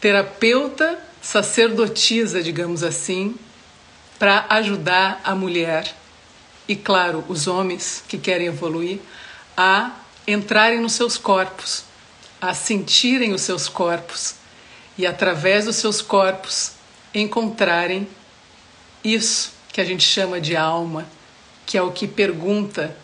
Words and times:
terapeuta 0.00 0.98
sacerdotisa, 1.20 2.42
digamos 2.42 2.82
assim, 2.82 3.34
para 4.18 4.46
ajudar 4.48 5.20
a 5.22 5.34
mulher 5.34 5.94
e, 6.66 6.74
claro, 6.74 7.24
os 7.28 7.46
homens 7.46 8.02
que 8.08 8.16
querem 8.16 8.46
evoluir 8.46 9.00
a 9.56 9.92
entrarem 10.26 10.80
nos 10.80 10.92
seus 10.92 11.18
corpos, 11.18 11.84
a 12.40 12.54
sentirem 12.54 13.32
os 13.32 13.42
seus 13.42 13.68
corpos 13.68 14.36
e, 14.96 15.06
através 15.06 15.66
dos 15.66 15.76
seus 15.76 16.00
corpos, 16.00 16.72
encontrarem 17.14 18.08
isso 19.02 19.52
que 19.72 19.80
a 19.80 19.84
gente 19.84 20.04
chama 20.04 20.40
de 20.40 20.56
alma, 20.56 21.06
que 21.66 21.76
é 21.76 21.82
o 21.82 21.92
que 21.92 22.06
pergunta 22.06 22.96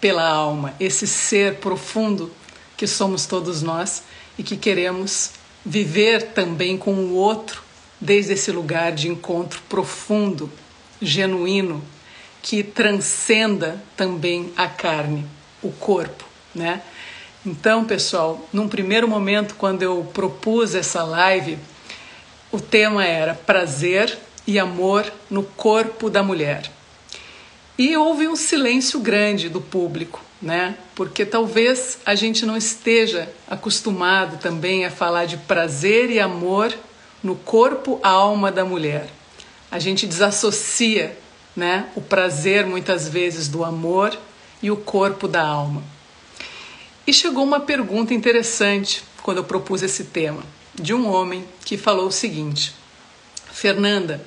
pela 0.00 0.26
alma, 0.26 0.74
esse 0.80 1.06
ser 1.06 1.56
profundo 1.56 2.34
que 2.76 2.86
somos 2.86 3.26
todos 3.26 3.60
nós 3.60 4.02
e 4.38 4.42
que 4.42 4.56
queremos 4.56 5.32
viver 5.64 6.32
também 6.32 6.76
com 6.76 6.92
o 6.94 7.14
outro 7.14 7.62
desde 8.00 8.32
esse 8.32 8.50
lugar 8.50 8.92
de 8.92 9.08
encontro 9.08 9.60
profundo, 9.68 10.50
genuíno, 11.00 11.82
que 12.42 12.62
transcenda 12.62 13.82
também 13.96 14.52
a 14.56 14.66
carne, 14.66 15.26
o 15.62 15.70
corpo, 15.70 16.24
né? 16.54 16.82
Então, 17.44 17.84
pessoal, 17.84 18.46
num 18.52 18.68
primeiro 18.68 19.08
momento, 19.08 19.54
quando 19.54 19.82
eu 19.82 20.08
propus 20.12 20.74
essa 20.74 21.02
live, 21.02 21.58
o 22.50 22.60
tema 22.60 23.04
era 23.04 23.34
prazer 23.34 24.18
e 24.46 24.58
amor 24.58 25.10
no 25.30 25.42
corpo 25.42 26.10
da 26.10 26.22
mulher. 26.22 26.70
E 27.78 27.96
houve 27.96 28.28
um 28.28 28.36
silêncio 28.36 29.00
grande 29.00 29.48
do 29.48 29.60
público, 29.60 30.22
né? 30.40 30.76
Porque 30.94 31.26
talvez 31.26 31.98
a 32.04 32.14
gente 32.14 32.46
não 32.46 32.56
esteja 32.56 33.28
acostumado 33.48 34.38
também 34.38 34.84
a 34.86 34.90
falar 34.90 35.26
de 35.26 35.36
prazer 35.36 36.10
e 36.10 36.18
amor 36.18 36.74
no 37.22 37.36
corpo, 37.36 38.00
alma 38.02 38.50
da 38.50 38.64
mulher. 38.64 39.08
A 39.70 39.78
gente 39.78 40.06
desassocia, 40.06 41.16
né, 41.54 41.88
o 41.94 42.00
prazer 42.00 42.66
muitas 42.66 43.08
vezes 43.08 43.48
do 43.48 43.64
amor 43.64 44.16
e 44.62 44.70
o 44.70 44.76
corpo 44.76 45.28
da 45.28 45.42
alma. 45.42 45.82
E 47.06 47.12
chegou 47.12 47.44
uma 47.44 47.60
pergunta 47.60 48.14
interessante 48.14 49.04
quando 49.22 49.38
eu 49.38 49.44
propus 49.44 49.82
esse 49.82 50.04
tema, 50.04 50.42
de 50.74 50.94
um 50.94 51.08
homem 51.08 51.44
que 51.64 51.76
falou 51.76 52.06
o 52.06 52.12
seguinte: 52.12 52.74
Fernanda, 53.52 54.24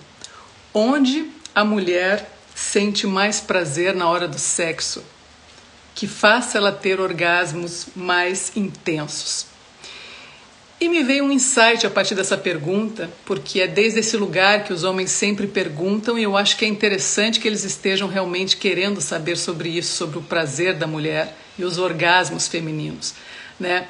onde 0.73 1.29
a 1.55 1.63
mulher 1.63 2.29
sente 2.53 3.07
mais 3.07 3.39
prazer 3.39 3.95
na 3.95 4.07
hora 4.09 4.27
do 4.27 4.37
sexo, 4.37 5.03
que 5.95 6.07
faça 6.07 6.57
ela 6.57 6.71
ter 6.71 6.99
orgasmos 6.99 7.87
mais 7.95 8.51
intensos. 8.55 9.47
E 10.83 10.89
me 10.89 11.01
veio 11.01 11.23
um 11.23 11.31
insight 11.31 11.87
a 11.87 11.89
partir 11.89 12.13
dessa 12.13 12.37
pergunta, 12.37 13.09
porque 13.25 13.61
é 13.61 13.67
desde 13.67 13.99
esse 13.99 14.17
lugar 14.17 14.65
que 14.65 14.73
os 14.73 14.83
homens 14.83 15.11
sempre 15.11 15.47
perguntam, 15.47 16.19
e 16.19 16.23
eu 16.23 16.35
acho 16.35 16.57
que 16.57 16.65
é 16.65 16.67
interessante 16.67 17.39
que 17.39 17.47
eles 17.47 17.63
estejam 17.63 18.07
realmente 18.09 18.57
querendo 18.57 18.99
saber 18.99 19.37
sobre 19.37 19.69
isso, 19.69 19.95
sobre 19.95 20.17
o 20.17 20.21
prazer 20.21 20.73
da 20.73 20.85
mulher 20.85 21.37
e 21.57 21.63
os 21.63 21.77
orgasmos 21.77 22.49
femininos, 22.49 23.13
né? 23.57 23.87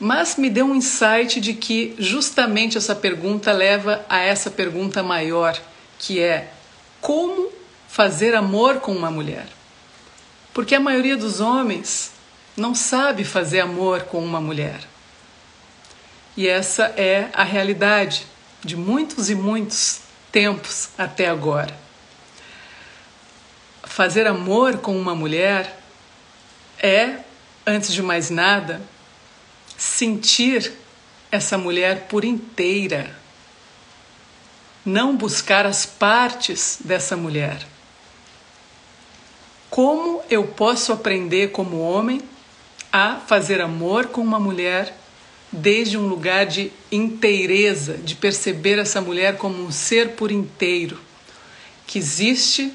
Mas 0.00 0.36
me 0.36 0.48
deu 0.48 0.64
um 0.64 0.74
insight 0.74 1.38
de 1.38 1.52
que 1.52 1.94
justamente 1.98 2.78
essa 2.78 2.94
pergunta 2.94 3.52
leva 3.52 4.04
a 4.08 4.18
essa 4.20 4.50
pergunta 4.50 5.02
maior, 5.02 5.60
que 5.98 6.18
é 6.18 6.50
como 7.00 7.52
fazer 7.88 8.34
amor 8.34 8.76
com 8.76 8.92
uma 8.92 9.10
mulher. 9.10 9.46
Porque 10.52 10.74
a 10.74 10.80
maioria 10.80 11.16
dos 11.16 11.40
homens 11.40 12.12
não 12.56 12.74
sabe 12.74 13.24
fazer 13.24 13.60
amor 13.60 14.02
com 14.02 14.22
uma 14.22 14.40
mulher. 14.40 14.80
E 16.36 16.46
essa 16.46 16.84
é 16.96 17.30
a 17.32 17.42
realidade 17.42 18.26
de 18.62 18.76
muitos 18.76 19.30
e 19.30 19.34
muitos 19.34 20.00
tempos 20.30 20.90
até 20.96 21.28
agora. 21.28 21.76
Fazer 23.82 24.26
amor 24.26 24.78
com 24.78 24.98
uma 24.98 25.14
mulher 25.14 25.80
é, 26.78 27.18
antes 27.66 27.92
de 27.92 28.02
mais 28.02 28.30
nada, 28.30 28.80
sentir 29.76 30.72
essa 31.30 31.56
mulher 31.56 32.06
por 32.08 32.24
inteira. 32.24 33.14
Não 34.84 35.16
buscar 35.16 35.64
as 35.64 35.86
partes 35.86 36.78
dessa 36.84 37.16
mulher 37.16 37.71
como 39.72 40.20
eu 40.28 40.44
posso 40.44 40.92
aprender 40.92 41.50
como 41.50 41.80
homem 41.80 42.20
a 42.92 43.16
fazer 43.16 43.58
amor 43.62 44.08
com 44.08 44.20
uma 44.20 44.38
mulher 44.38 44.94
desde 45.50 45.96
um 45.96 46.06
lugar 46.06 46.44
de 46.44 46.70
inteireza, 46.90 47.94
de 47.94 48.14
perceber 48.14 48.78
essa 48.78 49.00
mulher 49.00 49.38
como 49.38 49.64
um 49.64 49.72
ser 49.72 50.10
por 50.10 50.30
inteiro, 50.30 51.00
que 51.86 51.98
existe 51.98 52.70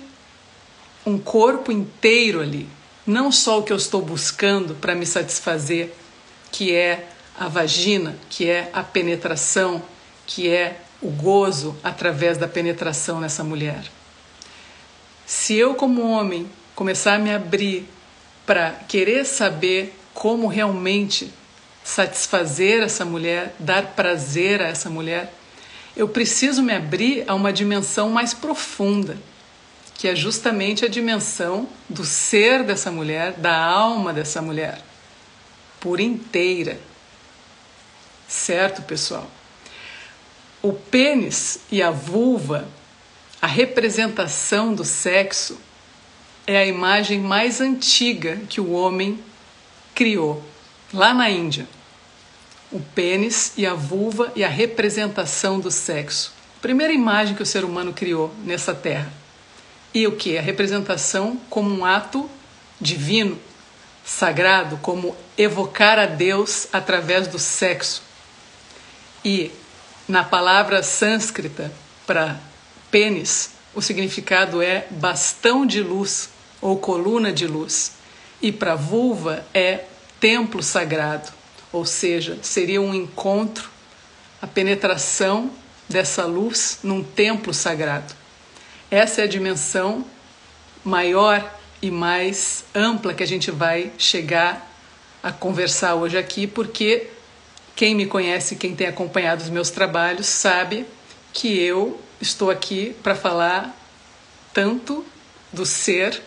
um 1.05 1.19
corpo 1.19 1.71
inteiro 1.71 2.41
ali, 2.41 2.67
não 3.05 3.31
só 3.31 3.59
o 3.59 3.63
que 3.63 3.71
eu 3.71 3.77
estou 3.77 4.01
buscando 4.01 4.73
para 4.73 4.95
me 4.95 5.05
satisfazer, 5.05 5.93
que 6.51 6.73
é 6.73 7.09
a 7.39 7.47
vagina, 7.47 8.17
que 8.27 8.49
é 8.49 8.71
a 8.73 8.81
penetração, 8.81 9.83
que 10.25 10.49
é 10.49 10.81
o 10.99 11.11
gozo 11.11 11.77
através 11.83 12.39
da 12.39 12.47
penetração 12.47 13.19
nessa 13.19 13.43
mulher. 13.43 13.83
Se 15.27 15.53
eu, 15.53 15.75
como 15.75 16.01
homem, 16.01 16.49
começar 16.77 17.15
a 17.15 17.17
me 17.17 17.33
abrir 17.33 17.89
para 18.45 18.69
querer 18.69 19.25
saber 19.25 19.97
como 20.13 20.45
realmente 20.45 21.33
satisfazer 21.83 22.83
essa 22.83 23.03
mulher, 23.03 23.55
dar 23.57 23.95
prazer 23.95 24.61
a 24.61 24.67
essa 24.67 24.87
mulher, 24.87 25.33
eu 25.95 26.07
preciso 26.07 26.61
me 26.61 26.71
abrir 26.71 27.23
a 27.27 27.33
uma 27.33 27.51
dimensão 27.51 28.11
mais 28.11 28.31
profunda, 28.31 29.17
que 29.95 30.07
é 30.07 30.15
justamente 30.15 30.85
a 30.85 30.87
dimensão 30.87 31.67
do 31.89 32.05
ser 32.05 32.63
dessa 32.63 32.91
mulher, 32.91 33.33
da 33.33 33.57
alma 33.57 34.13
dessa 34.13 34.39
mulher, 34.39 34.79
por 35.79 35.99
inteira. 35.99 36.79
Certo, 38.27 38.83
pessoal? 38.83 39.25
O 40.61 40.73
pênis 40.73 41.57
e 41.71 41.81
a 41.81 41.89
vulva, 41.89 42.67
a 43.41 43.47
representação 43.47 44.75
do 44.75 44.85
sexo, 44.85 45.65
é 46.47 46.57
a 46.57 46.65
imagem 46.65 47.19
mais 47.19 47.59
antiga 47.59 48.37
que 48.47 48.61
o 48.61 48.71
homem 48.71 49.19
criou, 49.93 50.41
lá 50.93 51.13
na 51.13 51.29
Índia. 51.29 51.67
O 52.71 52.79
pênis 52.79 53.51
e 53.57 53.65
a 53.65 53.73
vulva 53.73 54.31
e 54.33 54.45
a 54.45 54.49
representação 54.49 55.59
do 55.59 55.69
sexo. 55.69 56.33
Primeira 56.61 56.93
imagem 56.93 57.35
que 57.35 57.43
o 57.43 57.45
ser 57.45 57.65
humano 57.65 57.91
criou 57.91 58.33
nessa 58.45 58.73
terra. 58.73 59.11
E 59.93 60.07
o 60.07 60.15
que? 60.15 60.37
A 60.37 60.41
representação 60.41 61.39
como 61.49 61.69
um 61.69 61.83
ato 61.83 62.29
divino, 62.79 63.37
sagrado, 64.05 64.77
como 64.81 65.15
evocar 65.37 65.99
a 65.99 66.05
Deus 66.05 66.67
através 66.71 67.27
do 67.27 67.37
sexo. 67.37 68.01
E 69.23 69.51
na 70.07 70.23
palavra 70.23 70.81
sânscrita 70.81 71.71
para 72.05 72.39
pênis, 72.89 73.51
o 73.75 73.81
significado 73.81 74.61
é 74.61 74.87
bastão 74.89 75.65
de 75.65 75.81
luz, 75.81 76.29
ou 76.61 76.77
coluna 76.77 77.31
de 77.31 77.45
luz, 77.47 77.93
e 78.41 78.51
para 78.51 78.73
a 78.73 78.75
vulva 78.75 79.45
é 79.53 79.85
templo 80.19 80.61
sagrado, 80.61 81.31
ou 81.71 81.85
seja, 81.85 82.37
seria 82.41 82.81
um 82.81 82.93
encontro, 82.93 83.69
a 84.41 84.47
penetração 84.47 85.51
dessa 85.89 86.25
luz 86.25 86.79
num 86.83 87.03
templo 87.03 87.53
sagrado. 87.53 88.13
Essa 88.89 89.21
é 89.21 89.23
a 89.23 89.27
dimensão 89.27 90.05
maior 90.83 91.53
e 91.81 91.91
mais 91.91 92.63
ampla 92.73 93.13
que 93.13 93.23
a 93.23 93.27
gente 93.27 93.51
vai 93.51 93.91
chegar 93.97 94.71
a 95.21 95.31
conversar 95.31 95.95
hoje 95.95 96.17
aqui, 96.17 96.47
porque 96.47 97.09
quem 97.75 97.93
me 97.93 98.05
conhece, 98.05 98.55
quem 98.55 98.75
tem 98.75 98.87
acompanhado 98.87 99.43
os 99.43 99.49
meus 99.49 99.69
trabalhos, 99.69 100.27
sabe 100.27 100.85
que 101.33 101.59
eu 101.59 101.99
estou 102.19 102.49
aqui 102.49 102.95
para 103.03 103.15
falar 103.15 103.75
tanto 104.53 105.05
do 105.51 105.65
ser 105.65 106.21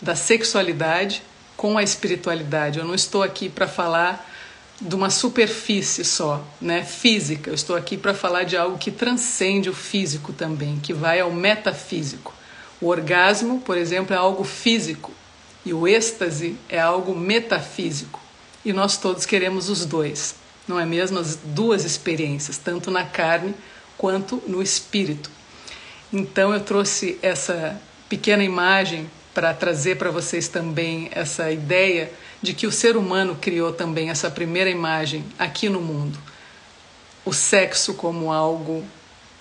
da 0.00 0.14
sexualidade 0.14 1.22
com 1.56 1.76
a 1.76 1.82
espiritualidade. 1.82 2.78
Eu 2.78 2.84
não 2.84 2.94
estou 2.94 3.22
aqui 3.22 3.48
para 3.48 3.66
falar 3.66 4.24
de 4.80 4.94
uma 4.94 5.10
superfície 5.10 6.04
só, 6.04 6.44
né, 6.60 6.84
física. 6.84 7.50
Eu 7.50 7.54
estou 7.54 7.74
aqui 7.74 7.96
para 7.96 8.14
falar 8.14 8.44
de 8.44 8.56
algo 8.56 8.78
que 8.78 8.90
transcende 8.90 9.68
o 9.68 9.74
físico 9.74 10.32
também, 10.32 10.78
que 10.78 10.92
vai 10.92 11.18
ao 11.18 11.32
metafísico. 11.32 12.32
O 12.80 12.86
orgasmo, 12.86 13.60
por 13.60 13.76
exemplo, 13.76 14.14
é 14.14 14.16
algo 14.16 14.44
físico 14.44 15.12
e 15.64 15.74
o 15.74 15.86
êxtase 15.88 16.56
é 16.68 16.78
algo 16.78 17.14
metafísico. 17.14 18.20
E 18.64 18.72
nós 18.72 18.96
todos 18.96 19.26
queremos 19.26 19.68
os 19.68 19.84
dois, 19.84 20.36
não 20.66 20.78
é 20.78 20.86
mesmo? 20.86 21.18
As 21.18 21.36
duas 21.36 21.84
experiências, 21.84 22.56
tanto 22.56 22.90
na 22.90 23.04
carne 23.04 23.54
quanto 23.96 24.40
no 24.46 24.62
espírito. 24.62 25.28
Então 26.12 26.54
eu 26.54 26.60
trouxe 26.60 27.18
essa 27.20 27.80
pequena 28.08 28.44
imagem 28.44 29.10
para 29.34 29.54
trazer 29.54 29.96
para 29.96 30.10
vocês 30.10 30.48
também 30.48 31.08
essa 31.12 31.50
ideia 31.50 32.10
de 32.42 32.54
que 32.54 32.66
o 32.66 32.72
ser 32.72 32.96
humano 32.96 33.36
criou 33.40 33.72
também 33.72 34.10
essa 34.10 34.30
primeira 34.30 34.70
imagem 34.70 35.24
aqui 35.38 35.68
no 35.68 35.80
mundo. 35.80 36.18
O 37.24 37.32
sexo 37.32 37.94
como 37.94 38.32
algo 38.32 38.84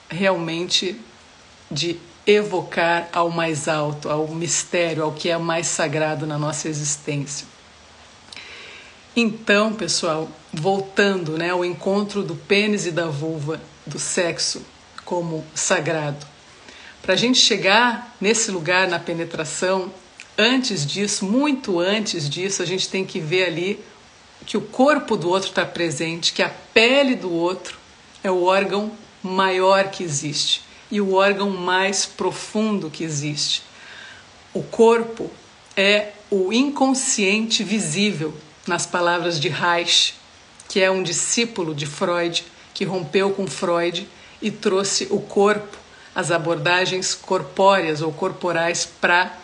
realmente 0.10 1.00
de 1.70 2.00
evocar 2.26 3.08
ao 3.14 3.30
mais 3.30 3.68
alto, 3.68 4.10
ao 4.10 4.28
mistério, 4.28 5.04
ao 5.04 5.14
que 5.14 5.30
é 5.30 5.38
mais 5.38 5.68
sagrado 5.68 6.26
na 6.26 6.38
nossa 6.38 6.68
existência. 6.68 7.48
Então, 9.16 9.74
pessoal, 9.74 10.30
voltando 10.54 11.38
né, 11.38 11.50
ao 11.50 11.64
encontro 11.64 12.22
do 12.22 12.36
pênis 12.36 12.86
e 12.86 12.92
da 12.92 13.08
vulva, 13.08 13.60
do 13.86 13.98
sexo 13.98 14.62
como 15.06 15.44
sagrado. 15.56 16.26
Para 17.08 17.14
a 17.14 17.18
gente 17.18 17.40
chegar 17.40 18.18
nesse 18.20 18.52
lugar 18.52 18.86
na 18.86 19.00
penetração, 19.00 19.94
antes 20.38 20.86
disso, 20.86 21.24
muito 21.24 21.80
antes 21.80 22.30
disso, 22.30 22.62
a 22.62 22.66
gente 22.66 22.90
tem 22.90 23.06
que 23.06 23.18
ver 23.18 23.46
ali 23.46 23.80
que 24.46 24.58
o 24.58 24.62
corpo 24.62 25.16
do 25.16 25.30
outro 25.30 25.48
está 25.48 25.66
presente, 25.66 26.34
que 26.34 26.44
a 26.44 26.50
pele 26.50 27.16
do 27.16 27.32
outro 27.32 27.78
é 28.22 28.30
o 28.30 28.44
órgão 28.44 28.92
maior 29.24 29.90
que 29.90 30.04
existe 30.04 30.62
e 30.92 31.00
o 31.00 31.14
órgão 31.14 31.50
mais 31.50 32.06
profundo 32.06 32.90
que 32.90 33.06
existe. 33.06 33.64
O 34.54 34.62
corpo 34.62 35.32
é 35.78 36.10
o 36.30 36.52
inconsciente 36.52 37.64
visível, 37.64 38.34
nas 38.68 38.86
palavras 38.86 39.40
de 39.40 39.48
Reich, 39.48 40.14
que 40.68 40.82
é 40.82 40.92
um 40.92 41.02
discípulo 41.02 41.74
de 41.74 41.86
Freud, 41.86 42.44
que 42.74 42.84
rompeu 42.84 43.32
com 43.32 43.48
Freud 43.48 44.06
e 44.42 44.52
trouxe 44.52 45.08
o 45.10 45.22
corpo, 45.22 45.87
as 46.18 46.32
abordagens 46.32 47.14
corpóreas 47.14 48.02
ou 48.02 48.12
corporais 48.12 48.90
para 49.00 49.38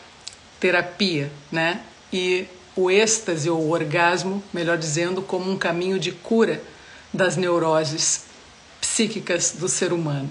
terapia, 0.59 1.31
né? 1.51 1.81
E 2.11 2.47
o 2.75 2.89
êxtase 2.89 3.47
ou 3.47 3.61
o 3.61 3.69
orgasmo, 3.69 4.43
melhor 4.51 4.75
dizendo, 4.75 5.21
como 5.21 5.51
um 5.51 5.55
caminho 5.55 5.99
de 5.99 6.11
cura 6.11 6.63
das 7.13 7.37
neuroses 7.37 8.23
psíquicas 8.81 9.51
do 9.51 9.69
ser 9.69 9.93
humano. 9.93 10.27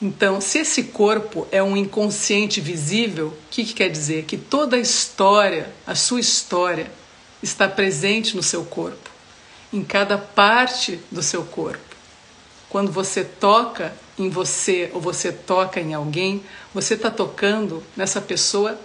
Então, 0.00 0.40
se 0.40 0.60
esse 0.60 0.84
corpo 0.84 1.46
é 1.52 1.62
um 1.62 1.76
inconsciente 1.76 2.62
visível, 2.62 3.26
o 3.26 3.36
que, 3.50 3.62
que 3.62 3.74
quer 3.74 3.90
dizer? 3.90 4.24
Que 4.24 4.38
toda 4.38 4.76
a 4.76 4.80
história, 4.80 5.70
a 5.86 5.94
sua 5.94 6.20
história, 6.20 6.90
está 7.42 7.68
presente 7.68 8.34
no 8.34 8.42
seu 8.42 8.64
corpo, 8.64 9.10
em 9.70 9.84
cada 9.84 10.16
parte 10.16 10.98
do 11.10 11.22
seu 11.22 11.44
corpo. 11.44 11.94
Quando 12.70 12.90
você 12.90 13.22
toca 13.22 13.92
em 14.18 14.28
você 14.28 14.90
ou 14.92 15.00
você 15.00 15.32
toca 15.32 15.80
em 15.80 15.94
alguém, 15.94 16.42
você 16.72 16.94
está 16.94 17.10
tocando 17.10 17.82
nessa 17.96 18.20
pessoa 18.20 18.78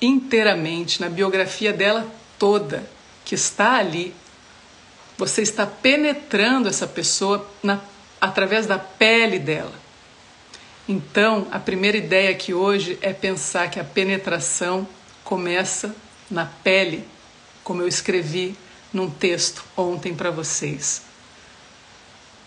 inteiramente, 0.00 1.00
na 1.00 1.08
biografia 1.08 1.72
dela 1.72 2.10
toda, 2.38 2.88
que 3.24 3.34
está 3.34 3.74
ali. 3.74 4.14
Você 5.18 5.42
está 5.42 5.66
penetrando 5.66 6.68
essa 6.68 6.86
pessoa 6.86 7.46
na, 7.62 7.80
através 8.20 8.66
da 8.66 8.78
pele 8.78 9.38
dela. 9.38 9.74
Então, 10.88 11.46
a 11.52 11.58
primeira 11.58 11.96
ideia 11.96 12.30
aqui 12.30 12.54
hoje 12.54 12.98
é 13.02 13.12
pensar 13.12 13.70
que 13.70 13.78
a 13.78 13.84
penetração 13.84 14.88
começa 15.22 15.94
na 16.30 16.46
pele, 16.46 17.04
como 17.62 17.82
eu 17.82 17.88
escrevi 17.88 18.56
num 18.92 19.08
texto 19.08 19.62
ontem 19.76 20.14
para 20.14 20.30
vocês. 20.30 21.09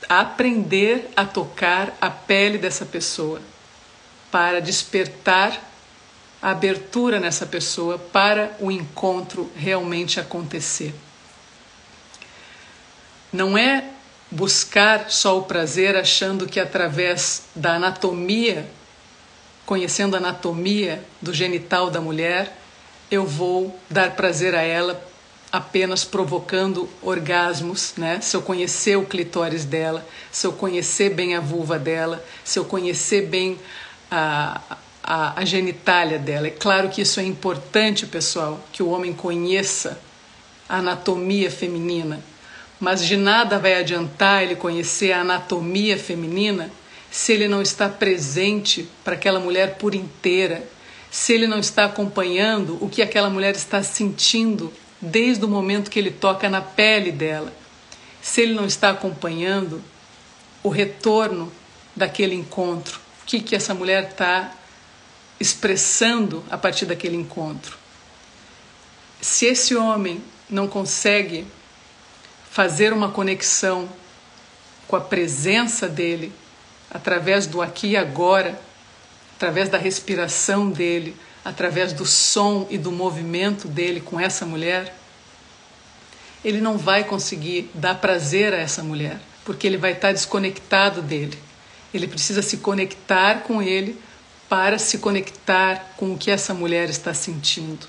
Aprender 0.10 1.10
a 1.16 1.26
tocar 1.26 1.96
a 2.00 2.10
pele 2.10 2.58
dessa 2.58 2.86
pessoa 2.86 3.42
para 4.32 4.60
despertar 4.60 5.62
a 6.42 6.52
abertura 6.52 7.20
nessa 7.20 7.46
pessoa 7.46 7.98
para 7.98 8.56
o 8.60 8.70
encontro 8.70 9.50
realmente 9.56 10.20
acontecer. 10.20 10.94
Não 13.32 13.58
é 13.58 13.86
buscar 14.30 15.10
só 15.10 15.38
o 15.38 15.44
prazer 15.44 15.96
achando 15.96 16.48
que 16.48 16.60
através 16.60 17.44
da 17.56 17.76
anatomia, 17.76 18.68
conhecendo 19.66 20.16
a 20.16 20.20
anatomia 20.20 21.04
do 21.22 21.34
genital 21.34 21.90
da 21.90 22.02
mulher, 22.02 22.58
eu 23.10 23.26
vou 23.26 23.80
dar 23.90 24.16
prazer 24.16 24.56
a 24.56 24.62
ela 24.62 25.02
apenas 25.54 26.04
provocando 26.04 26.90
orgasmos, 27.00 27.94
né? 27.96 28.20
Se 28.22 28.36
eu 28.36 28.42
conhecer 28.42 28.96
o 28.98 29.06
clitóris 29.06 29.64
dela, 29.64 30.04
se 30.32 30.48
eu 30.48 30.52
conhecer 30.52 31.12
bem 31.12 31.36
a 31.36 31.40
vulva 31.40 31.78
dela, 31.78 32.26
se 32.44 32.58
eu 32.58 32.66
conhecer 32.66 33.28
bem 33.28 33.60
a, 34.10 34.60
a, 35.04 35.40
a 35.40 35.46
genitália 35.46 36.18
dela. 36.18 36.48
É 36.48 36.50
claro 36.50 36.90
que 36.90 37.04
isso 37.04 37.20
é 37.20 37.24
importante, 37.24 38.08
pessoal, 38.08 38.60
que 38.72 38.82
o 38.82 38.90
homem 38.90 39.14
conheça 39.14 40.02
a 40.68 40.78
anatomia 40.78 41.52
feminina, 41.52 42.20
mas 42.80 43.06
de 43.06 43.16
nada 43.16 43.60
vai 43.60 43.76
adiantar 43.76 44.42
ele 44.42 44.56
conhecer 44.56 45.12
a 45.12 45.22
anatomia 45.22 46.00
feminina 46.00 46.72
se 47.12 47.32
ele 47.32 47.48
não 47.48 47.62
está 47.62 47.88
presente 47.88 48.90
para 49.04 49.14
aquela 49.14 49.40
mulher 49.40 49.76
por 49.76 49.94
inteira, 49.94 50.68
se 51.12 51.32
ele 51.32 51.46
não 51.46 51.60
está 51.60 51.86
acompanhando 51.86 52.76
o 52.82 52.90
que 52.90 53.04
aquela 53.04 53.30
mulher 53.30 53.54
está 53.56 53.84
sentindo 53.84 54.74
desde 55.04 55.44
o 55.44 55.50
momento 55.50 55.92
que 55.92 56.00
ele 56.00 56.12
toca 56.12 56.50
na 56.50 56.62
pele 56.62 57.12
dela, 57.12 57.54
se 58.22 58.42
ele 58.42 58.54
não 58.54 58.66
está 58.66 58.92
acompanhando 58.92 59.84
o 60.64 60.70
retorno 60.70 61.52
daquele 61.94 62.34
encontro, 62.34 63.00
o 63.22 63.26
que, 63.26 63.42
que 63.42 63.56
essa 63.56 63.74
mulher 63.74 64.10
está 64.10 64.54
expressando 65.40 66.42
a 66.50 66.58
partir 66.58 66.86
daquele 66.86 67.18
encontro. 67.18 67.78
Se 69.20 69.46
esse 69.46 69.76
homem 69.76 70.24
não 70.50 70.70
consegue 70.70 71.46
fazer 72.50 72.94
uma 72.94 73.10
conexão 73.12 73.90
com 74.88 74.96
a 74.96 75.02
presença 75.02 75.90
dele 75.90 76.32
através 76.90 77.46
do 77.46 77.62
aqui 77.62 77.90
e 77.90 77.98
agora, 77.98 78.60
através 79.36 79.68
da 79.68 79.78
respiração 79.78 80.70
dele, 80.70 81.14
através 81.44 81.94
do 81.94 82.06
som 82.06 82.68
e 82.70 82.78
do 82.78 82.92
movimento 82.92 83.68
dele 83.68 84.00
com 84.00 84.20
essa 84.20 84.46
mulher, 84.46 84.98
ele 86.44 86.60
não 86.60 86.78
vai 86.78 87.04
conseguir 87.04 87.70
dar 87.74 87.96
prazer 87.96 88.54
a 88.54 88.58
essa 88.58 88.84
mulher, 88.84 89.20
porque 89.46 89.66
ele 89.66 89.78
vai 89.78 89.94
estar 89.94 90.12
desconectado 90.12 91.02
dele. 91.02 91.38
Ele 91.94 92.08
precisa 92.08 92.42
se 92.42 92.58
conectar 92.58 93.42
com 93.44 93.62
ele 93.62 94.00
para 94.50 94.78
se 94.78 94.98
conectar 94.98 95.94
com 95.98 96.14
o 96.14 96.18
que 96.18 96.30
essa 96.30 96.54
mulher 96.54 96.90
está 96.90 97.14
sentindo. 97.14 97.88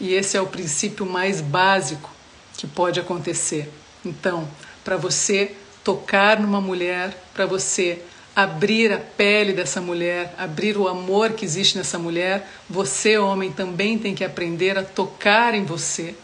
E 0.00 0.12
esse 0.12 0.36
é 0.36 0.40
o 0.40 0.46
princípio 0.46 1.06
mais 1.06 1.40
básico 1.40 2.10
que 2.56 2.66
pode 2.66 2.98
acontecer. 2.98 3.70
Então, 4.04 4.48
para 4.84 4.96
você 4.96 5.54
tocar 5.82 6.40
numa 6.40 6.60
mulher, 6.60 7.16
para 7.32 7.46
você 7.46 8.02
abrir 8.34 8.92
a 8.92 8.98
pele 8.98 9.52
dessa 9.52 9.80
mulher, 9.80 10.34
abrir 10.36 10.76
o 10.76 10.88
amor 10.88 11.32
que 11.32 11.44
existe 11.44 11.78
nessa 11.78 11.98
mulher, 11.98 12.48
você, 12.68 13.16
homem, 13.16 13.52
também 13.52 13.98
tem 13.98 14.14
que 14.14 14.24
aprender 14.24 14.76
a 14.76 14.82
tocar 14.82 15.54
em 15.54 15.64
você, 15.64 16.14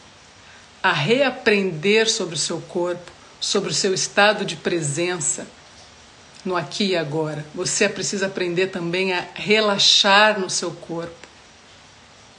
a 0.82 0.92
reaprender 0.92 2.10
sobre 2.10 2.34
o 2.34 2.38
seu 2.38 2.60
corpo, 2.62 3.12
sobre 3.38 3.70
o 3.70 3.74
seu 3.74 3.94
estado 3.94 4.44
de 4.44 4.56
presença 4.56 5.46
no 6.44 6.56
aqui 6.56 6.88
e 6.88 6.96
agora. 6.96 7.44
Você 7.54 7.88
precisa 7.88 8.26
aprender 8.26 8.68
também 8.68 9.12
a 9.12 9.26
relaxar 9.34 10.40
no 10.40 10.50
seu 10.50 10.72
corpo, 10.72 11.28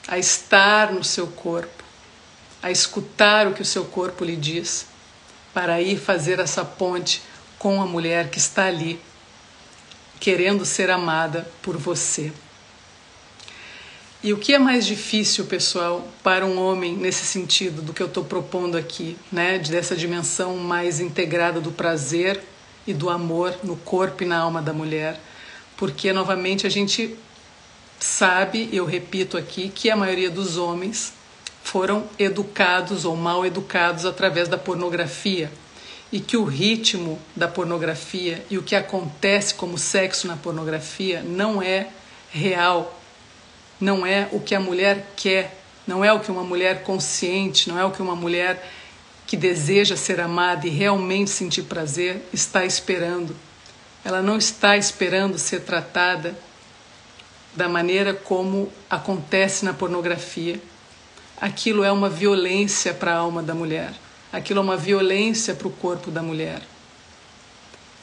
a 0.08 0.18
estar 0.18 0.92
no 0.92 1.04
seu 1.04 1.28
corpo, 1.28 1.84
a 2.62 2.70
escutar 2.70 3.48
o 3.48 3.54
que 3.54 3.62
o 3.62 3.66
seu 3.66 3.86
corpo 3.86 4.26
lhe 4.26 4.36
diz 4.36 4.86
para 5.54 5.82
ir 5.82 5.98
fazer 5.98 6.40
essa 6.40 6.66
ponte 6.66 7.22
com 7.58 7.82
a 7.82 7.86
mulher 7.86 8.30
que 8.30 8.38
está 8.38 8.66
ali, 8.66 9.00
querendo 10.22 10.64
ser 10.64 10.92
amada 10.92 11.50
por 11.64 11.76
você. 11.76 12.32
E 14.24 14.32
o 14.32 14.38
que 14.38 14.54
é 14.54 14.60
mais 14.60 14.86
difícil, 14.86 15.46
pessoal, 15.46 16.08
para 16.24 16.46
um 16.46 16.62
homem 16.62 16.96
nesse 16.96 17.26
sentido 17.26 17.82
do 17.82 17.92
que 17.92 18.04
eu 18.04 18.08
estou 18.08 18.24
propondo 18.24 18.78
aqui, 18.78 19.18
né, 19.32 19.58
dessa 19.58 19.96
dimensão 19.96 20.58
mais 20.58 21.00
integrada 21.00 21.60
do 21.60 21.72
prazer 21.72 22.40
e 22.86 22.94
do 22.94 23.10
amor 23.10 23.56
no 23.64 23.76
corpo 23.76 24.22
e 24.22 24.28
na 24.28 24.38
alma 24.38 24.62
da 24.62 24.72
mulher? 24.72 25.20
Porque 25.76 26.14
novamente 26.14 26.68
a 26.68 26.70
gente 26.70 27.18
sabe, 28.00 28.70
eu 28.72 28.86
repito 28.86 29.36
aqui, 29.36 29.70
que 29.70 29.90
a 29.90 29.96
maioria 29.96 30.30
dos 30.30 30.56
homens 30.56 31.14
foram 31.64 32.08
educados 32.20 33.06
ou 33.06 33.16
mal 33.16 33.44
educados 33.44 34.06
através 34.06 34.48
da 34.48 34.58
pornografia. 34.58 35.52
E 36.12 36.20
que 36.20 36.36
o 36.36 36.44
ritmo 36.44 37.20
da 37.36 37.48
pornografia 37.48 38.46
e 38.50 38.58
o 38.58 38.64
que 38.64 38.76
acontece 38.76 39.54
como 39.54 39.78
sexo 39.78 40.28
na 40.28 40.36
pornografia 40.36 41.24
não 41.24 41.62
é 41.62 41.88
real, 42.32 43.00
não 43.80 44.06
é 44.06 44.28
o 44.32 44.40
que 44.40 44.54
a 44.54 44.60
mulher 44.60 45.14
quer, 45.16 45.58
não 45.88 46.04
é 46.04 46.12
o 46.12 46.20
que 46.20 46.30
uma 46.30 46.44
mulher 46.44 46.84
consciente, 46.84 47.70
não 47.70 47.80
é 47.80 47.86
o 47.86 47.92
que 47.92 48.02
uma 48.02 48.16
mulher 48.16 48.72
que 49.26 49.38
deseja 49.38 49.96
ser 49.96 50.20
amada 50.20 50.68
e 50.68 50.70
realmente 50.70 51.30
sentir 51.30 51.64
prazer 51.64 52.22
está 52.34 52.66
esperando. 52.66 53.36
Ela 54.04 54.22
não 54.22 54.38
está 54.38 54.76
esperando 54.76 55.38
ser 55.38 55.62
tratada 55.62 56.36
da 57.56 57.70
maneira 57.70 58.14
como 58.14 58.72
acontece 58.90 59.64
na 59.64 59.74
pornografia. 59.74 60.60
Aquilo 61.40 61.84
é 61.84 61.92
uma 61.92 62.10
violência 62.10 62.94
para 62.94 63.14
a 63.14 63.18
alma 63.18 63.42
da 63.42 63.54
mulher. 63.54 63.94
Aquilo 64.32 64.60
é 64.60 64.64
uma 64.64 64.78
violência 64.78 65.54
para 65.54 65.68
o 65.68 65.72
corpo 65.72 66.10
da 66.10 66.22
mulher. 66.22 66.62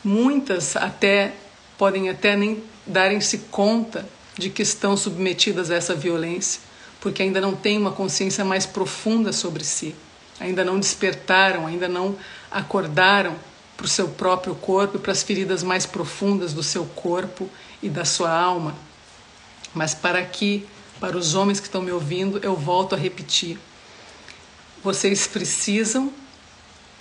Muitas 0.04 0.76
até 0.76 1.32
podem 1.78 2.10
até 2.10 2.36
nem 2.36 2.62
darem-se 2.86 3.38
conta 3.50 4.06
de 4.36 4.50
que 4.50 4.62
estão 4.62 4.96
submetidas 4.96 5.70
a 5.70 5.76
essa 5.76 5.94
violência, 5.94 6.60
porque 7.00 7.22
ainda 7.22 7.40
não 7.40 7.54
têm 7.54 7.78
uma 7.78 7.92
consciência 7.92 8.44
mais 8.44 8.66
profunda 8.66 9.32
sobre 9.32 9.64
si, 9.64 9.94
ainda 10.40 10.64
não 10.64 10.78
despertaram, 10.78 11.66
ainda 11.66 11.88
não 11.88 12.16
acordaram 12.50 13.34
para 13.76 13.86
o 13.86 13.88
seu 13.88 14.08
próprio 14.08 14.54
corpo 14.56 14.96
e 14.96 15.00
para 15.00 15.12
as 15.12 15.22
feridas 15.22 15.62
mais 15.62 15.86
profundas 15.86 16.52
do 16.52 16.62
seu 16.62 16.84
corpo 16.84 17.48
e 17.82 17.88
da 17.88 18.04
sua 18.04 18.30
alma. 18.30 18.74
Mas 19.72 19.94
para 19.94 20.22
que, 20.24 20.66
para 20.98 21.16
os 21.16 21.34
homens 21.34 21.60
que 21.60 21.66
estão 21.66 21.80
me 21.80 21.92
ouvindo, 21.92 22.40
eu 22.42 22.56
volto 22.56 22.94
a 22.94 22.98
repetir: 22.98 23.58
vocês 24.82 25.26
precisam 25.26 26.12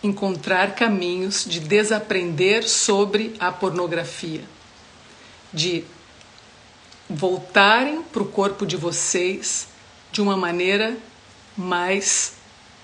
encontrar 0.04 0.76
caminhos 0.76 1.46
de 1.46 1.60
desaprender 1.60 2.68
sobre 2.68 3.36
a 3.40 3.52
pornografia, 3.52 4.44
de 5.54 5.84
voltarem 7.10 8.04
para 8.04 8.22
o 8.22 8.28
corpo 8.28 8.66
de 8.66 8.76
vocês 8.76 9.68
de 10.12 10.22
uma 10.22 10.38
maneira 10.38 10.98
mais 11.56 12.34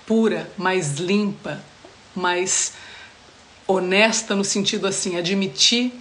pura, 0.06 0.50
mais 0.56 0.98
limpa, 0.98 1.62
mais 2.14 2.72
honesta 3.66 4.34
no 4.34 4.44
sentido 4.44 4.86
assim, 4.86 5.16
admitir 5.16 5.92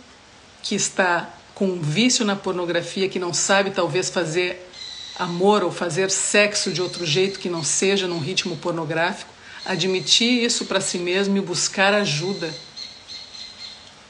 que 0.61 0.75
está 0.75 1.29
com 1.53 1.65
um 1.65 1.81
vício 1.81 2.25
na 2.25 2.35
pornografia, 2.35 3.07
que 3.07 3.19
não 3.19 3.33
sabe 3.33 3.71
talvez 3.71 4.09
fazer 4.09 4.69
amor 5.17 5.63
ou 5.63 5.71
fazer 5.71 6.09
sexo 6.09 6.71
de 6.71 6.81
outro 6.81 7.05
jeito 7.05 7.39
que 7.39 7.49
não 7.49 7.63
seja 7.63 8.07
num 8.07 8.19
ritmo 8.19 8.57
pornográfico, 8.57 9.31
admitir 9.65 10.43
isso 10.43 10.65
para 10.65 10.81
si 10.81 10.97
mesmo 10.97 11.37
e 11.37 11.41
buscar 11.41 11.93
ajuda. 11.93 12.53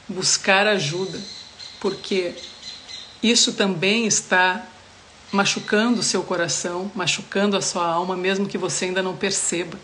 Buscar 0.08 0.66
ajuda, 0.66 1.18
porque 1.80 2.34
isso 3.22 3.54
também 3.54 4.06
está 4.06 4.66
machucando 5.32 6.00
o 6.00 6.02
seu 6.02 6.22
coração, 6.22 6.90
machucando 6.94 7.56
a 7.56 7.62
sua 7.62 7.86
alma, 7.86 8.16
mesmo 8.16 8.46
que 8.46 8.58
você 8.58 8.86
ainda 8.86 9.02
não 9.02 9.16
perceba. 9.16 9.78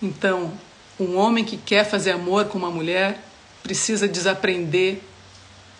Então, 0.00 0.52
um 1.00 1.16
homem 1.16 1.44
que 1.44 1.56
quer 1.56 1.84
fazer 1.84 2.12
amor 2.12 2.46
com 2.46 2.58
uma 2.58 2.70
mulher 2.70 3.18
precisa 3.62 4.06
desaprender 4.06 5.00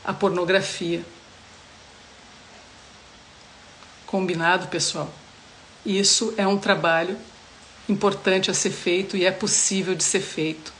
a 0.04 0.12
pornografia. 0.12 1.04
Combinado, 4.07 4.69
pessoal? 4.69 5.13
Isso 5.85 6.33
é 6.37 6.47
um 6.47 6.59
trabalho 6.59 7.17
importante 7.89 8.51
a 8.51 8.55
ser 8.55 8.71
feito 8.71 9.17
e 9.17 9.25
é 9.25 9.31
possível 9.31 9.95
de 9.95 10.05
ser 10.05 10.21
feito. 10.21 10.73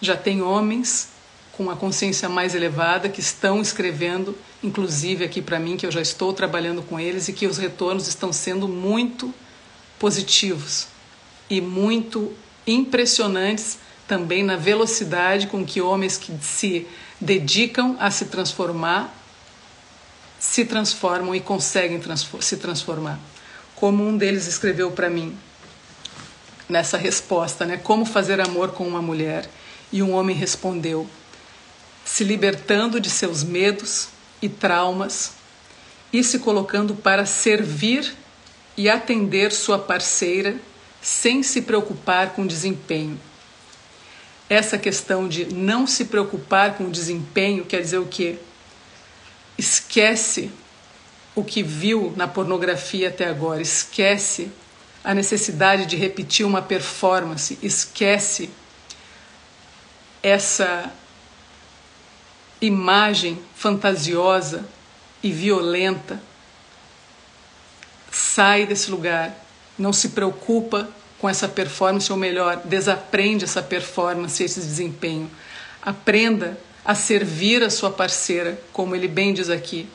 Já 0.00 0.16
tem 0.16 0.42
homens 0.42 1.08
com 1.52 1.62
uma 1.62 1.76
consciência 1.76 2.28
mais 2.28 2.54
elevada 2.54 3.08
que 3.08 3.20
estão 3.20 3.62
escrevendo, 3.62 4.36
inclusive 4.62 5.24
aqui 5.24 5.40
para 5.40 5.58
mim, 5.58 5.76
que 5.76 5.86
eu 5.86 5.92
já 5.92 6.00
estou 6.00 6.32
trabalhando 6.32 6.82
com 6.82 6.98
eles 6.98 7.28
e 7.28 7.32
que 7.32 7.46
os 7.46 7.58
retornos 7.58 8.08
estão 8.08 8.32
sendo 8.32 8.66
muito 8.66 9.32
positivos 9.98 10.88
e 11.48 11.60
muito 11.60 12.32
impressionantes 12.66 13.78
também 14.08 14.42
na 14.42 14.56
velocidade 14.56 15.46
com 15.46 15.64
que 15.64 15.80
homens 15.80 16.16
que 16.16 16.32
se 16.42 16.86
dedicam 17.20 17.96
a 18.00 18.10
se 18.10 18.26
transformar 18.26 19.14
se 20.44 20.64
transformam 20.66 21.34
e 21.34 21.40
conseguem 21.40 22.00
se 22.40 22.56
transformar. 22.58 23.18
Como 23.74 24.06
um 24.06 24.16
deles 24.16 24.46
escreveu 24.46 24.92
para 24.92 25.08
mim 25.08 25.36
nessa 26.68 26.98
resposta, 26.98 27.64
né? 27.64 27.78
Como 27.78 28.04
fazer 28.04 28.40
amor 28.40 28.72
com 28.72 28.86
uma 28.86 29.00
mulher? 29.00 29.48
E 29.90 30.02
um 30.02 30.12
homem 30.12 30.36
respondeu: 30.36 31.08
se 32.04 32.22
libertando 32.22 33.00
de 33.00 33.08
seus 33.08 33.42
medos 33.42 34.08
e 34.40 34.48
traumas 34.48 35.32
e 36.12 36.22
se 36.22 36.38
colocando 36.38 36.94
para 36.94 37.24
servir 37.24 38.14
e 38.76 38.88
atender 38.88 39.50
sua 39.50 39.78
parceira 39.78 40.56
sem 41.00 41.42
se 41.42 41.62
preocupar 41.62 42.30
com 42.34 42.46
desempenho. 42.46 43.18
Essa 44.48 44.76
questão 44.76 45.26
de 45.26 45.46
não 45.46 45.86
se 45.86 46.04
preocupar 46.04 46.74
com 46.74 46.84
o 46.84 46.90
desempenho 46.90 47.64
quer 47.64 47.80
dizer 47.80 47.98
o 47.98 48.06
quê? 48.06 48.38
Esquece 49.56 50.50
o 51.34 51.42
que 51.42 51.62
viu 51.62 52.12
na 52.16 52.28
pornografia 52.28 53.08
até 53.08 53.28
agora, 53.28 53.60
esquece 53.60 54.50
a 55.02 55.12
necessidade 55.12 55.86
de 55.86 55.96
repetir 55.96 56.46
uma 56.46 56.62
performance, 56.62 57.58
esquece 57.62 58.50
essa 60.22 60.90
imagem 62.60 63.38
fantasiosa 63.54 64.64
e 65.22 65.30
violenta. 65.30 66.20
Sai 68.10 68.64
desse 68.64 68.90
lugar, 68.90 69.34
não 69.78 69.92
se 69.92 70.10
preocupa 70.10 70.88
com 71.18 71.28
essa 71.28 71.48
performance, 71.48 72.10
ou 72.10 72.18
melhor, 72.18 72.62
desaprende 72.64 73.44
essa 73.44 73.62
performance, 73.62 74.42
esse 74.42 74.60
desempenho. 74.60 75.30
Aprenda 75.82 76.58
a 76.84 76.94
servir 76.94 77.62
a 77.62 77.70
sua 77.70 77.90
parceira, 77.90 78.60
como 78.72 78.94
ele 78.94 79.08
bem 79.08 79.32
diz 79.32 79.48
aqui. 79.48 79.88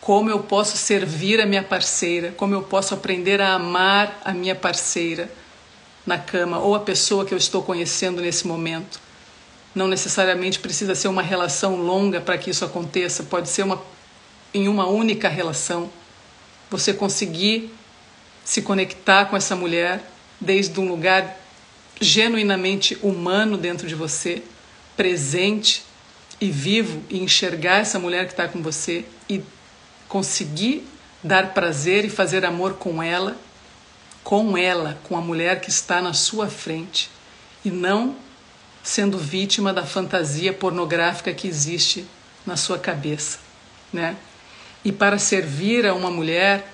Como 0.00 0.30
eu 0.30 0.40
posso 0.40 0.76
servir 0.76 1.40
a 1.40 1.46
minha 1.46 1.62
parceira, 1.62 2.32
como 2.36 2.54
eu 2.54 2.62
posso 2.62 2.94
aprender 2.94 3.40
a 3.40 3.54
amar 3.54 4.20
a 4.24 4.32
minha 4.32 4.54
parceira 4.54 5.30
na 6.06 6.18
cama 6.18 6.58
ou 6.58 6.74
a 6.74 6.80
pessoa 6.80 7.24
que 7.24 7.32
eu 7.32 7.38
estou 7.38 7.62
conhecendo 7.62 8.20
nesse 8.20 8.46
momento. 8.46 9.00
Não 9.74 9.88
necessariamente 9.88 10.58
precisa 10.58 10.94
ser 10.94 11.08
uma 11.08 11.22
relação 11.22 11.76
longa 11.76 12.20
para 12.20 12.38
que 12.38 12.50
isso 12.50 12.64
aconteça, 12.64 13.24
pode 13.24 13.48
ser 13.48 13.62
uma 13.62 13.82
em 14.52 14.68
uma 14.68 14.86
única 14.86 15.28
relação. 15.28 15.90
Você 16.70 16.94
conseguir 16.94 17.74
se 18.44 18.62
conectar 18.62 19.24
com 19.24 19.36
essa 19.36 19.56
mulher 19.56 20.08
desde 20.40 20.78
um 20.78 20.88
lugar 20.88 21.40
genuinamente 22.00 22.96
humano 23.02 23.56
dentro 23.56 23.88
de 23.88 23.94
você, 23.94 24.42
presente, 24.96 25.82
e 26.40 26.50
vivo 26.50 27.02
e 27.08 27.22
enxergar 27.22 27.78
essa 27.78 27.98
mulher 27.98 28.26
que 28.26 28.32
está 28.32 28.48
com 28.48 28.62
você 28.62 29.04
e 29.28 29.42
conseguir 30.08 30.86
dar 31.22 31.54
prazer 31.54 32.04
e 32.04 32.10
fazer 32.10 32.44
amor 32.44 32.74
com 32.74 33.02
ela, 33.02 33.36
com 34.22 34.56
ela, 34.56 34.98
com 35.04 35.16
a 35.16 35.20
mulher 35.20 35.60
que 35.60 35.70
está 35.70 36.02
na 36.02 36.12
sua 36.12 36.48
frente 36.48 37.10
e 37.64 37.70
não 37.70 38.16
sendo 38.82 39.18
vítima 39.18 39.72
da 39.72 39.86
fantasia 39.86 40.52
pornográfica 40.52 41.32
que 41.32 41.48
existe 41.48 42.04
na 42.44 42.56
sua 42.56 42.78
cabeça, 42.78 43.38
né? 43.90 44.16
E 44.84 44.92
para 44.92 45.18
servir 45.18 45.86
a 45.86 45.94
uma 45.94 46.10
mulher, 46.10 46.70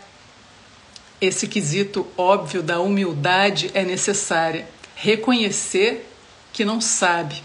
esse 1.21 1.47
quesito 1.47 2.05
óbvio 2.17 2.61
da 2.61 2.81
humildade 2.81 3.71
é 3.73 3.85
necessária. 3.85 4.67
Reconhecer 4.97 6.09
que 6.53 6.65
não 6.65 6.81
sabe, 6.81 7.41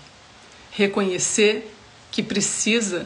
reconhecer 0.71 1.74
que 2.15 2.23
precisa 2.23 3.05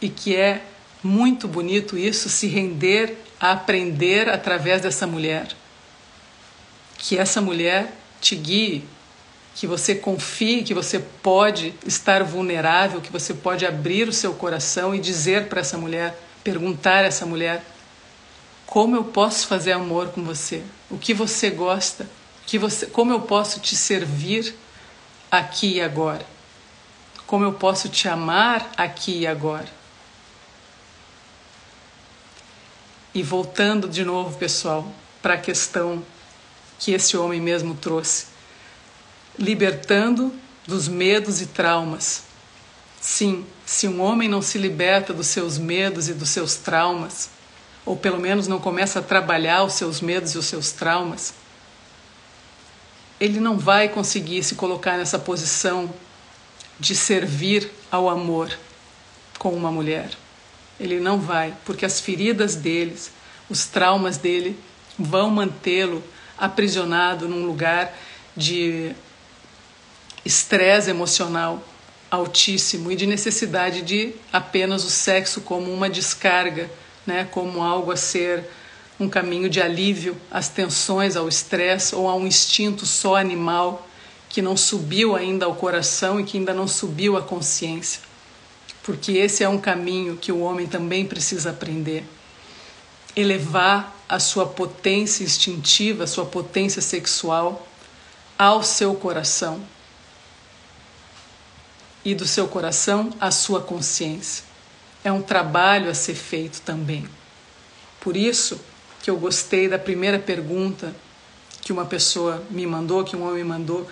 e 0.00 0.08
que 0.08 0.36
é 0.36 0.62
muito 1.02 1.48
bonito 1.48 1.98
isso, 1.98 2.28
se 2.28 2.46
render 2.46 3.18
a 3.40 3.50
aprender 3.50 4.28
através 4.28 4.80
dessa 4.80 5.04
mulher. 5.04 5.48
Que 6.96 7.18
essa 7.18 7.40
mulher 7.40 7.92
te 8.20 8.36
guie, 8.36 8.84
que 9.56 9.66
você 9.66 9.96
confie 9.96 10.62
que 10.62 10.72
você 10.72 11.00
pode 11.00 11.74
estar 11.84 12.22
vulnerável, 12.22 13.00
que 13.00 13.10
você 13.10 13.34
pode 13.34 13.66
abrir 13.66 14.06
o 14.06 14.12
seu 14.12 14.32
coração 14.32 14.94
e 14.94 15.00
dizer 15.00 15.48
para 15.48 15.60
essa 15.60 15.76
mulher, 15.76 16.16
perguntar 16.44 16.98
a 16.98 17.06
essa 17.08 17.26
mulher: 17.26 17.64
como 18.64 18.94
eu 18.94 19.02
posso 19.02 19.48
fazer 19.48 19.72
amor 19.72 20.10
com 20.10 20.22
você? 20.22 20.62
O 20.88 20.96
que 20.96 21.12
você 21.12 21.50
gosta? 21.50 22.08
Que 22.46 22.58
você, 22.58 22.86
como 22.86 23.12
eu 23.12 23.22
posso 23.22 23.58
te 23.58 23.74
servir 23.74 24.54
aqui 25.32 25.78
e 25.78 25.80
agora? 25.80 26.24
Como 27.30 27.44
eu 27.44 27.52
posso 27.52 27.88
te 27.88 28.08
amar 28.08 28.72
aqui 28.76 29.20
e 29.20 29.24
agora. 29.24 29.68
E 33.14 33.22
voltando 33.22 33.88
de 33.88 34.04
novo, 34.04 34.36
pessoal, 34.36 34.92
para 35.22 35.34
a 35.34 35.38
questão 35.38 36.04
que 36.76 36.90
esse 36.90 37.16
homem 37.16 37.40
mesmo 37.40 37.76
trouxe. 37.76 38.26
libertando 39.38 40.34
dos 40.66 40.88
medos 40.88 41.40
e 41.40 41.46
traumas. 41.46 42.24
Sim, 43.00 43.46
se 43.64 43.86
um 43.86 44.00
homem 44.00 44.28
não 44.28 44.42
se 44.42 44.58
liberta 44.58 45.14
dos 45.14 45.28
seus 45.28 45.56
medos 45.56 46.08
e 46.08 46.14
dos 46.14 46.30
seus 46.30 46.56
traumas, 46.56 47.30
ou 47.86 47.96
pelo 47.96 48.18
menos 48.18 48.48
não 48.48 48.58
começa 48.58 48.98
a 48.98 49.02
trabalhar 49.02 49.62
os 49.62 49.74
seus 49.74 50.00
medos 50.00 50.34
e 50.34 50.38
os 50.38 50.46
seus 50.46 50.72
traumas, 50.72 51.32
ele 53.20 53.38
não 53.38 53.56
vai 53.56 53.88
conseguir 53.88 54.42
se 54.42 54.56
colocar 54.56 54.98
nessa 54.98 55.18
posição 55.18 55.88
de 56.80 56.96
servir 56.96 57.70
ao 57.90 58.08
amor 58.08 58.50
com 59.38 59.52
uma 59.52 59.70
mulher. 59.70 60.10
Ele 60.80 60.98
não 60.98 61.20
vai, 61.20 61.54
porque 61.64 61.84
as 61.84 62.00
feridas 62.00 62.56
deles, 62.56 63.12
os 63.50 63.66
traumas 63.66 64.16
dele 64.16 64.58
vão 64.98 65.30
mantê-lo 65.30 66.02
aprisionado 66.38 67.28
num 67.28 67.44
lugar 67.44 67.94
de 68.34 68.92
estresse 70.24 70.88
emocional 70.88 71.62
altíssimo 72.10 72.90
e 72.90 72.96
de 72.96 73.06
necessidade 73.06 73.82
de 73.82 74.14
apenas 74.32 74.84
o 74.84 74.90
sexo 74.90 75.42
como 75.42 75.72
uma 75.72 75.88
descarga, 75.88 76.70
né, 77.06 77.28
como 77.30 77.62
algo 77.62 77.92
a 77.92 77.96
ser 77.96 78.44
um 78.98 79.08
caminho 79.08 79.48
de 79.48 79.60
alívio 79.60 80.16
às 80.30 80.48
tensões, 80.48 81.16
ao 81.16 81.28
estresse 81.28 81.94
ou 81.94 82.08
a 82.08 82.14
um 82.14 82.26
instinto 82.26 82.84
só 82.84 83.16
animal 83.16 83.86
que 84.30 84.40
não 84.40 84.56
subiu 84.56 85.16
ainda 85.16 85.44
ao 85.44 85.56
coração 85.56 86.20
e 86.20 86.24
que 86.24 86.38
ainda 86.38 86.54
não 86.54 86.68
subiu 86.68 87.16
à 87.16 87.22
consciência. 87.22 88.00
Porque 88.82 89.12
esse 89.12 89.42
é 89.42 89.48
um 89.48 89.58
caminho 89.58 90.16
que 90.16 90.30
o 90.30 90.40
homem 90.40 90.68
também 90.68 91.04
precisa 91.04 91.50
aprender. 91.50 92.04
Elevar 93.14 93.94
a 94.08 94.20
sua 94.20 94.46
potência 94.46 95.24
instintiva, 95.24 96.04
a 96.04 96.06
sua 96.06 96.24
potência 96.24 96.80
sexual 96.80 97.66
ao 98.38 98.62
seu 98.62 98.94
coração. 98.94 99.60
E 102.04 102.14
do 102.14 102.24
seu 102.24 102.46
coração 102.46 103.12
à 103.20 103.32
sua 103.32 103.60
consciência. 103.60 104.44
É 105.02 105.10
um 105.10 105.20
trabalho 105.20 105.90
a 105.90 105.94
ser 105.94 106.14
feito 106.14 106.62
também. 106.62 107.04
Por 108.00 108.16
isso 108.16 108.60
que 109.02 109.10
eu 109.10 109.16
gostei 109.16 109.68
da 109.68 109.78
primeira 109.78 110.20
pergunta 110.20 110.94
que 111.60 111.72
uma 111.72 111.84
pessoa 111.84 112.42
me 112.50 112.66
mandou, 112.66 113.04
que 113.04 113.14
um 113.14 113.28
homem 113.28 113.44
mandou, 113.44 113.86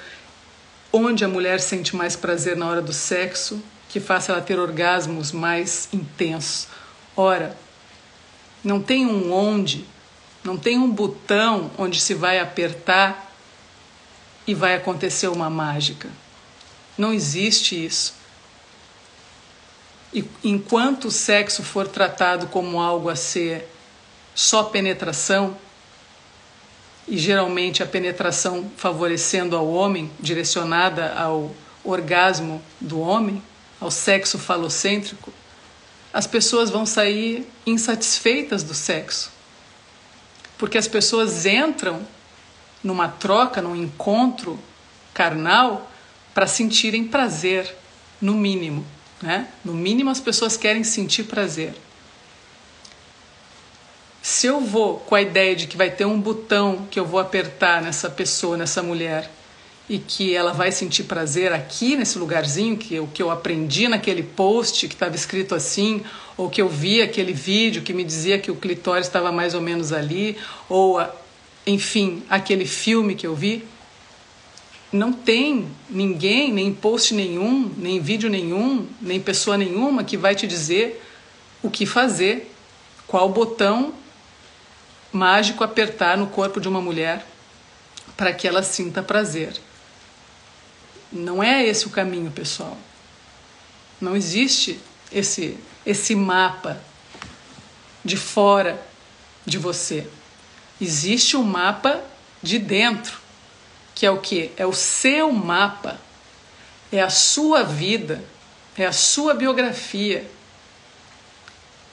onde 0.92 1.24
a 1.24 1.28
mulher 1.28 1.60
sente 1.60 1.94
mais 1.94 2.16
prazer 2.16 2.56
na 2.56 2.66
hora 2.66 2.82
do 2.82 2.92
sexo, 2.92 3.62
que 3.88 4.00
faça 4.00 4.32
ela 4.32 4.40
ter 4.40 4.58
orgasmos 4.58 5.32
mais 5.32 5.88
intensos. 5.92 6.68
Ora, 7.16 7.56
não 8.62 8.82
tem 8.82 9.06
um 9.06 9.32
onde, 9.32 9.84
não 10.44 10.56
tem 10.56 10.78
um 10.78 10.90
botão 10.90 11.70
onde 11.78 12.00
se 12.00 12.14
vai 12.14 12.38
apertar 12.38 13.32
e 14.46 14.54
vai 14.54 14.74
acontecer 14.74 15.28
uma 15.28 15.50
mágica. 15.50 16.08
Não 16.96 17.12
existe 17.12 17.84
isso. 17.84 18.14
E 20.12 20.24
enquanto 20.42 21.06
o 21.06 21.10
sexo 21.10 21.62
for 21.62 21.86
tratado 21.86 22.46
como 22.46 22.80
algo 22.80 23.08
a 23.08 23.16
ser 23.16 23.68
só 24.34 24.64
penetração, 24.64 25.56
e 27.08 27.16
geralmente 27.16 27.82
a 27.82 27.86
penetração 27.86 28.70
favorecendo 28.76 29.56
ao 29.56 29.66
homem, 29.68 30.10
direcionada 30.20 31.14
ao 31.14 31.54
orgasmo 31.82 32.62
do 32.80 33.00
homem, 33.00 33.42
ao 33.80 33.90
sexo 33.90 34.38
falocêntrico, 34.38 35.32
as 36.12 36.26
pessoas 36.26 36.70
vão 36.70 36.84
sair 36.84 37.46
insatisfeitas 37.66 38.62
do 38.62 38.74
sexo. 38.74 39.30
Porque 40.58 40.76
as 40.76 40.88
pessoas 40.88 41.46
entram 41.46 42.06
numa 42.82 43.08
troca, 43.08 43.62
num 43.62 43.76
encontro 43.76 44.58
carnal 45.14 45.90
para 46.34 46.46
sentirem 46.46 47.04
prazer, 47.04 47.74
no 48.20 48.34
mínimo. 48.34 48.84
Né? 49.22 49.48
No 49.64 49.72
mínimo, 49.74 50.10
as 50.10 50.20
pessoas 50.20 50.56
querem 50.56 50.84
sentir 50.84 51.24
prazer. 51.24 51.74
Se 54.30 54.46
eu 54.46 54.60
vou 54.60 54.98
com 54.98 55.14
a 55.14 55.22
ideia 55.22 55.56
de 55.56 55.66
que 55.66 55.74
vai 55.74 55.90
ter 55.90 56.04
um 56.04 56.20
botão 56.20 56.86
que 56.90 57.00
eu 57.00 57.06
vou 57.06 57.18
apertar 57.18 57.80
nessa 57.80 58.10
pessoa, 58.10 58.58
nessa 58.58 58.82
mulher, 58.82 59.28
e 59.88 59.98
que 59.98 60.34
ela 60.34 60.52
vai 60.52 60.70
sentir 60.70 61.04
prazer 61.04 61.50
aqui 61.50 61.96
nesse 61.96 62.18
lugarzinho 62.18 62.76
que 62.76 63.00
o 63.00 63.06
que 63.06 63.22
eu 63.22 63.30
aprendi 63.30 63.88
naquele 63.88 64.22
post 64.22 64.86
que 64.86 64.92
estava 64.92 65.16
escrito 65.16 65.54
assim, 65.54 66.02
ou 66.36 66.50
que 66.50 66.60
eu 66.60 66.68
vi 66.68 67.00
aquele 67.00 67.32
vídeo 67.32 67.80
que 67.80 67.94
me 67.94 68.04
dizia 68.04 68.38
que 68.38 68.50
o 68.50 68.56
clitóris 68.56 69.06
estava 69.06 69.32
mais 69.32 69.54
ou 69.54 69.62
menos 69.62 69.94
ali, 69.94 70.36
ou 70.68 71.02
enfim, 71.66 72.22
aquele 72.28 72.66
filme 72.66 73.14
que 73.14 73.26
eu 73.26 73.34
vi, 73.34 73.64
não 74.92 75.10
tem 75.10 75.66
ninguém, 75.88 76.52
nem 76.52 76.70
post 76.70 77.14
nenhum, 77.14 77.72
nem 77.78 77.98
vídeo 77.98 78.28
nenhum, 78.28 78.86
nem 79.00 79.18
pessoa 79.18 79.56
nenhuma 79.56 80.04
que 80.04 80.18
vai 80.18 80.34
te 80.34 80.46
dizer 80.46 81.02
o 81.62 81.70
que 81.70 81.86
fazer, 81.86 82.52
qual 83.06 83.30
botão 83.30 83.94
mágico 85.12 85.64
apertar 85.64 86.16
no 86.16 86.26
corpo 86.26 86.60
de 86.60 86.68
uma 86.68 86.80
mulher 86.80 87.26
para 88.16 88.32
que 88.32 88.46
ela 88.46 88.62
sinta 88.62 89.02
prazer. 89.02 89.54
Não 91.10 91.42
é 91.42 91.64
esse 91.64 91.86
o 91.86 91.90
caminho, 91.90 92.30
pessoal. 92.30 92.76
Não 94.00 94.14
existe 94.14 94.78
esse 95.10 95.58
esse 95.86 96.14
mapa 96.14 96.78
de 98.04 98.16
fora 98.16 98.78
de 99.46 99.56
você. 99.56 100.06
Existe 100.78 101.36
um 101.36 101.42
mapa 101.42 102.02
de 102.42 102.58
dentro, 102.58 103.18
que 103.94 104.04
é 104.04 104.10
o 104.10 104.18
que? 104.18 104.52
É 104.56 104.66
o 104.66 104.72
seu 104.74 105.32
mapa. 105.32 105.98
É 106.92 107.00
a 107.00 107.10
sua 107.10 107.62
vida, 107.62 108.22
é 108.76 108.86
a 108.86 108.92
sua 108.92 109.34
biografia, 109.34 110.30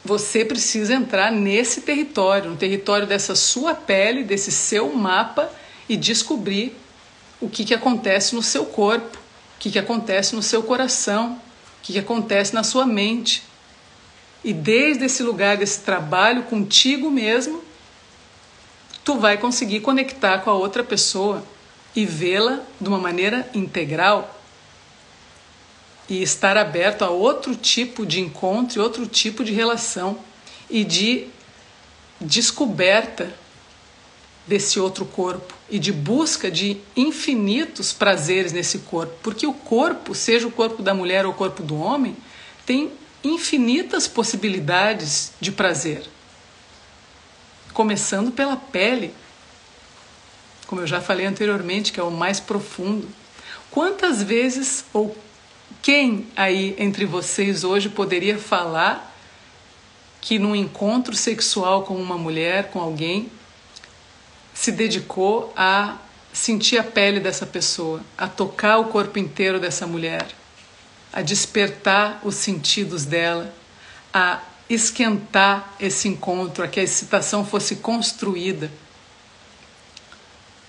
você 0.06 0.46
precisa 0.46 0.94
entrar 0.94 1.32
nesse 1.32 1.82
território, 1.82 2.52
no 2.52 2.56
território 2.56 3.08
dessa 3.08 3.34
sua 3.36 3.74
pele, 3.74 4.24
desse 4.24 4.52
seu 4.52 4.94
mapa 4.94 5.52
e 5.89 5.98
descobrir 5.98 6.78
o 7.41 7.50
que, 7.50 7.65
que 7.65 7.74
acontece 7.74 8.36
no 8.36 8.44
seu 8.44 8.68
corpo, 8.68 9.18
o 9.18 9.60
que, 9.60 9.72
que 9.72 9.80
acontece 9.80 10.36
no 10.36 10.44
seu 10.44 10.62
coração, 10.62 11.34
o 11.34 11.82
que, 11.82 11.94
que 11.94 12.00
acontece 12.00 12.54
na 12.54 12.63
sua 12.63 12.86
mente. 12.86 13.44
E 14.44 14.54
desde 14.54 15.06
esse 15.06 15.24
lugar, 15.24 15.58
desse 15.58 15.80
trabalho 15.80 16.44
contigo 16.44 17.10
mesmo, 17.10 17.63
tu 19.04 19.18
vai 19.18 19.39
conseguir 19.39 19.80
conectar 19.80 20.38
com 20.39 20.52
a 20.52 20.54
outra 20.54 20.84
pessoa 20.84 21.44
e 21.96 22.06
vê-la 22.06 22.60
de 22.80 22.88
uma 22.88 23.00
maneira 23.00 23.50
integral 23.56 24.35
e 26.10 26.22
estar 26.22 26.58
aberto 26.58 27.04
a 27.04 27.10
outro 27.10 27.56
tipo 27.56 28.06
de 28.06 28.20
encontro 28.20 28.80
e 28.80 28.82
outro 28.82 29.08
tipo 29.08 29.44
de 29.44 29.52
relação 29.52 30.20
e 30.70 30.84
de 30.84 31.28
descoberta 32.20 33.34
desse 34.48 34.80
outro 34.80 35.06
corpo 35.06 35.54
e 35.70 35.80
de 35.80 35.91
busca 35.91 36.52
de 36.52 36.78
infinitos 36.96 37.91
prazeres 37.91 38.54
nesse 38.54 38.80
corpo, 38.80 39.13
porque 39.24 39.48
o 39.48 39.54
corpo, 39.54 40.13
seja 40.13 40.48
o 40.48 40.52
corpo 40.52 40.84
da 40.84 40.94
mulher 40.94 41.26
ou 41.26 41.32
o 41.32 41.36
corpo 41.36 41.63
do 41.63 41.76
homem, 41.78 42.15
tem 42.65 42.91
infinitas 43.24 44.08
possibilidades 44.08 45.32
de 45.39 45.52
prazer. 45.52 46.04
Começando 47.74 48.32
pela 48.32 48.56
pele, 48.56 49.13
como 50.68 50.82
eu 50.82 50.88
já 50.88 51.02
falei 51.02 51.26
anteriormente, 51.26 51.91
que 51.91 52.00
é 52.00 52.04
o 52.04 52.12
mais 52.12 52.39
profundo. 52.39 53.10
Quantas 53.72 54.22
vezes 54.22 54.86
ou 54.94 55.18
quem 55.86 56.26
aí 56.36 56.76
entre 56.80 57.06
vocês 57.06 57.63
hoje 57.63 57.89
poderia 57.89 58.39
falar 58.39 59.15
que 60.19 60.39
num 60.39 60.56
encontro 60.56 61.15
sexual 61.15 61.84
com 61.84 61.93
uma 61.93 62.17
mulher, 62.17 62.71
com 62.71 62.80
alguém, 62.80 63.32
se 64.52 64.71
dedicou 64.71 65.54
a 65.56 65.98
sentir 66.34 66.80
a 66.80 66.84
pele 66.84 67.19
dessa 67.19 67.45
pessoa, 67.45 68.02
a 68.17 68.28
tocar 68.28 68.80
o 68.80 68.86
corpo 68.86 69.19
inteiro 69.19 69.60
dessa 69.60 69.86
mulher, 69.86 70.26
a 71.13 71.21
despertar 71.21 72.19
os 72.24 72.34
sentidos 72.34 73.06
dela, 73.06 73.54
a 74.12 74.41
esquentar 74.67 75.76
esse 75.80 76.08
encontro, 76.08 76.63
a 76.63 76.67
que 76.67 76.80
a 76.80 76.84
excitação 76.84 77.45
fosse 77.45 77.76
construída. 77.76 78.71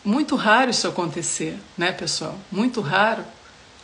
Muito 0.04 0.36
raro 0.36 0.70
isso 0.70 0.86
acontecer, 0.86 1.58
né, 1.74 1.90
pessoal? 1.90 2.38
Muito 2.52 2.82
raro 2.82 3.24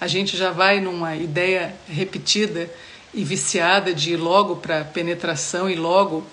a 0.03 0.09
gente 0.09 0.37
já 0.37 0.51
vai 0.51 0.81
numa 0.81 1.15
ideia 1.15 1.77
repetida 1.89 2.69
e 3.15 3.23
viciada 3.23 3.95
de 3.95 4.15
ir 4.15 4.17
logo 4.17 4.57
para 4.57 4.85
penetração 4.85 5.71
e 5.71 5.77
logo 5.77 6.27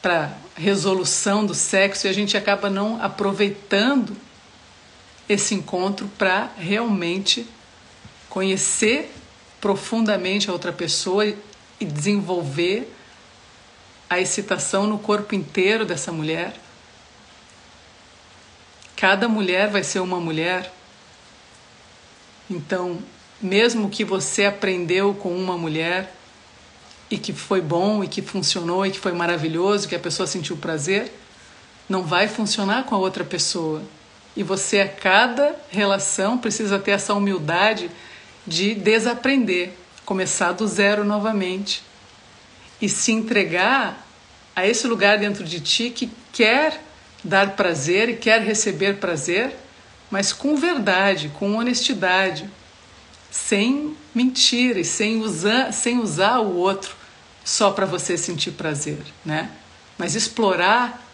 para 0.00 0.32
resolução 0.54 1.44
do 1.44 1.54
sexo 1.54 2.06
e 2.06 2.08
a 2.08 2.14
gente 2.14 2.34
acaba 2.34 2.70
não 2.70 2.98
aproveitando 3.04 4.16
esse 5.28 5.54
encontro 5.54 6.10
para 6.16 6.50
realmente 6.56 7.46
conhecer 8.30 9.12
profundamente 9.60 10.48
a 10.48 10.54
outra 10.54 10.72
pessoa 10.72 11.26
e 11.26 11.84
desenvolver 11.84 12.90
a 14.08 14.18
excitação 14.18 14.86
no 14.86 14.98
corpo 14.98 15.34
inteiro 15.34 15.84
dessa 15.84 16.10
mulher. 16.10 16.54
Cada 18.96 19.28
mulher 19.28 19.68
vai 19.68 19.84
ser 19.84 20.00
uma 20.00 20.18
mulher 20.18 20.72
Então, 22.50 22.98
mesmo 23.40 23.90
que 23.90 24.04
você 24.04 24.44
aprendeu 24.44 25.14
com 25.14 25.34
uma 25.36 25.56
mulher 25.56 26.14
e 27.10 27.18
que 27.18 27.32
foi 27.32 27.60
bom 27.60 28.02
e 28.02 28.08
que 28.08 28.22
funcionou 28.22 28.86
e 28.86 28.90
que 28.90 28.98
foi 28.98 29.12
maravilhoso, 29.12 29.88
que 29.88 29.94
a 29.94 30.00
pessoa 30.00 30.26
sentiu 30.26 30.56
prazer, 30.56 31.12
não 31.88 32.02
vai 32.02 32.28
funcionar 32.28 32.84
com 32.84 32.94
a 32.94 32.98
outra 32.98 33.24
pessoa. 33.24 33.82
E 34.36 34.42
você, 34.42 34.80
a 34.80 34.88
cada 34.88 35.56
relação, 35.70 36.36
precisa 36.36 36.78
ter 36.78 36.92
essa 36.92 37.14
humildade 37.14 37.90
de 38.46 38.74
desaprender, 38.74 39.72
começar 40.04 40.52
do 40.52 40.66
zero 40.66 41.04
novamente 41.04 41.82
e 42.80 42.88
se 42.88 43.12
entregar 43.12 44.06
a 44.54 44.66
esse 44.66 44.86
lugar 44.86 45.18
dentro 45.18 45.44
de 45.44 45.60
ti 45.60 45.90
que 45.90 46.10
quer 46.32 46.82
dar 47.24 47.56
prazer 47.56 48.08
e 48.08 48.16
quer 48.16 48.40
receber 48.42 48.98
prazer, 48.98 49.54
mas 50.10 50.32
com 50.32 50.56
verdade, 50.56 51.30
com 51.38 51.56
honestidade, 51.56 52.48
sem 53.30 53.96
mentira 54.14 54.80
e 54.80 54.84
sem 54.84 55.20
usar, 55.20 55.72
sem 55.72 55.98
usar 55.98 56.38
o 56.38 56.56
outro 56.56 56.94
só 57.44 57.70
para 57.70 57.86
você 57.86 58.16
sentir 58.16 58.52
prazer, 58.52 58.98
né? 59.24 59.50
Mas 59.98 60.14
explorar 60.14 61.04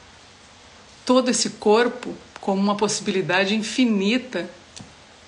todo 1.04 1.30
esse 1.30 1.50
corpo 1.50 2.14
como 2.40 2.60
uma 2.60 2.76
possibilidade 2.76 3.54
infinita 3.54 4.48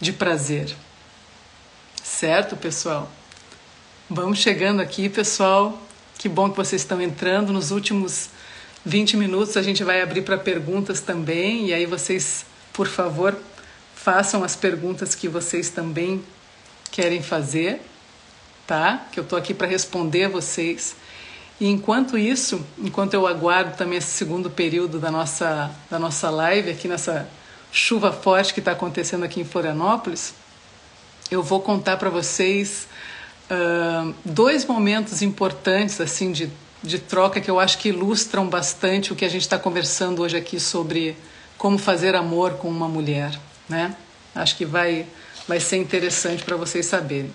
de 0.00 0.12
prazer. 0.12 0.74
Certo, 2.02 2.56
pessoal? 2.56 3.10
Vamos 4.08 4.38
chegando 4.38 4.80
aqui, 4.80 5.08
pessoal. 5.08 5.80
Que 6.18 6.28
bom 6.28 6.50
que 6.50 6.56
vocês 6.56 6.82
estão 6.82 7.00
entrando. 7.00 7.52
Nos 7.52 7.70
últimos 7.70 8.30
20 8.84 9.16
minutos 9.16 9.56
a 9.56 9.62
gente 9.62 9.82
vai 9.82 10.02
abrir 10.02 10.22
para 10.22 10.38
perguntas 10.38 11.00
também. 11.00 11.68
E 11.68 11.74
aí 11.74 11.86
vocês, 11.86 12.44
por 12.72 12.86
favor, 12.86 13.36
façam 14.04 14.44
as 14.44 14.54
perguntas 14.54 15.14
que 15.14 15.28
vocês 15.28 15.70
também 15.70 16.22
querem 16.90 17.22
fazer, 17.22 17.80
tá? 18.66 19.06
Que 19.10 19.18
eu 19.18 19.24
estou 19.24 19.38
aqui 19.38 19.54
para 19.54 19.66
responder 19.66 20.28
vocês. 20.28 20.94
E 21.58 21.66
enquanto 21.68 22.18
isso, 22.18 22.62
enquanto 22.78 23.14
eu 23.14 23.26
aguardo 23.26 23.78
também 23.78 23.96
esse 23.96 24.10
segundo 24.10 24.50
período 24.50 24.98
da 24.98 25.10
nossa, 25.10 25.70
da 25.90 25.98
nossa 25.98 26.28
live, 26.28 26.70
aqui 26.70 26.86
nessa 26.86 27.26
chuva 27.72 28.12
forte 28.12 28.52
que 28.52 28.60
está 28.60 28.72
acontecendo 28.72 29.24
aqui 29.24 29.40
em 29.40 29.44
Florianópolis, 29.44 30.34
eu 31.30 31.42
vou 31.42 31.62
contar 31.62 31.96
para 31.96 32.10
vocês 32.10 32.86
uh, 33.50 34.14
dois 34.22 34.66
momentos 34.66 35.22
importantes 35.22 35.98
assim 35.98 36.30
de, 36.30 36.50
de 36.82 36.98
troca 36.98 37.40
que 37.40 37.50
eu 37.50 37.58
acho 37.58 37.78
que 37.78 37.88
ilustram 37.88 38.46
bastante 38.50 39.14
o 39.14 39.16
que 39.16 39.24
a 39.24 39.30
gente 39.30 39.42
está 39.42 39.58
conversando 39.58 40.20
hoje 40.20 40.36
aqui 40.36 40.60
sobre 40.60 41.16
como 41.56 41.78
fazer 41.78 42.14
amor 42.14 42.58
com 42.58 42.68
uma 42.68 42.86
mulher, 42.86 43.38
né? 43.68 43.96
Acho 44.34 44.56
que 44.56 44.64
vai, 44.64 45.06
vai 45.46 45.60
ser 45.60 45.76
interessante 45.76 46.42
para 46.42 46.56
vocês 46.56 46.86
saberem. 46.86 47.32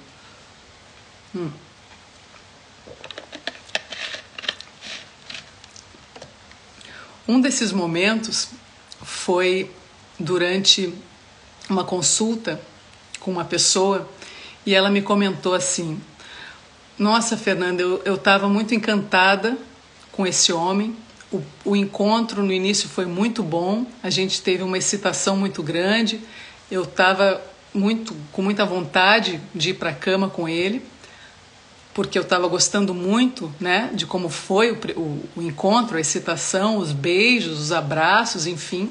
Hum. 1.36 1.50
Um 7.28 7.40
desses 7.40 7.72
momentos 7.72 8.50
foi 9.04 9.72
durante 10.20 10.94
uma 11.70 11.84
consulta 11.84 12.60
com 13.20 13.30
uma 13.30 13.46
pessoa 13.46 14.10
e 14.66 14.74
ela 14.74 14.90
me 14.90 15.02
comentou 15.02 15.54
assim: 15.54 16.02
Nossa, 16.98 17.38
Fernanda, 17.38 17.84
eu 17.84 18.16
estava 18.16 18.50
muito 18.50 18.74
encantada 18.74 19.58
com 20.12 20.26
esse 20.26 20.52
homem. 20.52 20.96
O, 21.32 21.42
o 21.66 21.76
encontro 21.76 22.44
no 22.44 22.52
início 22.52 22.90
foi 22.90 23.06
muito 23.06 23.44
bom, 23.44 23.86
a 24.02 24.10
gente 24.10 24.42
teve 24.42 24.64
uma 24.64 24.78
excitação 24.78 25.38
muito 25.38 25.62
grande. 25.62 26.22
Eu 26.72 26.84
estava 26.84 27.42
muito 27.74 28.16
com 28.32 28.42
muita 28.42 28.66
vontade 28.66 29.40
de 29.54 29.72
ir 29.72 29.74
para 29.76 29.92
a 29.92 29.94
cama 29.94 30.30
com 30.30 30.50
ele 30.50 30.84
porque 31.94 32.18
eu 32.18 32.22
estava 32.22 32.48
gostando 32.48 32.94
muito 32.94 33.54
né, 33.60 33.90
de 33.94 34.06
como 34.06 34.30
foi 34.30 34.72
o, 34.72 34.78
o, 34.96 35.30
o, 35.36 35.42
encontro, 35.42 35.98
a 35.98 36.00
excitação, 36.00 36.78
os 36.78 36.94
beijos, 36.94 37.60
os 37.60 37.72
abraços, 37.74 38.48
enfim. 38.48 38.90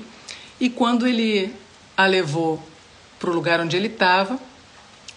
E 0.60 0.68
quando 0.68 1.06
ele 1.06 1.54
a 1.96 2.04
levou 2.04 2.62
para 3.18 3.30
o 3.30 3.32
lugar 3.32 3.60
onde 3.60 3.76
ele 3.78 3.86
estava, 3.86 4.38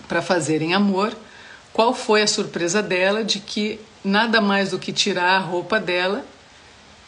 para 0.08 0.22
fazerem 0.22 0.74
amor, 0.74 1.14
qual 1.74 1.94
foi 1.94 2.22
a 2.22 2.28
surpresa 2.28 2.82
dela 2.82 3.26
de 3.26 3.40
que 3.40 3.78
nada 4.04 4.40
mais 4.40 4.72
do 4.72 4.80
que 4.80 4.94
tirar 4.94 5.36
a 5.36 5.40
roupa 5.40 5.78
dela, 5.78 6.26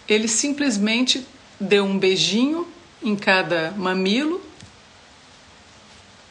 ele 0.07 0.27
simplesmente 0.27 1.25
deu 1.59 1.85
um 1.85 1.97
beijinho 1.97 2.67
em 3.01 3.15
cada 3.15 3.71
mamilo, 3.71 4.41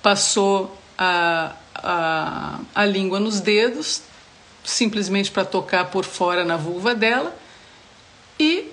passou 0.03 0.77
a, 0.99 1.55
a, 1.75 2.61
a 2.75 2.85
língua 2.85 3.21
nos 3.21 3.41
dedos, 3.41 4.03
simplesmente 4.65 5.31
para 5.31 5.45
tocar 5.45 5.87
por 5.87 6.05
fora 6.05 6.45
na 6.45 6.57
vulva 6.57 6.95
dela 6.95 7.37
e 8.39 8.71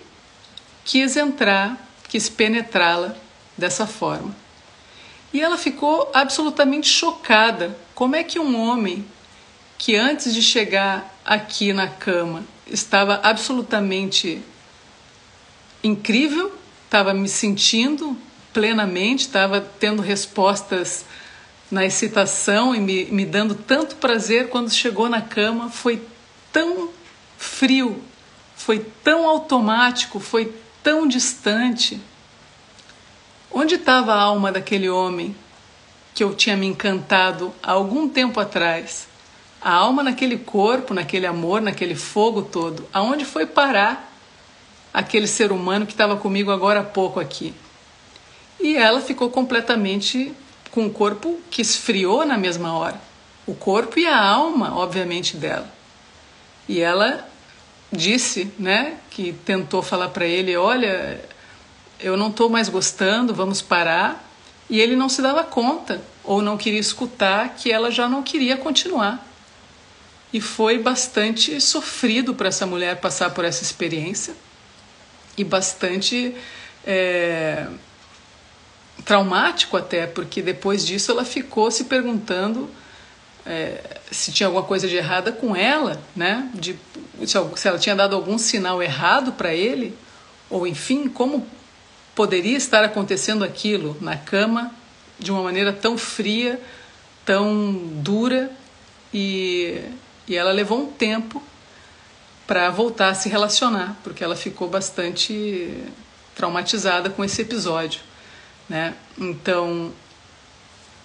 quis 0.86 1.16
entrar, 1.18 1.78
quis 2.08 2.30
penetrá-la 2.30 3.16
dessa 3.58 3.86
forma. 3.86 4.36
E 5.32 5.42
ela 5.42 5.58
ficou 5.58 6.10
absolutamente 6.14 6.88
chocada. 6.88 7.78
Como 7.94 8.16
é 8.16 8.24
que 8.24 8.40
um 8.40 8.60
homem 8.60 9.06
que 9.78 9.96
antes 9.96 10.34
de 10.34 10.42
chegar 10.42 11.16
aqui 11.24 11.72
na 11.72 11.88
cama 11.88 12.44
estava 12.68 13.20
absolutamente 13.24 14.42
incrível, 15.84 16.54
estava 16.86 17.14
me 17.14 17.30
sentindo 17.30 18.18
plenamente, 18.54 19.22
estava 19.22 19.62
tendo 19.62 20.02
respostas 20.02 21.06
na 21.72 21.86
excitação 21.86 22.74
e 22.74 22.80
me, 22.80 23.06
me 23.06 23.26
dando 23.26 23.54
tanto 23.54 23.96
prazer 23.98 24.50
quando 24.50 24.72
chegou 24.72 25.08
na 25.08 25.22
cama, 25.22 25.70
foi 25.70 26.02
tão 26.52 26.90
frio, 27.38 28.02
foi 28.56 28.80
tão 29.04 29.28
automático, 29.28 30.20
foi 30.20 30.54
tão 30.82 31.08
distante. 31.08 32.02
Onde 33.52 33.76
estava 33.76 34.14
a 34.14 34.22
alma 34.22 34.52
daquele 34.52 34.90
homem 34.90 35.36
que 36.14 36.24
eu 36.24 36.34
tinha 36.34 36.58
me 36.58 36.66
encantado 36.66 37.54
há 37.62 37.72
algum 37.72 38.10
tempo 38.10 38.40
atrás? 38.40 39.08
A 39.62 39.72
alma 39.74 40.02
naquele 40.02 40.38
corpo, 40.38 40.94
naquele 40.94 41.26
amor, 41.26 41.62
naquele 41.62 41.96
fogo 41.96 42.42
todo. 42.42 42.88
Aonde 42.94 43.26
foi 43.26 43.46
parar 43.46 44.09
aquele 44.94 45.28
ser 45.28 45.52
humano 45.52 45.86
que 45.86 45.94
estava 45.94 46.18
comigo 46.18 46.52
agora 46.52 46.82
há 46.82 46.84
pouco 46.84 47.20
aqui? 47.20 47.54
E 48.60 48.76
ela 48.76 49.02
ficou 49.02 49.30
completamente 49.30 50.34
com 50.72 50.86
o 50.86 50.92
corpo 50.92 51.40
que 51.50 51.62
esfriou 51.62 52.26
na 52.26 52.38
mesma 52.38 52.74
hora. 52.74 53.00
O 53.48 53.56
corpo 53.56 53.98
e 53.98 54.06
a 54.06 54.20
alma, 54.20 54.76
obviamente, 54.76 55.38
dela. 55.38 55.72
E 56.68 56.80
ela 56.80 57.28
disse, 57.92 58.52
né, 58.60 58.98
que 59.10 59.34
tentou 59.34 59.82
falar 59.82 60.10
para 60.10 60.26
ele: 60.26 60.56
Olha, 60.56 61.24
eu 62.00 62.18
não 62.18 62.30
estou 62.30 62.50
mais 62.50 62.70
gostando, 62.70 63.34
vamos 63.34 63.62
parar. 63.62 64.26
E 64.70 64.80
ele 64.80 64.96
não 64.96 65.10
se 65.10 65.20
dava 65.20 65.44
conta, 65.44 66.00
ou 66.24 66.44
não 66.44 66.56
queria 66.56 66.80
escutar, 66.80 67.56
que 67.56 67.72
ela 67.72 67.90
já 67.90 68.08
não 68.08 68.22
queria 68.22 68.56
continuar. 68.56 69.26
E 70.32 70.40
foi 70.40 70.78
bastante 70.78 71.60
sofrido 71.60 72.36
para 72.36 72.50
essa 72.50 72.68
mulher 72.68 72.98
passar 72.98 73.32
por 73.32 73.44
essa 73.44 73.64
experiência 73.64 74.36
e 75.40 75.44
bastante. 75.44 76.36
É 76.86 77.68
traumático 79.06 79.78
até, 79.78 80.06
porque 80.06 80.42
depois 80.42 80.86
disso 80.86 81.12
ela 81.12 81.26
ficou 81.26 81.72
se 81.72 81.86
perguntando 81.86 82.70
é, 83.46 83.82
se 84.12 84.32
tinha 84.32 84.48
alguma 84.48 84.64
coisa 84.64 84.88
de 84.88 84.96
errada 84.96 85.32
com 85.32 85.56
ela, 85.56 86.02
né? 86.16 86.50
De, 86.54 86.78
se 87.26 87.68
ela 87.68 87.80
tinha 87.80 87.96
dado 87.96 88.16
algum 88.16 88.38
sinal 88.38 88.84
errado 88.84 89.32
para 89.32 89.54
ele, 89.54 89.98
ou 90.50 90.68
enfim, 90.68 91.08
como 91.08 91.48
poderia 92.14 92.58
estar 92.58 92.84
acontecendo 92.84 93.44
aquilo 93.44 93.98
na 94.02 94.16
cama 94.16 94.72
de 95.18 95.32
uma 95.32 95.42
maneira 95.42 95.74
tão 95.74 95.98
fria, 95.98 96.62
tão 97.26 97.74
dura, 97.74 98.52
e, 99.14 99.82
e 100.28 100.36
ela 100.36 100.52
levou 100.52 100.84
um 100.84 100.92
tempo 100.92 101.42
para 102.50 102.72
voltar 102.72 103.10
a 103.10 103.14
se 103.14 103.30
relacionar, 103.30 103.96
porque 104.04 104.24
ela 104.24 104.36
ficou 104.36 104.68
bastante 104.68 105.72
traumatizada 106.34 107.08
com 107.08 107.24
esse 107.24 107.44
episódio. 107.44 108.02
Né? 108.68 108.96
Então, 109.20 109.92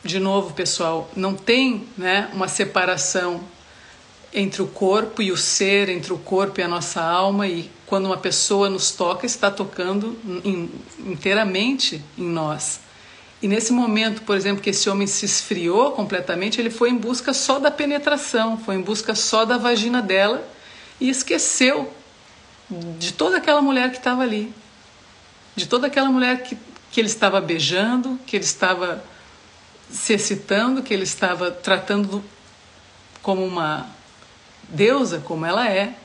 de 0.02 0.18
novo, 0.18 0.54
pessoal, 0.54 1.10
não 1.14 1.34
tem 1.34 1.86
né, 1.98 2.30
uma 2.32 2.48
separação 2.48 3.44
entre 4.32 4.62
o 4.62 4.66
corpo 4.66 5.20
e 5.20 5.30
o 5.30 5.36
ser, 5.36 5.90
entre 5.90 6.14
o 6.14 6.18
corpo 6.18 6.60
e 6.60 6.62
a 6.62 6.68
nossa 6.68 7.02
alma, 7.02 7.46
e 7.46 7.70
quando 7.84 8.06
uma 8.06 8.16
pessoa 8.16 8.70
nos 8.70 8.92
toca, 8.92 9.26
está 9.26 9.50
tocando 9.50 10.18
in, 10.42 10.70
inteiramente 11.00 12.02
em 12.16 12.24
nós. 12.24 12.80
E 13.42 13.46
nesse 13.46 13.70
momento, 13.70 14.22
por 14.22 14.34
exemplo, 14.34 14.62
que 14.62 14.70
esse 14.70 14.88
homem 14.88 15.06
se 15.06 15.26
esfriou 15.26 15.92
completamente, 15.92 16.58
ele 16.58 16.70
foi 16.70 16.88
em 16.88 16.96
busca 16.96 17.34
só 17.34 17.58
da 17.58 17.70
penetração, 17.70 18.56
foi 18.56 18.76
em 18.76 18.80
busca 18.80 19.14
só 19.14 19.44
da 19.44 19.58
vagina 19.58 20.00
dela 20.00 20.53
e 21.04 21.10
esqueceu 21.10 21.92
de 22.98 23.12
toda 23.12 23.36
aquela 23.36 23.62
mulher 23.62 23.90
que 23.90 23.98
estava 23.98 24.22
ali, 24.22 24.52
de 25.54 25.66
toda 25.66 25.86
aquela 25.86 26.08
mulher 26.08 26.42
que 26.42 26.56
que 26.94 27.00
ele 27.00 27.08
estava 27.08 27.40
beijando, 27.40 28.20
que 28.24 28.36
ele 28.36 28.44
estava 28.44 29.02
se 29.90 30.12
excitando, 30.12 30.80
que 30.80 30.94
ele 30.94 31.02
estava 31.02 31.50
tratando 31.50 32.22
como 33.20 33.44
uma 33.44 33.88
deusa, 34.68 35.18
como 35.18 35.44
ela 35.44 35.68
é, 35.68 35.96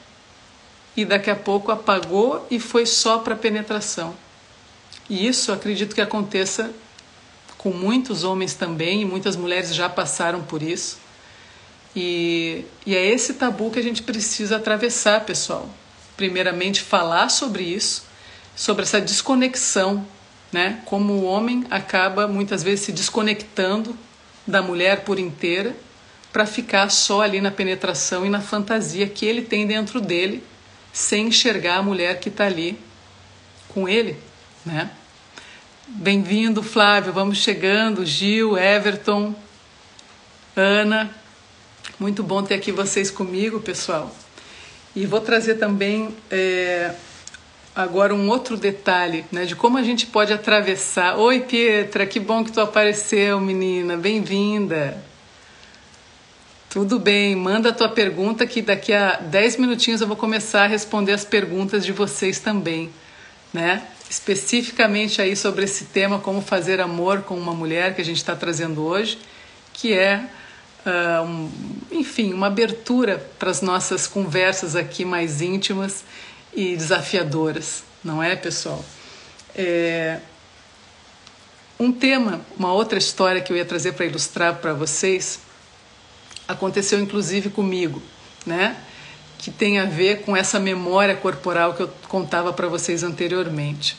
e 0.98 1.06
daqui 1.06 1.30
a 1.30 1.36
pouco 1.36 1.72
apagou 1.72 2.44
e 2.50 2.60
foi 2.60 2.88
só 2.88 3.20
para 3.20 3.36
penetração. 3.36 4.16
E 5.08 5.28
isso 5.28 5.52
acredito 5.52 5.94
que 5.94 6.02
aconteça 6.02 6.74
com 7.56 7.70
muitos 7.70 8.24
homens 8.24 8.56
também, 8.56 9.04
e 9.04 9.06
muitas 9.06 9.36
mulheres 9.36 9.76
já 9.76 9.88
passaram 9.88 10.42
por 10.42 10.64
isso. 10.64 10.98
E, 11.96 12.66
e 12.86 12.96
é 12.96 13.06
esse 13.06 13.34
tabu 13.34 13.72
que 13.72 13.80
a 13.80 13.84
gente 13.84 14.04
precisa 14.04 14.58
atravessar, 14.58 15.26
pessoal. 15.26 15.70
Primeiramente, 16.16 16.82
falar 16.82 17.30
sobre 17.30 17.64
isso, 17.64 18.06
sobre 18.56 18.84
essa 18.84 19.02
desconexão, 19.02 20.06
né? 20.52 20.82
Como 20.86 21.14
o 21.14 21.24
homem 21.24 21.66
acaba 21.70 22.28
muitas 22.28 22.62
vezes 22.64 22.86
se 22.86 22.92
desconectando 22.92 23.98
da 24.46 24.62
mulher 24.62 25.04
por 25.04 25.20
inteira 25.20 25.76
para 26.32 26.46
ficar 26.46 26.90
só 26.90 27.22
ali 27.22 27.42
na 27.42 27.52
penetração 27.52 28.26
e 28.26 28.30
na 28.30 28.42
fantasia 28.42 29.08
que 29.08 29.26
ele 29.26 29.42
tem 29.42 29.66
dentro 29.66 30.00
dele, 30.00 30.44
sem 30.94 31.28
enxergar 31.28 31.78
a 31.78 31.84
mulher 31.84 32.20
que 32.20 32.30
está 32.30 32.46
ali 32.46 32.78
com 33.70 33.88
ele, 33.88 34.18
né? 34.66 34.92
Bem-vindo, 35.88 36.62
Flávio. 36.62 37.12
Vamos 37.12 37.40
chegando. 37.40 38.06
Gil, 38.06 38.56
Everton, 38.56 39.34
Ana. 40.56 41.19
Muito 42.00 42.24
bom 42.24 42.42
ter 42.42 42.54
aqui 42.54 42.72
vocês 42.72 43.12
comigo, 43.12 43.60
pessoal. 43.60 44.10
E 44.96 45.06
vou 45.06 45.20
trazer 45.20 45.56
também 45.56 46.16
é, 46.32 46.94
agora 47.76 48.16
um 48.16 48.30
outro 48.30 48.56
detalhe, 48.56 49.26
né, 49.30 49.44
de 49.44 49.54
como 49.54 49.78
a 49.78 49.84
gente 49.84 50.06
pode 50.06 50.32
atravessar. 50.32 51.18
Oi, 51.18 51.42
Pietra, 51.42 52.06
que 52.06 52.18
bom 52.18 52.42
que 52.42 52.54
tu 52.54 52.62
apareceu, 52.62 53.42
menina. 53.42 53.98
Bem-vinda. 53.98 54.98
Tudo 56.70 56.98
bem, 56.98 57.36
manda 57.36 57.68
a 57.68 57.74
tua 57.74 57.90
pergunta 57.90 58.48
que 58.48 58.62
daqui 58.62 58.94
a 58.94 59.18
10 59.18 59.58
minutinhos 59.58 60.00
eu 60.00 60.08
vou 60.08 60.16
começar 60.16 60.64
a 60.64 60.68
responder 60.68 61.12
as 61.12 61.26
perguntas 61.26 61.86
de 61.86 61.92
vocês 61.92 62.40
também, 62.40 62.90
né? 63.54 63.84
Especificamente 64.10 65.22
aí 65.22 65.36
sobre 65.36 65.66
esse 65.66 65.84
tema, 65.84 66.18
como 66.18 66.42
fazer 66.42 66.80
amor 66.80 67.24
com 67.24 67.36
uma 67.36 67.54
mulher 67.54 67.94
que 67.94 68.02
a 68.02 68.06
gente 68.06 68.18
está 68.18 68.38
trazendo 68.38 68.86
hoje, 68.86 69.20
que 69.74 69.92
é, 69.92 70.30
uh, 70.86 71.24
um, 71.24 71.52
enfim, 71.92 72.34
uma 72.34 72.48
abertura 72.48 73.18
para 73.38 73.50
as 73.50 73.62
nossas 73.62 74.08
conversas 74.08 74.76
aqui 74.76 75.06
mais 75.06 75.42
íntimas 75.42 76.04
e 76.54 76.76
desafiadoras, 76.76 77.84
não 78.04 78.22
é, 78.22 78.36
pessoal? 78.36 78.84
É... 79.56 80.20
Um 81.80 81.92
tema, 81.92 82.42
uma 82.58 82.74
outra 82.74 83.00
história 83.00 83.40
que 83.42 83.54
eu 83.54 83.58
ia 83.58 83.64
trazer 83.64 83.94
para 83.94 84.06
ilustrar 84.06 84.56
para 84.56 84.74
vocês 84.74 85.40
aconteceu 86.50 87.00
inclusive 87.00 87.50
comigo, 87.50 88.02
né? 88.46 88.76
Que 89.38 89.52
tem 89.52 89.80
a 89.80 89.86
ver 89.86 90.24
com 90.24 90.36
essa 90.36 90.60
memória 90.60 91.16
corporal 91.16 91.76
que 91.76 91.84
eu 91.84 91.88
contava 92.10 92.52
para 92.52 92.68
vocês 92.68 93.04
anteriormente. 93.04 93.96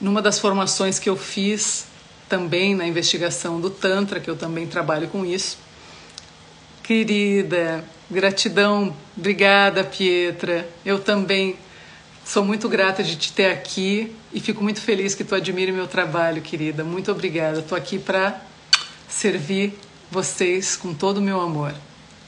Numa 0.00 0.22
das 0.22 0.38
formações 0.38 0.98
que 0.98 1.08
eu 1.08 1.16
fiz 1.16 1.86
também 2.28 2.74
na 2.74 2.86
investigação 2.86 3.60
do 3.60 3.70
Tantra, 3.70 4.20
que 4.20 4.30
eu 4.30 4.36
também 4.36 4.66
trabalho 4.66 5.08
com 5.08 5.24
isso. 5.24 5.58
Querida, 6.90 7.84
gratidão, 8.10 8.92
obrigada, 9.16 9.84
Pietra. 9.84 10.68
Eu 10.84 10.98
também 10.98 11.54
sou 12.24 12.44
muito 12.44 12.68
grata 12.68 13.00
de 13.00 13.14
te 13.14 13.32
ter 13.32 13.52
aqui 13.52 14.12
e 14.32 14.40
fico 14.40 14.60
muito 14.60 14.80
feliz 14.80 15.14
que 15.14 15.22
tu 15.22 15.36
admire 15.36 15.70
meu 15.70 15.86
trabalho, 15.86 16.42
querida. 16.42 16.82
Muito 16.82 17.12
obrigada. 17.12 17.60
Estou 17.60 17.78
aqui 17.78 17.96
para 17.96 18.40
servir 19.08 19.78
vocês 20.10 20.74
com 20.74 20.92
todo 20.92 21.18
o 21.18 21.20
meu 21.20 21.40
amor. 21.40 21.72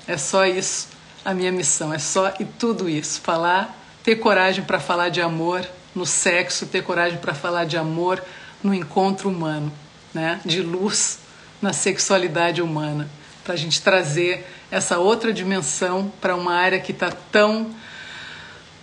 É 0.06 0.16
só 0.16 0.46
isso 0.46 0.90
a 1.24 1.34
minha 1.34 1.50
missão, 1.50 1.92
é 1.92 1.98
só 1.98 2.32
e 2.38 2.44
tudo 2.44 2.88
isso. 2.88 3.20
Falar, 3.20 3.76
ter 4.04 4.14
coragem 4.14 4.62
para 4.62 4.78
falar 4.78 5.08
de 5.08 5.20
amor 5.20 5.68
no 5.92 6.06
sexo, 6.06 6.66
ter 6.66 6.84
coragem 6.84 7.18
para 7.18 7.34
falar 7.34 7.64
de 7.64 7.76
amor 7.76 8.22
no 8.62 8.72
encontro 8.72 9.28
humano, 9.28 9.72
né? 10.14 10.40
de 10.44 10.62
luz 10.62 11.18
na 11.60 11.72
sexualidade 11.72 12.62
humana, 12.62 13.10
para 13.44 13.54
a 13.54 13.56
gente 13.56 13.82
trazer 13.82 14.46
essa 14.70 14.98
outra 14.98 15.32
dimensão 15.32 16.12
para 16.20 16.36
uma 16.36 16.54
área 16.54 16.78
que 16.78 16.92
está 16.92 17.10
tão 17.10 17.74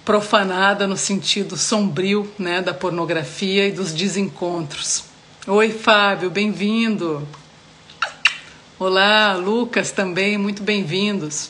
profanada 0.04 0.86
no 0.86 0.98
sentido 0.98 1.56
sombrio 1.56 2.30
né, 2.38 2.62
da 2.62 2.74
pornografia 2.74 3.67
e 3.67 3.72
dos 3.72 3.93
desencontros. 3.93 5.06
Oi, 5.48 5.69
Fábio, 5.72 6.30
bem-vindo. 6.30 7.26
Olá, 8.78 9.36
Lucas 9.36 9.91
também, 9.91 10.38
muito 10.38 10.62
bem-vindos. 10.62 11.50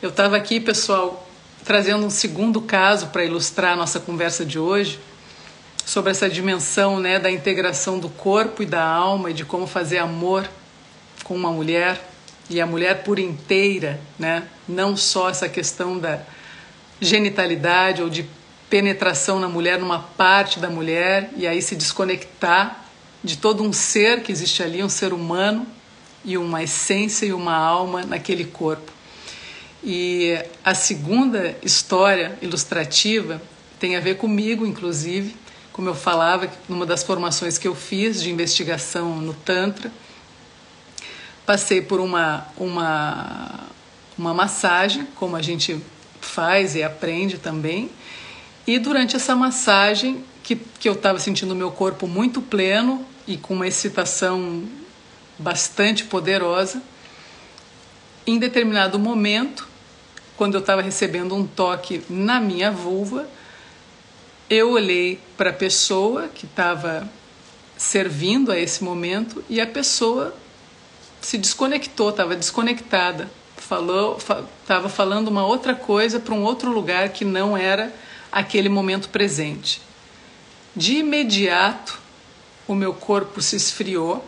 Eu 0.00 0.10
estava 0.10 0.36
aqui, 0.36 0.58
pessoal, 0.58 1.28
trazendo 1.64 2.04
um 2.04 2.10
segundo 2.10 2.60
caso 2.60 3.08
para 3.08 3.24
ilustrar 3.24 3.74
a 3.74 3.76
nossa 3.76 4.00
conversa 4.00 4.44
de 4.44 4.58
hoje, 4.58 4.98
sobre 5.84 6.10
essa 6.10 6.28
dimensão 6.28 6.98
né, 6.98 7.18
da 7.18 7.30
integração 7.30 7.98
do 7.98 8.08
corpo 8.08 8.62
e 8.62 8.66
da 8.66 8.84
alma 8.84 9.30
e 9.30 9.34
de 9.34 9.44
como 9.44 9.66
fazer 9.66 9.98
amor 9.98 10.48
com 11.24 11.34
uma 11.34 11.50
mulher 11.50 12.11
e 12.48 12.60
a 12.60 12.66
mulher 12.66 13.02
por 13.02 13.18
inteira, 13.18 14.00
né? 14.18 14.44
não 14.68 14.96
só 14.96 15.30
essa 15.30 15.48
questão 15.48 15.98
da 15.98 16.20
genitalidade 17.00 18.02
ou 18.02 18.08
de 18.08 18.26
penetração 18.68 19.38
na 19.38 19.48
mulher, 19.48 19.78
numa 19.78 19.98
parte 19.98 20.58
da 20.58 20.70
mulher, 20.70 21.30
e 21.36 21.46
aí 21.46 21.60
se 21.60 21.76
desconectar 21.76 22.84
de 23.22 23.36
todo 23.36 23.62
um 23.62 23.72
ser 23.72 24.22
que 24.22 24.32
existe 24.32 24.62
ali, 24.62 24.82
um 24.82 24.88
ser 24.88 25.12
humano 25.12 25.66
e 26.24 26.38
uma 26.38 26.62
essência 26.62 27.26
e 27.26 27.32
uma 27.32 27.54
alma 27.54 28.02
naquele 28.02 28.44
corpo. 28.44 28.90
E 29.84 30.38
a 30.64 30.74
segunda 30.74 31.56
história 31.62 32.38
ilustrativa 32.40 33.42
tem 33.78 33.96
a 33.96 34.00
ver 34.00 34.16
comigo, 34.16 34.64
inclusive, 34.64 35.34
como 35.72 35.88
eu 35.88 35.94
falava, 35.94 36.48
numa 36.68 36.86
das 36.86 37.02
formações 37.02 37.58
que 37.58 37.66
eu 37.66 37.74
fiz 37.74 38.22
de 38.22 38.30
investigação 38.30 39.16
no 39.16 39.34
Tantra, 39.34 39.90
passei 41.52 41.82
por 41.82 42.00
uma, 42.00 42.46
uma, 42.56 43.50
uma 44.16 44.32
massagem, 44.32 45.06
como 45.16 45.36
a 45.36 45.42
gente 45.42 45.78
faz 46.18 46.74
e 46.74 46.82
aprende 46.82 47.36
também, 47.36 47.90
e 48.66 48.78
durante 48.78 49.16
essa 49.16 49.36
massagem, 49.36 50.24
que, 50.42 50.56
que 50.56 50.88
eu 50.88 50.94
estava 50.94 51.18
sentindo 51.18 51.52
o 51.52 51.54
meu 51.54 51.70
corpo 51.70 52.06
muito 52.06 52.40
pleno 52.40 53.04
e 53.28 53.36
com 53.36 53.52
uma 53.52 53.68
excitação 53.68 54.64
bastante 55.38 56.04
poderosa. 56.04 56.82
Em 58.26 58.38
determinado 58.38 58.98
momento, 58.98 59.68
quando 60.38 60.54
eu 60.54 60.60
estava 60.60 60.80
recebendo 60.80 61.34
um 61.34 61.46
toque 61.46 62.02
na 62.08 62.40
minha 62.40 62.70
vulva, 62.70 63.28
eu 64.48 64.70
olhei 64.70 65.20
para 65.36 65.50
a 65.50 65.52
pessoa 65.52 66.28
que 66.28 66.46
estava 66.46 67.06
servindo 67.76 68.50
a 68.50 68.58
esse 68.58 68.82
momento 68.82 69.44
e 69.50 69.60
a 69.60 69.66
pessoa 69.66 70.34
se 71.22 71.38
desconectou, 71.38 72.10
estava 72.10 72.36
desconectada, 72.36 73.30
falou, 73.56 74.18
estava 74.60 74.88
falando 74.88 75.28
uma 75.28 75.46
outra 75.46 75.74
coisa 75.74 76.20
para 76.20 76.34
um 76.34 76.42
outro 76.42 76.70
lugar 76.70 77.08
que 77.10 77.24
não 77.24 77.56
era 77.56 77.94
aquele 78.30 78.68
momento 78.68 79.08
presente. 79.08 79.80
De 80.74 80.96
imediato, 80.96 82.00
o 82.66 82.74
meu 82.74 82.92
corpo 82.92 83.40
se 83.40 83.56
esfriou 83.56 84.24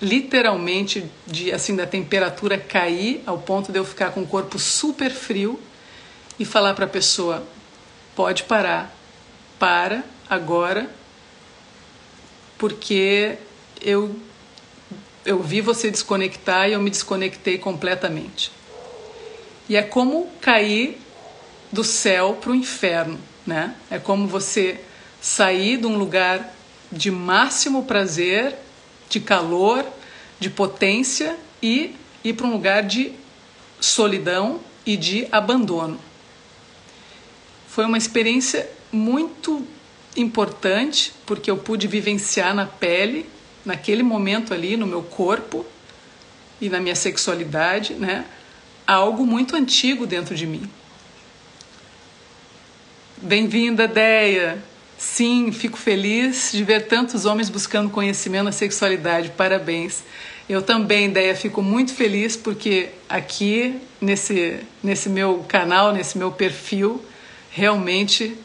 literalmente 0.00 1.10
de 1.26 1.50
assim 1.52 1.74
da 1.74 1.86
temperatura 1.86 2.58
cair 2.58 3.22
ao 3.26 3.38
ponto 3.38 3.72
de 3.72 3.78
eu 3.78 3.84
ficar 3.84 4.10
com 4.10 4.22
o 4.22 4.26
corpo 4.26 4.58
super 4.58 5.10
frio 5.10 5.58
e 6.38 6.44
falar 6.44 6.74
para 6.74 6.84
a 6.84 6.88
pessoa 6.88 7.46
pode 8.14 8.42
parar 8.42 8.94
para 9.58 10.04
agora 10.28 10.90
porque 12.58 13.38
eu 13.80 14.14
eu 15.26 15.42
vi 15.42 15.60
você 15.60 15.90
desconectar 15.90 16.68
e 16.68 16.72
eu 16.72 16.80
me 16.80 16.90
desconectei 16.90 17.58
completamente 17.58 18.50
e 19.68 19.76
é 19.76 19.82
como 19.82 20.30
cair 20.40 20.98
do 21.70 21.84
céu 21.84 22.38
para 22.40 22.52
o 22.52 22.54
inferno 22.54 23.18
né 23.46 23.74
é 23.90 23.98
como 23.98 24.26
você 24.26 24.80
sair 25.20 25.76
de 25.76 25.86
um 25.86 25.98
lugar 25.98 26.54
de 26.90 27.10
máximo 27.10 27.84
prazer 27.84 28.56
de 29.08 29.20
calor, 29.20 29.84
de 30.38 30.50
potência 30.50 31.36
e 31.62 31.94
ir 32.22 32.32
para 32.34 32.46
um 32.46 32.52
lugar 32.52 32.82
de 32.82 33.12
solidão 33.80 34.60
e 34.84 34.96
de 34.96 35.26
abandono. 35.30 35.98
Foi 37.68 37.84
uma 37.84 37.98
experiência 37.98 38.68
muito 38.90 39.66
importante 40.16 41.12
porque 41.26 41.50
eu 41.50 41.56
pude 41.56 41.86
vivenciar 41.86 42.54
na 42.54 42.66
pele, 42.66 43.28
naquele 43.66 44.02
momento 44.02 44.54
ali, 44.54 44.76
no 44.76 44.86
meu 44.86 45.02
corpo 45.02 45.66
e 46.60 46.70
na 46.70 46.80
minha 46.80 46.94
sexualidade, 46.94 47.94
né, 47.94 48.24
algo 48.86 49.26
muito 49.26 49.56
antigo 49.56 50.06
dentro 50.06 50.34
de 50.34 50.46
mim. 50.46 50.70
Bem-vinda, 53.20 53.88
Deia. 53.88 54.62
Sim, 54.96 55.52
fico 55.52 55.76
feliz 55.76 56.52
de 56.52 56.62
ver 56.62 56.86
tantos 56.86 57.26
homens 57.26 57.50
buscando 57.50 57.90
conhecimento 57.90 58.44
na 58.44 58.52
sexualidade. 58.52 59.30
Parabéns. 59.30 60.04
Eu 60.48 60.62
também, 60.62 61.10
Deia, 61.10 61.34
fico 61.34 61.60
muito 61.60 61.92
feliz 61.92 62.36
porque 62.36 62.90
aqui 63.08 63.80
nesse, 64.00 64.60
nesse 64.82 65.08
meu 65.08 65.44
canal, 65.48 65.92
nesse 65.92 66.16
meu 66.16 66.30
perfil, 66.30 67.04
realmente 67.50 68.36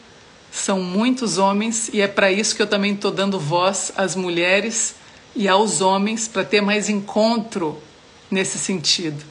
são 0.50 0.82
muitos 0.82 1.38
homens 1.38 1.88
e 1.92 2.00
é 2.00 2.08
para 2.08 2.30
isso 2.32 2.56
que 2.56 2.60
eu 2.60 2.66
também 2.66 2.92
estou 2.92 3.10
dando 3.10 3.38
voz 3.38 3.92
às 3.96 4.16
mulheres 4.16 4.96
e 5.34 5.48
aos 5.48 5.80
homens 5.80 6.28
para 6.28 6.44
ter 6.44 6.60
mais 6.60 6.88
encontro 6.88 7.80
nesse 8.30 8.58
sentido. 8.58 9.24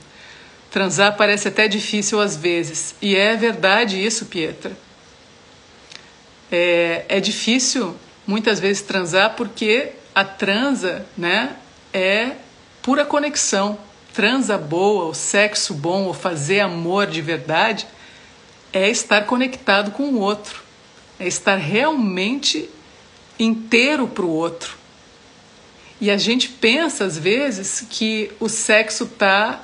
Transar 0.70 1.18
parece 1.18 1.48
até 1.48 1.68
difícil 1.68 2.20
às 2.20 2.36
vezes 2.36 2.96
e 3.02 3.16
é 3.16 3.36
verdade 3.36 4.04
isso, 4.04 4.26
Pietra. 4.26 4.72
É, 6.52 7.06
é 7.08 7.20
difícil 7.20 7.96
muitas 8.26 8.60
vezes 8.60 8.82
transar 8.82 9.36
porque 9.36 9.92
a 10.14 10.24
transa, 10.24 11.06
né, 11.18 11.56
é 11.94 12.32
pura 12.82 13.06
conexão. 13.06 13.78
Transa 14.14 14.58
boa, 14.58 15.06
o 15.06 15.14
sexo 15.14 15.74
bom, 15.74 16.10
o 16.10 16.14
fazer 16.14 16.60
amor 16.60 17.08
de 17.08 17.22
verdade 17.22 17.88
é 18.74 18.90
estar 18.90 19.26
conectado 19.26 19.92
com 19.92 20.04
o 20.04 20.20
outro, 20.20 20.62
é 21.20 21.28
estar 21.28 21.56
realmente 21.56 22.70
inteiro 23.40 24.08
para 24.08 24.26
o 24.26 24.30
outro. 24.30 24.81
E 26.02 26.10
a 26.10 26.18
gente 26.18 26.50
pensa 26.50 27.06
às 27.06 27.16
vezes 27.16 27.86
que 27.88 28.32
o 28.40 28.50
sexo 28.50 29.04
está 29.04 29.64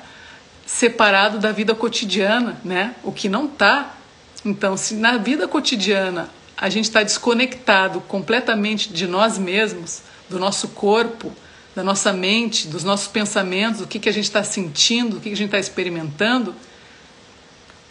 separado 0.64 1.40
da 1.40 1.50
vida 1.50 1.74
cotidiana, 1.74 2.60
né? 2.64 2.94
O 3.02 3.10
que 3.10 3.28
não 3.28 3.46
está. 3.46 3.96
Então, 4.44 4.76
se 4.76 4.94
na 4.94 5.16
vida 5.16 5.48
cotidiana 5.48 6.30
a 6.56 6.70
gente 6.70 6.84
está 6.84 7.02
desconectado 7.02 8.00
completamente 8.02 8.92
de 8.92 9.08
nós 9.08 9.36
mesmos, 9.36 10.02
do 10.30 10.38
nosso 10.38 10.68
corpo, 10.68 11.32
da 11.74 11.82
nossa 11.82 12.12
mente, 12.12 12.68
dos 12.68 12.84
nossos 12.84 13.08
pensamentos, 13.08 13.80
do 13.80 13.86
que, 13.88 13.98
que 13.98 14.08
a 14.08 14.12
gente 14.12 14.24
está 14.24 14.44
sentindo, 14.44 15.16
o 15.16 15.20
que, 15.20 15.30
que 15.30 15.34
a 15.34 15.36
gente 15.36 15.46
está 15.46 15.58
experimentando, 15.58 16.54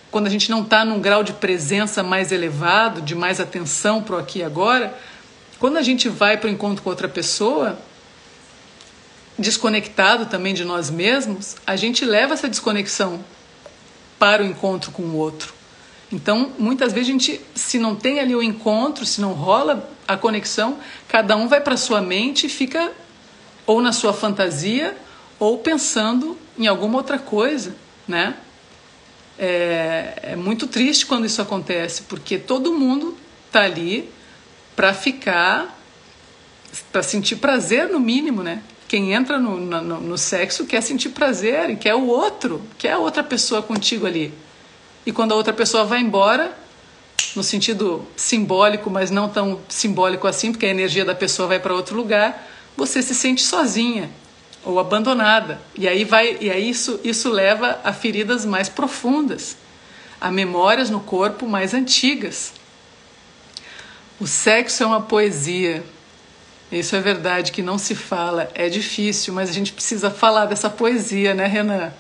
quando 0.10 0.28
a 0.28 0.30
gente 0.30 0.50
não 0.50 0.62
está 0.62 0.86
num 0.86 1.02
grau 1.02 1.22
de 1.22 1.34
presença 1.34 2.02
mais 2.02 2.32
elevado, 2.32 3.02
de 3.02 3.14
mais 3.14 3.42
atenção 3.42 4.02
para 4.02 4.16
o 4.16 4.20
aqui 4.20 4.40
e 4.40 4.44
agora, 4.44 4.98
quando 5.60 5.78
a 5.78 5.82
gente 5.82 6.08
vai 6.08 6.38
para 6.38 6.48
o 6.48 6.52
encontro 6.52 6.82
com 6.82 6.90
outra 6.90 7.10
pessoa, 7.10 7.78
desconectado 9.38 10.26
também 10.26 10.54
de 10.54 10.64
nós 10.64 10.90
mesmos, 10.90 11.56
a 11.66 11.76
gente 11.76 12.04
leva 12.04 12.34
essa 12.34 12.50
desconexão 12.50 13.24
para 14.18 14.42
o 14.42 14.46
encontro 14.46 14.92
com 14.92 15.04
o 15.04 15.16
outro. 15.16 15.54
Então, 16.12 16.54
muitas 16.58 16.94
vezes 16.94 17.10
a 17.10 17.12
gente, 17.12 17.42
se 17.54 17.78
não 17.78 17.96
tem 17.96 18.20
ali 18.20 18.34
o 18.34 18.42
encontro, 18.42 19.06
se 19.06 19.20
não 19.20 19.34
rola 19.34 19.90
a 20.08 20.16
conexão, 20.16 20.80
cada 21.08 21.36
um 21.36 21.48
vai 21.48 21.60
para 21.60 21.76
sua 21.76 22.02
mente 22.02 22.46
e 22.46 22.50
fica 22.50 22.92
ou 23.66 23.82
na 23.82 23.92
sua 23.92 24.14
fantasia 24.14 24.98
ou 25.38 25.58
pensando 25.58 26.38
em 26.58 26.66
alguma 26.66 26.98
outra 26.98 27.20
coisa, 27.20 27.76
né? 28.08 28.36
É, 29.38 30.20
é 30.32 30.36
muito 30.36 30.66
triste 30.66 31.06
quando 31.06 31.26
isso 31.26 31.42
acontece, 31.42 32.04
porque 32.04 32.40
todo 32.40 32.74
mundo 32.74 33.16
tá 33.52 33.62
ali 33.62 34.10
para 34.76 34.94
ficar, 34.94 35.78
para 36.92 37.04
sentir 37.04 37.36
prazer 37.36 37.90
no 37.90 38.00
mínimo, 38.00 38.42
né? 38.42 38.64
Quem 38.88 39.14
entra 39.14 39.38
no, 39.38 39.60
no, 39.60 40.00
no 40.00 40.18
sexo 40.18 40.66
quer 40.66 40.82
sentir 40.82 41.10
prazer 41.10 41.70
e 41.70 41.76
quer 41.76 41.96
o 41.96 42.08
outro, 42.08 42.62
quer 42.78 42.94
a 42.94 43.00
outra 43.00 43.24
pessoa 43.24 43.62
contigo 43.62 44.06
ali. 44.06 44.34
E 45.06 45.12
quando 45.12 45.34
a 45.34 45.36
outra 45.36 45.54
pessoa 45.54 45.84
vai 45.84 46.00
embora, 46.00 46.58
no 47.36 47.44
sentido 47.44 48.06
simbólico, 48.16 48.90
mas 48.90 49.12
não 49.12 49.30
tão 49.30 49.60
simbólico 49.68 50.28
assim, 50.28 50.52
porque 50.52 50.66
a 50.66 50.70
energia 50.70 51.06
da 51.06 51.16
pessoa 51.16 51.48
vai 51.48 51.60
para 51.60 51.74
outro 51.74 51.96
lugar, 51.96 52.48
você 52.76 53.02
se 53.02 53.14
sente 53.14 53.44
sozinha 53.44 54.10
ou 54.64 54.80
abandonada. 54.80 55.62
E 55.76 55.88
aí 55.88 56.04
vai 56.04 56.38
e 56.40 56.50
aí 56.50 56.70
isso 56.70 57.00
isso 57.04 57.30
leva 57.30 57.80
a 57.84 57.94
feridas 57.94 58.46
mais 58.46 58.70
profundas, 58.70 59.58
a 60.20 60.32
memórias 60.32 60.90
no 60.90 61.00
corpo 61.00 61.48
mais 61.48 61.74
antigas. 61.74 62.54
O 64.20 64.26
sexo 64.26 64.84
é 64.84 64.86
uma 64.86 65.02
poesia. 65.02 65.84
Isso 66.72 66.96
é 66.96 67.00
verdade 67.00 67.52
que 67.52 67.62
não 67.62 67.78
se 67.78 67.96
fala, 67.96 68.50
é 68.54 68.68
difícil, 68.68 69.34
mas 69.34 69.50
a 69.50 69.54
gente 69.54 69.72
precisa 69.72 70.12
falar 70.12 70.46
dessa 70.46 70.70
poesia, 70.70 71.34
né, 71.34 71.48
Renan? 71.48 71.94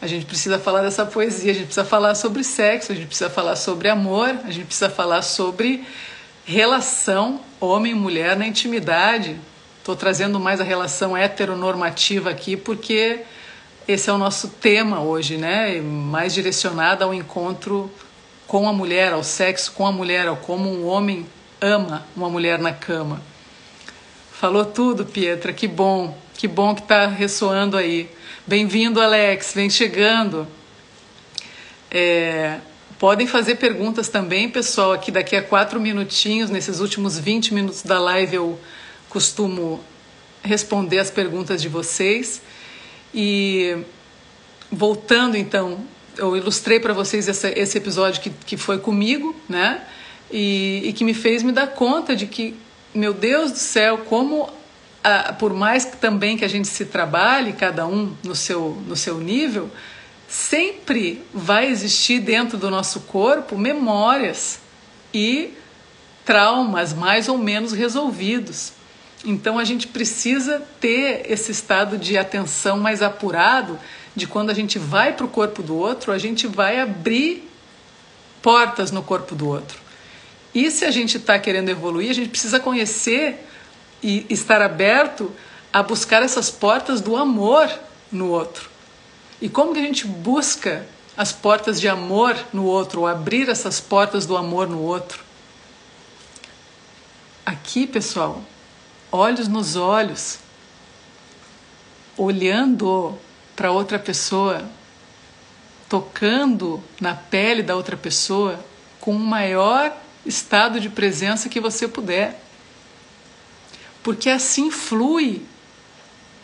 A 0.00 0.06
gente 0.06 0.24
precisa 0.24 0.58
falar 0.58 0.82
dessa 0.82 1.04
poesia, 1.04 1.52
a 1.52 1.54
gente 1.54 1.66
precisa 1.66 1.84
falar 1.84 2.14
sobre 2.14 2.42
sexo, 2.42 2.92
a 2.92 2.94
gente 2.94 3.06
precisa 3.06 3.30
falar 3.30 3.56
sobre 3.56 3.88
amor, 3.88 4.28
a 4.44 4.50
gente 4.50 4.66
precisa 4.66 4.90
falar 4.90 5.22
sobre 5.22 5.84
relação 6.44 7.40
homem 7.60 7.92
e 7.92 7.94
mulher 7.94 8.36
na 8.36 8.46
intimidade. 8.46 9.38
Estou 9.78 9.96
trazendo 9.96 10.40
mais 10.40 10.60
a 10.60 10.64
relação 10.64 11.16
heteronormativa 11.16 12.30
aqui 12.30 12.56
porque 12.56 13.20
esse 13.86 14.08
é 14.08 14.12
o 14.12 14.18
nosso 14.18 14.48
tema 14.48 15.00
hoje, 15.00 15.36
né? 15.36 15.80
Mais 15.80 16.32
direcionado 16.32 17.04
ao 17.04 17.12
encontro 17.12 17.90
com 18.46 18.68
a 18.68 18.72
mulher, 18.72 19.12
ao 19.12 19.22
sexo 19.22 19.72
com 19.72 19.86
a 19.86 19.92
mulher, 19.92 20.26
ao 20.26 20.36
como 20.36 20.70
um 20.70 20.86
homem 20.86 21.26
ama 21.60 22.06
uma 22.14 22.28
mulher 22.28 22.58
na 22.58 22.72
cama. 22.72 23.20
Falou 24.40 24.64
tudo, 24.64 25.04
Pietra, 25.04 25.52
que 25.52 25.68
bom, 25.68 26.16
que 26.34 26.48
bom 26.48 26.74
que 26.74 26.82
está 26.82 27.06
ressoando 27.06 27.76
aí. 27.76 28.10
Bem-vindo, 28.46 29.00
Alex, 29.00 29.52
vem 29.54 29.70
chegando. 29.70 30.46
É, 31.90 32.58
Podem 32.98 33.26
fazer 33.26 33.56
perguntas 33.56 34.08
também, 34.08 34.48
pessoal. 34.48 34.92
Aqui 34.92 35.10
daqui 35.10 35.36
a 35.36 35.42
quatro 35.42 35.80
minutinhos, 35.80 36.48
nesses 36.48 36.80
últimos 36.80 37.18
20 37.18 37.52
minutos 37.52 37.82
da 37.82 37.98
live, 37.98 38.36
eu 38.36 38.60
costumo 39.08 39.82
responder 40.42 40.98
as 40.98 41.10
perguntas 41.10 41.60
de 41.60 41.68
vocês. 41.68 42.40
E 43.12 43.76
voltando 44.70 45.36
então, 45.36 45.84
eu 46.16 46.36
ilustrei 46.36 46.80
para 46.80 46.92
vocês 46.92 47.28
essa, 47.28 47.50
esse 47.50 47.76
episódio 47.76 48.22
que, 48.22 48.30
que 48.30 48.56
foi 48.56 48.78
comigo, 48.78 49.34
né? 49.48 49.82
E, 50.30 50.82
e, 50.84 50.92
que 50.92 51.04
me 51.04 51.12
fez 51.12 51.42
me 51.42 51.52
dar 51.52 51.66
conta 51.68 52.16
de 52.16 52.26
que, 52.26 52.56
meu 52.94 53.12
Deus 53.12 53.52
do 53.52 53.58
céu, 53.58 53.98
como 54.08 54.48
por 55.38 55.52
mais 55.52 55.84
que 55.84 55.96
também 55.96 56.36
que 56.36 56.44
a 56.44 56.48
gente 56.48 56.68
se 56.68 56.86
trabalhe, 56.86 57.52
cada 57.52 57.86
um 57.86 58.14
no 58.22 58.34
seu, 58.34 58.82
no 58.86 58.96
seu 58.96 59.18
nível, 59.18 59.70
sempre 60.26 61.22
vai 61.32 61.66
existir 61.66 62.20
dentro 62.20 62.56
do 62.56 62.70
nosso 62.70 63.00
corpo 63.00 63.58
memórias 63.58 64.60
e 65.12 65.52
traumas 66.24 66.94
mais 66.94 67.28
ou 67.28 67.36
menos 67.36 67.72
resolvidos. 67.72 68.72
Então 69.24 69.58
a 69.58 69.64
gente 69.64 69.86
precisa 69.86 70.62
ter 70.80 71.30
esse 71.30 71.52
estado 71.52 71.98
de 71.98 72.16
atenção 72.16 72.78
mais 72.78 73.02
apurado 73.02 73.78
de 74.16 74.26
quando 74.26 74.50
a 74.50 74.54
gente 74.54 74.78
vai 74.78 75.12
para 75.12 75.26
o 75.26 75.28
corpo 75.28 75.62
do 75.62 75.76
outro, 75.76 76.12
a 76.12 76.18
gente 76.18 76.46
vai 76.46 76.80
abrir 76.80 77.50
portas 78.40 78.90
no 78.90 79.02
corpo 79.02 79.34
do 79.34 79.48
outro. 79.48 79.83
E 80.54 80.70
se 80.70 80.84
a 80.84 80.90
gente 80.90 81.16
está 81.16 81.38
querendo 81.38 81.68
evoluir, 81.68 82.10
a 82.10 82.14
gente 82.14 82.28
precisa 82.28 82.60
conhecer 82.60 83.44
e 84.02 84.24
estar 84.30 84.62
aberto 84.62 85.32
a 85.72 85.82
buscar 85.82 86.22
essas 86.22 86.50
portas 86.50 87.00
do 87.00 87.16
amor 87.16 87.68
no 88.12 88.30
outro. 88.30 88.70
E 89.40 89.48
como 89.48 89.72
que 89.72 89.80
a 89.80 89.82
gente 89.82 90.06
busca 90.06 90.86
as 91.16 91.32
portas 91.32 91.80
de 91.80 91.88
amor 91.88 92.36
no 92.52 92.64
outro, 92.64 93.00
ou 93.00 93.06
abrir 93.06 93.48
essas 93.48 93.80
portas 93.80 94.26
do 94.26 94.36
amor 94.36 94.68
no 94.68 94.80
outro? 94.80 95.22
Aqui, 97.44 97.86
pessoal, 97.86 98.42
olhos 99.10 99.48
nos 99.48 99.74
olhos, 99.74 100.38
olhando 102.16 103.18
para 103.56 103.72
outra 103.72 103.98
pessoa, 103.98 104.62
tocando 105.88 106.82
na 107.00 107.14
pele 107.14 107.62
da 107.62 107.74
outra 107.74 107.96
pessoa 107.96 108.58
com 109.00 109.14
o 109.16 109.18
maior 109.18 110.03
estado 110.24 110.80
de 110.80 110.88
presença 110.88 111.48
que 111.48 111.60
você 111.60 111.86
puder. 111.86 112.40
Porque 114.02 114.28
assim 114.28 114.70
flui 114.70 115.42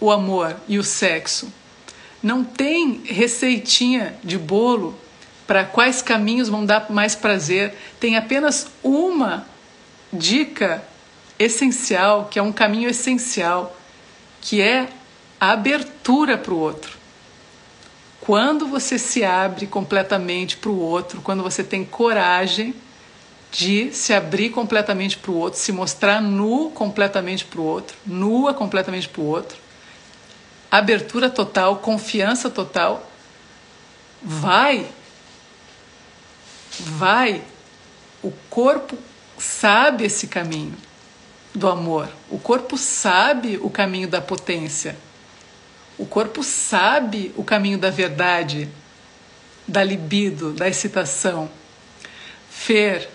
o 0.01 0.11
amor 0.11 0.57
e 0.67 0.79
o 0.79 0.85
sexo. 0.85 1.53
Não 2.23 2.45
tem 2.45 3.03
receitinha 3.05 4.19
de 4.23 4.39
bolo 4.39 4.99
para 5.47 5.65
quais 5.65 6.01
caminhos 6.01 6.49
vão 6.49 6.65
dar 6.65 6.91
mais 6.91 7.15
prazer. 7.15 7.75
Tem 7.99 8.17
apenas 8.17 8.69
uma 8.83 9.47
dica 10.13 10.83
essencial, 11.39 12.29
que 12.31 12.39
é 12.39 12.43
um 12.43 12.53
caminho 12.53 12.89
essencial, 12.89 13.77
que 14.41 14.61
é 14.61 14.89
a 15.41 15.53
abertura 15.53 16.37
para 16.37 16.53
o 16.53 16.59
outro. 16.59 16.99
Quando 18.21 18.67
você 18.67 18.99
se 18.99 19.25
abre 19.25 19.67
completamente 19.67 20.57
para 20.57 20.71
o 20.71 20.79
outro, 20.79 21.23
quando 21.23 21.43
você 21.43 21.65
tem 21.65 21.85
coragem 21.85 22.75
de 23.51 23.93
se 23.93 24.13
abrir 24.13 24.51
completamente 24.51 25.17
para 25.17 25.31
o 25.31 25.37
outro, 25.37 25.59
se 25.59 25.73
mostrar 25.73 26.21
nu 26.21 26.71
completamente 26.71 27.45
para 27.45 27.61
o 27.61 27.65
outro, 27.65 27.97
nua 28.07 28.55
completamente 28.55 29.09
para 29.09 29.23
o 29.23 29.27
outro, 29.27 29.59
abertura 30.71 31.29
total, 31.29 31.77
confiança 31.79 32.49
total, 32.49 33.11
vai, 34.23 34.87
vai, 36.79 37.43
o 38.23 38.31
corpo 38.49 38.97
sabe 39.37 40.05
esse 40.05 40.29
caminho 40.29 40.77
do 41.55 41.69
amor. 41.69 42.09
O 42.31 42.39
corpo 42.39 42.77
sabe 42.79 43.59
o 43.61 43.71
caminho 43.71 44.07
da 44.07 44.21
potência. 44.21 44.97
O 45.99 46.07
corpo 46.07 46.43
sabe 46.43 47.33
o 47.37 47.43
caminho 47.43 47.79
da 47.79 47.91
verdade, 47.91 48.69
da 49.67 49.83
libido, 49.83 50.53
da 50.53 50.69
excitação. 50.69 51.51
Fer, 52.49 53.11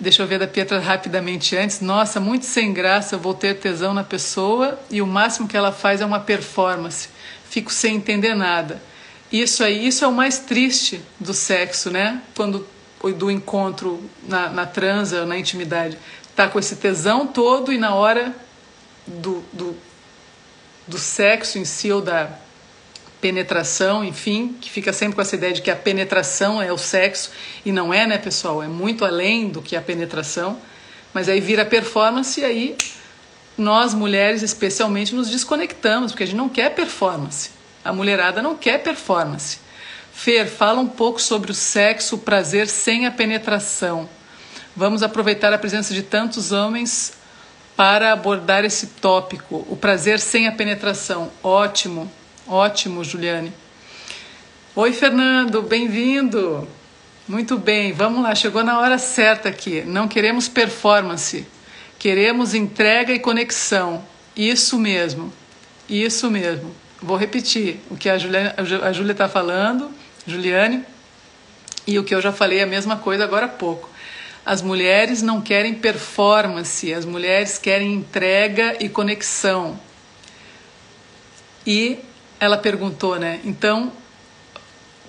deixa 0.00 0.22
eu 0.22 0.26
ver 0.26 0.38
da 0.38 0.46
Pietra 0.46 0.78
rapidamente 0.78 1.56
antes. 1.56 1.80
Nossa, 1.80 2.20
muito 2.20 2.46
sem 2.46 2.72
graça, 2.72 3.14
eu 3.14 3.18
vou 3.18 3.34
ter 3.34 3.58
tesão 3.58 3.94
na 3.94 4.04
pessoa 4.04 4.78
e 4.90 5.00
o 5.00 5.06
máximo 5.06 5.48
que 5.48 5.56
ela 5.56 5.72
faz 5.72 6.00
é 6.00 6.06
uma 6.06 6.20
performance. 6.20 7.08
Fico 7.48 7.72
sem 7.72 7.96
entender 7.96 8.34
nada. 8.34 8.82
Isso 9.30 9.64
aí, 9.64 9.86
isso 9.86 10.04
é 10.04 10.08
o 10.08 10.12
mais 10.12 10.38
triste 10.38 11.00
do 11.18 11.34
sexo, 11.34 11.90
né? 11.90 12.20
Quando 12.34 12.66
do 13.12 13.30
encontro 13.30 14.02
na, 14.26 14.48
na 14.48 14.66
transa, 14.66 15.26
na 15.26 15.36
intimidade. 15.38 15.98
Tá 16.34 16.48
com 16.48 16.58
esse 16.58 16.76
tesão 16.76 17.26
todo 17.26 17.72
e 17.72 17.78
na 17.78 17.94
hora 17.94 18.34
do, 19.06 19.44
do, 19.52 19.76
do 20.86 20.98
sexo 20.98 21.58
em 21.58 21.64
si 21.64 21.92
ou 21.92 22.00
da 22.00 22.30
penetração, 23.24 24.04
enfim, 24.04 24.54
que 24.60 24.70
fica 24.70 24.92
sempre 24.92 25.14
com 25.14 25.22
essa 25.22 25.34
ideia 25.34 25.54
de 25.54 25.62
que 25.62 25.70
a 25.70 25.76
penetração 25.76 26.60
é 26.60 26.70
o 26.70 26.76
sexo 26.76 27.30
e 27.64 27.72
não 27.72 27.92
é, 27.92 28.06
né, 28.06 28.18
pessoal? 28.18 28.62
É 28.62 28.68
muito 28.68 29.02
além 29.02 29.48
do 29.48 29.62
que 29.62 29.74
a 29.74 29.80
penetração. 29.80 30.58
Mas 31.14 31.26
aí 31.26 31.40
vira 31.40 31.64
performance 31.64 32.38
e 32.38 32.44
aí 32.44 32.76
nós 33.56 33.94
mulheres 33.94 34.42
especialmente 34.42 35.14
nos 35.14 35.30
desconectamos, 35.30 36.12
porque 36.12 36.24
a 36.24 36.26
gente 36.26 36.36
não 36.36 36.50
quer 36.50 36.74
performance. 36.74 37.48
A 37.82 37.94
mulherada 37.94 38.42
não 38.42 38.54
quer 38.58 38.82
performance. 38.82 39.56
Fer, 40.12 40.46
fala 40.46 40.82
um 40.82 40.88
pouco 40.88 41.18
sobre 41.18 41.50
o 41.50 41.54
sexo, 41.54 42.16
o 42.16 42.18
prazer 42.18 42.68
sem 42.68 43.06
a 43.06 43.10
penetração. 43.10 44.06
Vamos 44.76 45.02
aproveitar 45.02 45.50
a 45.50 45.56
presença 45.56 45.94
de 45.94 46.02
tantos 46.02 46.52
homens 46.52 47.14
para 47.74 48.12
abordar 48.12 48.66
esse 48.66 48.86
tópico, 48.86 49.64
o 49.66 49.78
prazer 49.78 50.20
sem 50.20 50.46
a 50.46 50.52
penetração. 50.52 51.30
Ótimo, 51.42 52.12
ótimo, 52.46 53.04
Juliane. 53.04 53.52
Oi, 54.76 54.92
Fernando, 54.92 55.62
bem-vindo. 55.62 56.66
Muito 57.26 57.56
bem, 57.56 57.92
vamos 57.92 58.22
lá, 58.22 58.34
chegou 58.34 58.62
na 58.62 58.78
hora 58.78 58.98
certa 58.98 59.48
aqui. 59.48 59.82
Não 59.82 60.06
queremos 60.06 60.48
performance, 60.48 61.46
queremos 61.98 62.54
entrega 62.54 63.12
e 63.12 63.18
conexão. 63.18 64.04
Isso 64.36 64.78
mesmo, 64.78 65.32
isso 65.88 66.30
mesmo. 66.30 66.74
Vou 67.00 67.16
repetir 67.16 67.80
o 67.90 67.96
que 67.96 68.08
a 68.08 68.18
Júlia 68.18 68.54
a 68.56 69.12
está 69.12 69.28
falando, 69.28 69.90
Juliane, 70.26 70.84
e 71.86 71.98
o 71.98 72.04
que 72.04 72.14
eu 72.14 72.20
já 72.20 72.32
falei 72.32 72.62
a 72.62 72.66
mesma 72.66 72.96
coisa 72.96 73.24
agora 73.24 73.46
há 73.46 73.48
pouco. 73.48 73.88
As 74.44 74.60
mulheres 74.60 75.22
não 75.22 75.40
querem 75.40 75.74
performance, 75.74 76.92
as 76.92 77.04
mulheres 77.04 77.56
querem 77.56 77.94
entrega 77.94 78.76
e 78.80 78.88
conexão. 78.88 79.78
E 81.66 81.98
ela 82.44 82.58
perguntou, 82.58 83.18
né? 83.18 83.40
Então, 83.44 83.92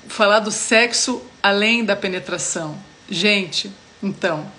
falar 0.07 0.39
do 0.39 0.51
sexo 0.51 1.21
além 1.43 1.83
da 1.83 1.95
penetração. 1.95 2.77
Gente, 3.09 3.71
então, 4.01 4.49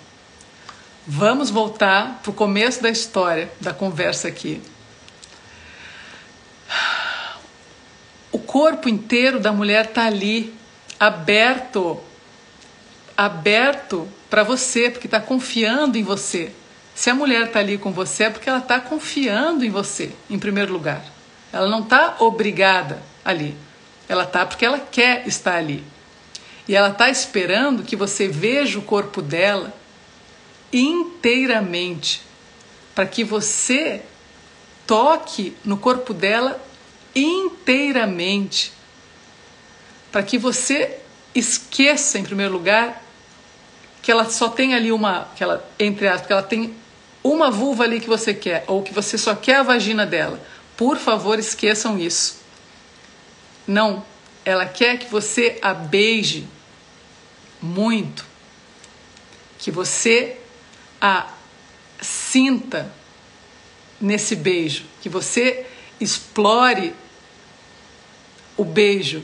vamos 1.05 1.49
voltar 1.49 2.19
para 2.21 2.29
o 2.29 2.33
começo 2.33 2.81
da 2.81 2.89
história, 2.89 3.51
da 3.59 3.73
conversa 3.73 4.27
aqui. 4.27 4.61
o 8.31 8.39
corpo 8.39 8.87
inteiro 8.87 9.39
da 9.39 9.51
mulher 9.51 9.85
está 9.85 10.05
ali, 10.05 10.53
aberto, 10.99 11.99
aberto 13.15 14.07
para 14.29 14.43
você, 14.43 14.89
porque 14.89 15.07
está 15.07 15.19
confiando 15.19 15.97
em 15.97 16.03
você. 16.03 16.51
Se 16.93 17.09
a 17.09 17.15
mulher 17.15 17.47
está 17.47 17.59
ali 17.59 17.77
com 17.77 17.91
você, 17.91 18.25
é 18.25 18.29
porque 18.29 18.49
ela 18.49 18.59
está 18.59 18.79
confiando 18.79 19.65
em 19.65 19.69
você, 19.69 20.11
em 20.29 20.37
primeiro 20.37 20.73
lugar. 20.73 21.16
Ela 21.51 21.67
não 21.67 21.81
está 21.81 22.17
obrigada 22.19 23.01
ali. 23.23 23.55
Ela 24.07 24.23
está 24.23 24.45
porque 24.45 24.65
ela 24.65 24.79
quer 24.79 25.27
estar 25.27 25.55
ali. 25.55 25.83
E 26.67 26.75
ela 26.75 26.89
está 26.89 27.09
esperando 27.09 27.83
que 27.83 27.95
você 27.95 28.27
veja 28.27 28.77
o 28.77 28.81
corpo 28.81 29.21
dela 29.21 29.73
inteiramente, 30.71 32.21
para 32.93 33.05
que 33.05 33.23
você 33.23 34.01
toque 34.85 35.55
no 35.63 35.77
corpo 35.77 36.13
dela 36.13 36.61
inteiramente, 37.15 38.73
para 40.11 40.23
que 40.23 40.37
você 40.37 40.99
esqueça, 41.33 42.19
em 42.19 42.23
primeiro 42.23 42.53
lugar, 42.53 43.03
que 44.01 44.11
ela 44.11 44.29
só 44.29 44.49
tem 44.49 44.73
ali 44.73 44.91
uma, 44.91 45.27
que 45.35 45.43
ela, 45.43 45.65
entre 45.79 46.07
aspas, 46.07 46.27
que 46.27 46.33
ela 46.33 46.43
tem 46.43 46.73
uma 47.23 47.51
vulva 47.51 47.83
ali 47.83 47.99
que 47.99 48.07
você 48.07 48.33
quer, 48.33 48.63
ou 48.67 48.81
que 48.81 48.93
você 48.93 49.17
só 49.17 49.35
quer 49.35 49.57
a 49.57 49.63
vagina 49.63 50.05
dela. 50.05 50.41
Por 50.77 50.97
favor, 50.97 51.39
esqueçam 51.39 51.97
isso. 51.97 52.37
Não, 53.67 54.05
ela 54.45 54.65
quer 54.65 54.97
que 54.99 55.07
você 55.07 55.57
a 55.61 55.73
beije 55.73 56.47
muito, 57.61 58.23
que 59.57 59.71
você 59.71 60.37
a 61.01 61.27
sinta 61.99 62.91
nesse 63.99 64.35
beijo, 64.35 64.85
que 65.01 65.09
você 65.09 65.65
explore 65.99 66.93
o 68.55 68.63
beijo, 68.63 69.23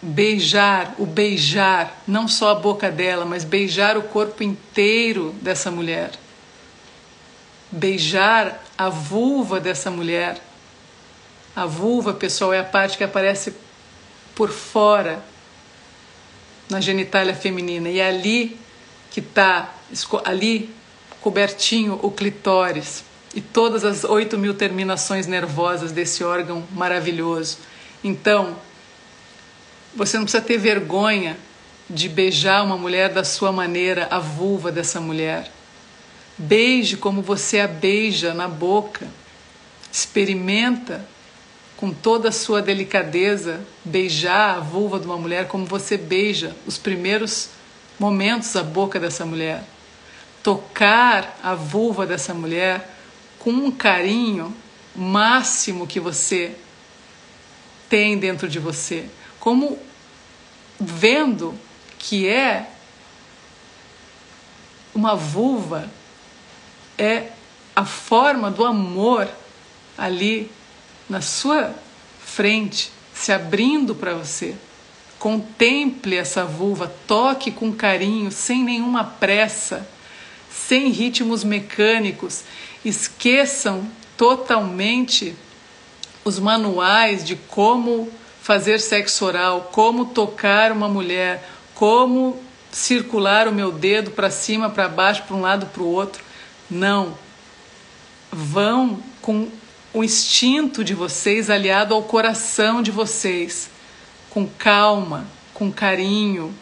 beijar, 0.00 0.94
o 0.98 1.06
beijar, 1.06 2.02
não 2.06 2.28
só 2.28 2.50
a 2.50 2.54
boca 2.54 2.90
dela, 2.90 3.24
mas 3.24 3.44
beijar 3.44 3.96
o 3.96 4.02
corpo 4.02 4.42
inteiro 4.42 5.34
dessa 5.42 5.70
mulher. 5.70 6.12
Beijar 7.70 8.62
a 8.78 8.88
vulva 8.88 9.58
dessa 9.58 9.90
mulher. 9.90 10.40
A 11.54 11.66
vulva, 11.66 12.12
pessoal, 12.12 12.52
é 12.52 12.58
a 12.58 12.64
parte 12.64 12.98
que 12.98 13.04
aparece 13.04 13.54
por 14.34 14.50
fora 14.50 15.22
na 16.68 16.80
genitália 16.80 17.34
feminina 17.34 17.88
e 17.88 18.00
é 18.00 18.08
ali 18.08 18.58
que 19.10 19.20
está, 19.20 19.72
ali 20.24 20.70
cobertinho 21.20 22.00
o 22.02 22.10
clitóris 22.10 23.04
e 23.34 23.40
todas 23.40 23.84
as 23.84 24.02
8 24.02 24.36
mil 24.36 24.54
terminações 24.54 25.26
nervosas 25.26 25.92
desse 25.92 26.24
órgão 26.24 26.64
maravilhoso. 26.72 27.58
Então, 28.02 28.56
você 29.94 30.16
não 30.16 30.24
precisa 30.24 30.42
ter 30.42 30.58
vergonha 30.58 31.36
de 31.88 32.08
beijar 32.08 32.64
uma 32.64 32.76
mulher 32.76 33.12
da 33.12 33.22
sua 33.22 33.52
maneira, 33.52 34.08
a 34.10 34.18
vulva 34.18 34.72
dessa 34.72 35.00
mulher. 35.00 35.50
Beije 36.36 36.96
como 36.96 37.22
você 37.22 37.60
a 37.60 37.68
beija 37.68 38.34
na 38.34 38.48
boca. 38.48 39.06
Experimenta 39.92 41.06
com 41.76 41.92
toda 41.92 42.28
a 42.28 42.32
sua 42.32 42.62
delicadeza 42.62 43.60
beijar 43.84 44.56
a 44.56 44.60
vulva 44.60 44.98
de 44.98 45.06
uma 45.06 45.16
mulher 45.16 45.48
como 45.48 45.64
você 45.66 45.96
beija 45.96 46.54
os 46.66 46.78
primeiros 46.78 47.50
momentos 47.98 48.54
a 48.56 48.62
boca 48.62 49.00
dessa 49.00 49.26
mulher. 49.26 49.64
Tocar 50.42 51.38
a 51.42 51.54
vulva 51.54 52.06
dessa 52.06 52.34
mulher 52.34 52.96
com 53.38 53.50
um 53.50 53.70
carinho 53.70 54.54
máximo 54.94 55.86
que 55.86 55.98
você 55.98 56.54
tem 57.88 58.16
dentro 58.18 58.48
de 58.48 58.58
você, 58.58 59.06
como 59.38 59.78
vendo 60.80 61.54
que 61.98 62.28
é 62.28 62.70
uma 64.94 65.14
vulva, 65.14 65.90
é 66.96 67.28
a 67.74 67.84
forma 67.84 68.50
do 68.50 68.64
amor 68.64 69.28
ali 69.98 70.50
na 71.08 71.20
sua 71.20 71.74
frente, 72.24 72.90
se 73.12 73.32
abrindo 73.32 73.94
para 73.94 74.14
você. 74.14 74.54
Contemple 75.18 76.16
essa 76.16 76.44
vulva, 76.44 76.92
toque 77.06 77.50
com 77.50 77.72
carinho, 77.72 78.30
sem 78.30 78.62
nenhuma 78.62 79.04
pressa, 79.04 79.88
sem 80.50 80.88
ritmos 80.90 81.44
mecânicos. 81.44 82.44
Esqueçam 82.84 83.88
totalmente 84.16 85.34
os 86.24 86.38
manuais 86.38 87.24
de 87.24 87.36
como 87.36 88.10
fazer 88.42 88.80
sexo 88.80 89.24
oral, 89.24 89.70
como 89.72 90.06
tocar 90.06 90.72
uma 90.72 90.88
mulher, 90.88 91.48
como 91.74 92.42
circular 92.70 93.48
o 93.48 93.52
meu 93.52 93.72
dedo 93.72 94.10
para 94.10 94.30
cima, 94.30 94.68
para 94.68 94.88
baixo, 94.88 95.22
para 95.22 95.36
um 95.36 95.40
lado, 95.40 95.66
para 95.66 95.82
o 95.82 95.86
outro. 95.86 96.22
Não. 96.70 97.16
Vão 98.30 98.98
com 99.22 99.48
o 99.94 100.02
instinto 100.02 100.82
de 100.82 100.92
vocês 100.92 101.48
aliado 101.48 101.94
ao 101.94 102.02
coração 102.02 102.82
de 102.82 102.90
vocês, 102.90 103.70
com 104.28 104.44
calma, 104.44 105.24
com 105.54 105.70
carinho 105.70 106.52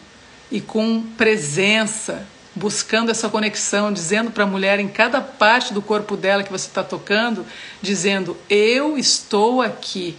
e 0.51 0.61
com 0.61 1.01
presença, 1.17 2.27
buscando 2.55 3.09
essa 3.09 3.27
conexão, 3.27 3.91
dizendo 3.91 4.29
para 4.29 4.43
a 4.43 4.47
mulher 4.47 4.79
em 4.79 4.87
cada 4.87 5.19
parte 5.19 5.73
do 5.73 5.81
corpo 5.81 6.15
dela 6.15 6.43
que 6.43 6.51
você 6.51 6.67
está 6.67 6.83
tocando, 6.83 7.43
dizendo: 7.81 8.37
Eu 8.47 8.99
estou 8.99 9.63
aqui. 9.63 10.15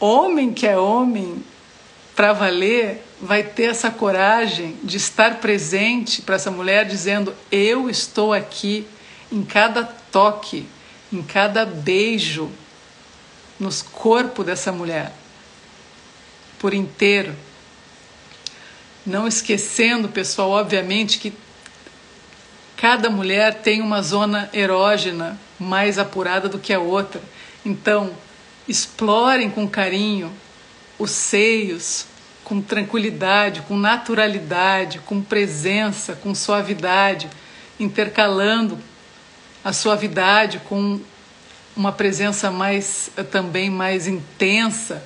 Homem 0.00 0.52
que 0.52 0.66
é 0.66 0.76
homem, 0.76 1.44
para 2.16 2.32
valer, 2.32 3.04
vai 3.22 3.44
ter 3.44 3.70
essa 3.70 3.90
coragem 3.90 4.76
de 4.82 4.96
estar 4.96 5.36
presente 5.36 6.22
para 6.22 6.34
essa 6.34 6.50
mulher, 6.50 6.84
dizendo: 6.86 7.32
Eu 7.52 7.88
estou 7.88 8.32
aqui 8.32 8.84
em 9.30 9.44
cada 9.44 9.84
toque, 9.84 10.66
em 11.14 11.22
cada 11.22 11.64
beijo, 11.64 12.50
nos 13.58 13.82
corpos 13.82 14.44
dessa 14.44 14.72
mulher, 14.72 15.12
por 16.58 16.74
inteiro. 16.74 17.34
Não 19.06 19.28
esquecendo, 19.28 20.08
pessoal, 20.08 20.50
obviamente, 20.50 21.18
que 21.18 21.32
cada 22.76 23.08
mulher 23.08 23.62
tem 23.62 23.80
uma 23.80 24.02
zona 24.02 24.50
erógena 24.52 25.38
mais 25.58 25.98
apurada 25.98 26.48
do 26.48 26.58
que 26.58 26.72
a 26.72 26.80
outra. 26.80 27.22
Então, 27.64 28.12
explorem 28.66 29.50
com 29.50 29.68
carinho 29.68 30.32
os 30.98 31.10
seios, 31.10 32.06
com 32.42 32.60
tranquilidade, 32.60 33.62
com 33.62 33.76
naturalidade, 33.76 34.98
com 35.00 35.22
presença, 35.22 36.14
com 36.14 36.34
suavidade, 36.34 37.28
intercalando 37.78 38.78
a 39.64 39.72
suavidade 39.72 40.60
com 40.68 41.00
uma 41.76 41.90
presença 41.90 42.50
mais 42.50 43.10
também 43.30 43.70
mais 43.70 44.06
intensa, 44.06 45.02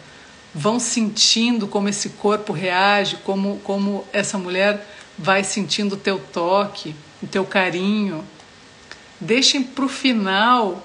vão 0.55 0.81
sentindo 0.81 1.67
como 1.67 1.89
esse 1.89 2.11
corpo 2.11 2.53
reage, 2.53 3.17
como 3.25 3.59
como 3.65 4.05
essa 4.13 4.37
mulher 4.37 4.87
vai 5.17 5.45
sentindo 5.45 5.95
o 5.95 5.99
teu 5.99 6.19
toque, 6.19 6.95
o 7.23 7.27
teu 7.27 7.45
carinho. 7.45 8.25
Deixem 9.21 9.63
para 9.63 9.85
o 9.85 9.89
final, 9.89 10.85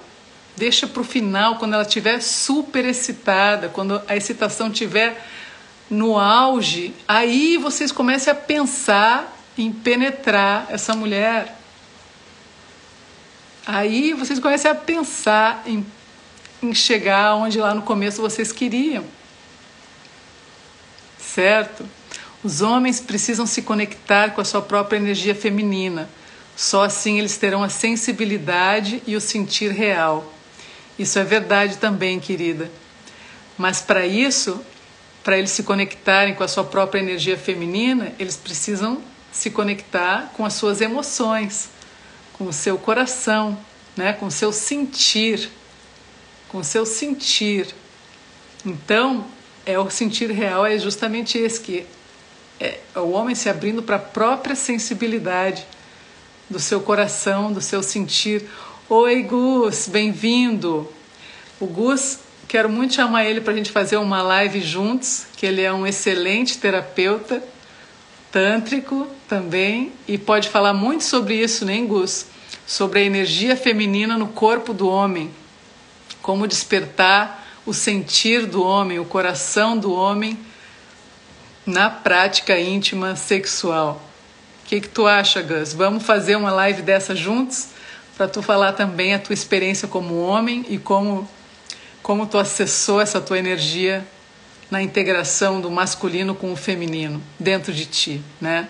deixa 0.56 0.86
para 0.86 1.02
o 1.02 1.04
final, 1.04 1.56
quando 1.56 1.74
ela 1.74 1.82
estiver 1.82 2.20
super 2.20 2.84
excitada, 2.84 3.68
quando 3.68 4.00
a 4.08 4.16
excitação 4.16 4.68
estiver 4.68 5.24
no 5.90 6.18
auge, 6.18 6.94
aí 7.06 7.56
vocês 7.58 7.92
comecem 7.92 8.32
a 8.32 8.34
pensar 8.34 9.36
em 9.56 9.70
penetrar 9.70 10.66
essa 10.70 10.94
mulher. 10.94 11.63
Aí 13.66 14.12
vocês 14.12 14.38
começam 14.38 14.70
a 14.70 14.74
pensar 14.74 15.62
em, 15.66 15.86
em 16.62 16.74
chegar 16.74 17.34
onde 17.34 17.58
lá 17.58 17.72
no 17.74 17.80
começo 17.80 18.20
vocês 18.20 18.52
queriam. 18.52 19.04
Certo? 21.18 21.88
Os 22.42 22.60
homens 22.60 23.00
precisam 23.00 23.46
se 23.46 23.62
conectar 23.62 24.32
com 24.34 24.40
a 24.42 24.44
sua 24.44 24.60
própria 24.60 24.98
energia 24.98 25.34
feminina. 25.34 26.10
Só 26.54 26.84
assim 26.84 27.18
eles 27.18 27.38
terão 27.38 27.62
a 27.62 27.70
sensibilidade 27.70 29.02
e 29.06 29.16
o 29.16 29.20
sentir 29.20 29.72
real. 29.72 30.30
Isso 30.98 31.18
é 31.18 31.24
verdade 31.24 31.78
também, 31.78 32.20
querida. 32.20 32.70
Mas 33.56 33.80
para 33.80 34.06
isso, 34.06 34.60
para 35.24 35.38
eles 35.38 35.50
se 35.50 35.62
conectarem 35.62 36.34
com 36.34 36.44
a 36.44 36.48
sua 36.48 36.64
própria 36.64 37.00
energia 37.00 37.38
feminina, 37.38 38.12
eles 38.18 38.36
precisam 38.36 39.02
se 39.32 39.50
conectar 39.50 40.30
com 40.36 40.44
as 40.44 40.52
suas 40.52 40.82
emoções 40.82 41.70
com 42.34 42.44
o 42.44 42.52
seu 42.52 42.76
coração, 42.76 43.58
né? 43.96 44.12
com 44.12 44.26
o 44.26 44.30
seu 44.30 44.52
sentir, 44.52 45.50
com 46.48 46.58
o 46.58 46.64
seu 46.64 46.84
sentir. 46.84 47.74
Então, 48.64 49.24
é 49.66 49.78
o 49.78 49.90
sentir 49.90 50.30
real 50.30 50.66
é 50.66 50.78
justamente 50.78 51.38
esse 51.38 51.60
que 51.60 51.86
é 52.60 52.78
o 52.94 53.10
homem 53.10 53.34
se 53.34 53.48
abrindo 53.48 53.82
para 53.82 53.96
a 53.96 53.98
própria 53.98 54.54
sensibilidade 54.54 55.66
do 56.48 56.58
seu 56.58 56.80
coração, 56.80 57.52
do 57.52 57.60
seu 57.60 57.82
sentir. 57.82 58.44
Oi, 58.88 59.22
Gus, 59.22 59.88
bem-vindo. 59.88 60.90
O 61.58 61.66
Gus, 61.66 62.18
quero 62.46 62.68
muito 62.68 62.94
chamar 62.94 63.24
ele 63.24 63.40
para 63.40 63.52
a 63.52 63.56
gente 63.56 63.72
fazer 63.72 63.96
uma 63.96 64.22
live 64.22 64.60
juntos, 64.60 65.26
que 65.36 65.46
ele 65.46 65.62
é 65.62 65.72
um 65.72 65.86
excelente 65.86 66.58
terapeuta 66.58 67.42
tântrico 68.30 69.06
também 69.34 69.92
e 70.06 70.16
pode 70.16 70.48
falar 70.48 70.72
muito 70.72 71.02
sobre 71.02 71.34
isso, 71.34 71.64
né, 71.64 71.76
Gus? 71.80 72.26
Sobre 72.64 73.00
a 73.00 73.02
energia 73.02 73.56
feminina 73.56 74.16
no 74.16 74.28
corpo 74.28 74.72
do 74.72 74.88
homem, 74.88 75.28
como 76.22 76.46
despertar 76.46 77.44
o 77.66 77.74
sentir 77.74 78.46
do 78.46 78.62
homem, 78.62 79.00
o 79.00 79.04
coração 79.04 79.76
do 79.76 79.92
homem 79.92 80.38
na 81.66 81.90
prática 81.90 82.56
íntima 82.60 83.16
sexual. 83.16 84.00
O 84.62 84.66
que, 84.68 84.82
que 84.82 84.88
tu 84.88 85.04
acha, 85.04 85.42
Gus? 85.42 85.72
Vamos 85.72 86.04
fazer 86.04 86.36
uma 86.36 86.52
live 86.52 86.82
dessa 86.82 87.16
juntos 87.16 87.70
para 88.16 88.28
tu 88.28 88.40
falar 88.40 88.74
também 88.74 89.14
a 89.14 89.18
tua 89.18 89.34
experiência 89.34 89.88
como 89.88 90.20
homem 90.20 90.64
e 90.68 90.78
como 90.78 91.28
como 92.04 92.26
tu 92.26 92.36
acessou 92.36 93.00
essa 93.00 93.18
tua 93.18 93.38
energia 93.38 94.06
na 94.70 94.82
integração 94.82 95.60
do 95.60 95.70
masculino 95.70 96.34
com 96.34 96.52
o 96.52 96.56
feminino 96.56 97.20
dentro 97.40 97.72
de 97.72 97.86
ti, 97.86 98.22
né? 98.40 98.68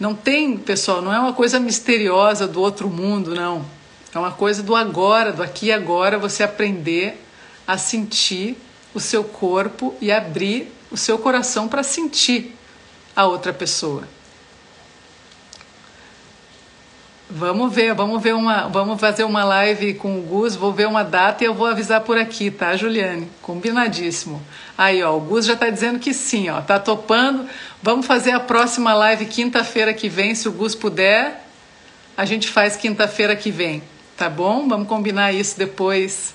Não 0.00 0.14
tem, 0.14 0.56
pessoal, 0.56 1.02
não 1.02 1.12
é 1.12 1.20
uma 1.20 1.34
coisa 1.34 1.60
misteriosa 1.60 2.48
do 2.48 2.62
outro 2.62 2.88
mundo, 2.88 3.34
não. 3.34 3.66
É 4.14 4.18
uma 4.18 4.32
coisa 4.32 4.62
do 4.62 4.74
agora, 4.74 5.30
do 5.30 5.42
aqui 5.42 5.66
e 5.66 5.72
agora, 5.72 6.18
você 6.18 6.42
aprender 6.42 7.22
a 7.66 7.76
sentir 7.76 8.56
o 8.94 8.98
seu 8.98 9.22
corpo 9.22 9.94
e 10.00 10.10
abrir 10.10 10.72
o 10.90 10.96
seu 10.96 11.18
coração 11.18 11.68
para 11.68 11.82
sentir 11.82 12.56
a 13.14 13.26
outra 13.26 13.52
pessoa. 13.52 14.08
Vamos 17.28 17.72
ver, 17.72 17.94
vamos 17.94 18.20
ver 18.20 18.34
uma, 18.34 18.66
vamos 18.68 18.98
fazer 18.98 19.22
uma 19.22 19.44
live 19.44 19.94
com 19.94 20.18
o 20.18 20.22
Gus, 20.22 20.56
vou 20.56 20.72
ver 20.72 20.88
uma 20.88 21.04
data 21.04 21.44
e 21.44 21.46
eu 21.46 21.54
vou 21.54 21.66
avisar 21.66 22.00
por 22.00 22.18
aqui, 22.18 22.50
tá, 22.50 22.74
Juliane? 22.74 23.28
Combinadíssimo. 23.40 24.42
Aí, 24.80 25.02
ó, 25.02 25.14
o 25.14 25.20
Gus 25.20 25.44
já 25.44 25.54
tá 25.54 25.68
dizendo 25.68 25.98
que 25.98 26.14
sim, 26.14 26.48
ó, 26.48 26.62
tá 26.62 26.78
topando. 26.78 27.46
Vamos 27.82 28.06
fazer 28.06 28.30
a 28.30 28.40
próxima 28.40 28.94
live 28.94 29.26
quinta-feira 29.26 29.92
que 29.92 30.08
vem, 30.08 30.34
se 30.34 30.48
o 30.48 30.52
Gus 30.52 30.74
puder. 30.74 31.44
A 32.16 32.24
gente 32.24 32.48
faz 32.48 32.76
quinta-feira 32.76 33.36
que 33.36 33.50
vem, 33.50 33.82
tá 34.16 34.30
bom? 34.30 34.66
Vamos 34.66 34.88
combinar 34.88 35.34
isso 35.34 35.58
depois 35.58 36.32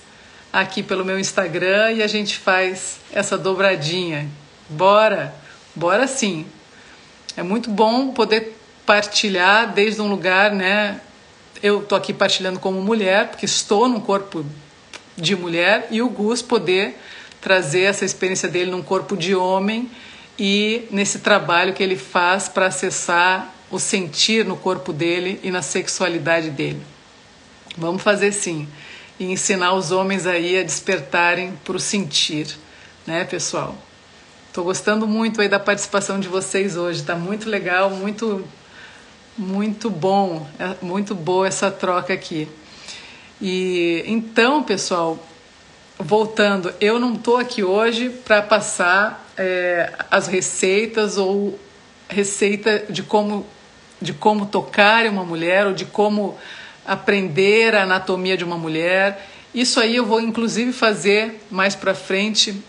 aqui 0.54 0.84
pelo 0.84 1.04
meu 1.04 1.18
Instagram 1.20 1.94
e 1.94 2.04
a 2.04 2.08
gente 2.08 2.38
faz 2.38 3.00
essa 3.12 3.36
dobradinha. 3.36 4.30
Bora, 4.70 5.34
bora 5.74 6.06
sim. 6.06 6.46
É 7.36 7.42
muito 7.42 7.72
bom 7.72 8.12
poder 8.12 8.56
partilhar 8.86 9.74
desde 9.74 10.00
um 10.04 10.08
lugar, 10.08 10.52
né? 10.52 11.02
Eu 11.64 11.82
tô 11.82 11.96
aqui 11.96 12.14
partilhando 12.14 12.60
como 12.60 12.80
mulher, 12.80 13.28
porque 13.30 13.46
estou 13.46 13.90
num 13.90 14.00
corpo 14.00 14.46
de 15.18 15.36
mulher, 15.36 15.88
e 15.90 16.00
o 16.00 16.10
Gus 16.10 16.44
poder 16.44 16.96
trazer 17.46 17.82
essa 17.82 18.04
experiência 18.04 18.50
dele 18.50 18.72
num 18.72 18.82
corpo 18.82 19.16
de 19.16 19.36
homem 19.36 19.88
e 20.38 20.88
nesse 20.90 21.20
trabalho 21.20 21.74
que 21.74 21.84
ele 21.84 21.96
faz 21.96 22.50
para 22.50 22.66
acessar 22.66 23.54
o 23.70 23.78
sentir 23.78 24.44
no 24.44 24.58
corpo 24.58 24.92
dele 24.92 25.40
e 25.44 25.52
na 25.52 25.62
sexualidade 25.62 26.50
dele. 26.50 26.82
Vamos 27.78 28.02
fazer 28.02 28.32
sim 28.32 28.68
e 29.20 29.26
ensinar 29.26 29.74
os 29.74 29.92
homens 29.92 30.26
aí 30.26 30.58
a 30.58 30.64
despertarem 30.64 31.54
para 31.64 31.78
o 31.78 31.80
sentir, 31.80 32.48
né, 33.06 33.24
pessoal? 33.24 33.76
Estou 34.48 34.64
gostando 34.64 35.08
muito 35.08 35.40
aí 35.40 35.48
da 35.48 35.60
participação 35.60 36.20
de 36.20 36.28
vocês 36.28 36.76
hoje, 36.76 37.04
tá 37.04 37.16
muito 37.16 37.48
legal, 37.48 37.92
muito 37.92 38.44
muito 39.38 39.88
bom, 39.92 40.48
é 40.58 40.84
muito 40.84 41.14
boa 41.14 41.48
essa 41.48 41.70
troca 41.70 42.12
aqui. 42.12 42.48
E 43.40 44.04
então, 44.08 44.64
pessoal, 44.64 45.20
voltando, 46.00 46.74
eu 46.80 47.00
não 47.00 47.14
estou 47.14 47.38
aqui 47.38 47.64
hoje 47.64 48.10
para 48.10 48.42
passar 48.42 49.26
é, 49.38 49.92
as 50.10 50.28
receitas 50.28 51.18
ou 51.18 51.60
receita 52.10 52.86
de 52.90 53.04
como 53.04 53.46
de 54.02 54.14
como 54.14 54.46
tocar 54.46 55.06
uma 55.08 55.24
mulher 55.24 55.66
ou 55.66 55.74
de 55.74 55.86
como 55.86 56.38
aprender 56.86 57.74
a 57.74 57.84
anatomia 57.84 58.36
de 58.38 58.44
uma 58.44 58.58
mulher. 58.58 59.28
Isso 59.54 59.80
aí 59.80 59.96
eu 59.96 60.06
vou 60.06 60.20
inclusive 60.20 60.74
fazer 60.74 61.42
mais 61.50 61.76
para 61.76 61.96
frente, 61.96 62.62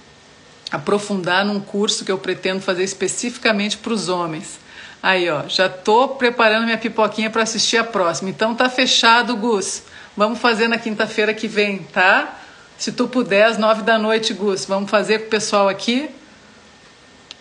aprofundar 0.71 1.45
num 1.45 1.61
curso 1.61 2.05
que 2.05 2.13
eu 2.13 2.19
pretendo 2.19 2.61
fazer 2.61 2.85
especificamente 2.85 3.77
para 3.77 3.93
os 3.93 4.09
homens. 4.09 4.61
Aí, 5.03 5.29
ó, 5.29 5.47
já 5.49 5.69
tô 5.69 6.09
preparando 6.09 6.65
minha 6.65 6.79
pipoquinha 6.79 7.29
para 7.29 7.43
assistir 7.43 7.77
a 7.77 7.85
próxima. 7.85 8.31
Então 8.31 8.55
tá 8.55 8.69
fechado, 8.69 9.37
Gus. 9.37 9.83
Vamos 10.17 10.39
fazer 10.39 10.69
na 10.69 10.79
quinta-feira 10.79 11.35
que 11.35 11.47
vem, 11.47 11.79
tá? 11.79 12.41
Se 12.79 12.93
tu 12.93 13.09
puder, 13.09 13.45
às 13.47 13.59
nove 13.59 13.83
da 13.83 13.99
noite, 13.99 14.35
Gus. 14.35 14.67
Vamos 14.67 14.91
fazer 14.91 15.21
com 15.21 15.27
o 15.27 15.31
pessoal 15.31 15.69
aqui? 15.69 16.11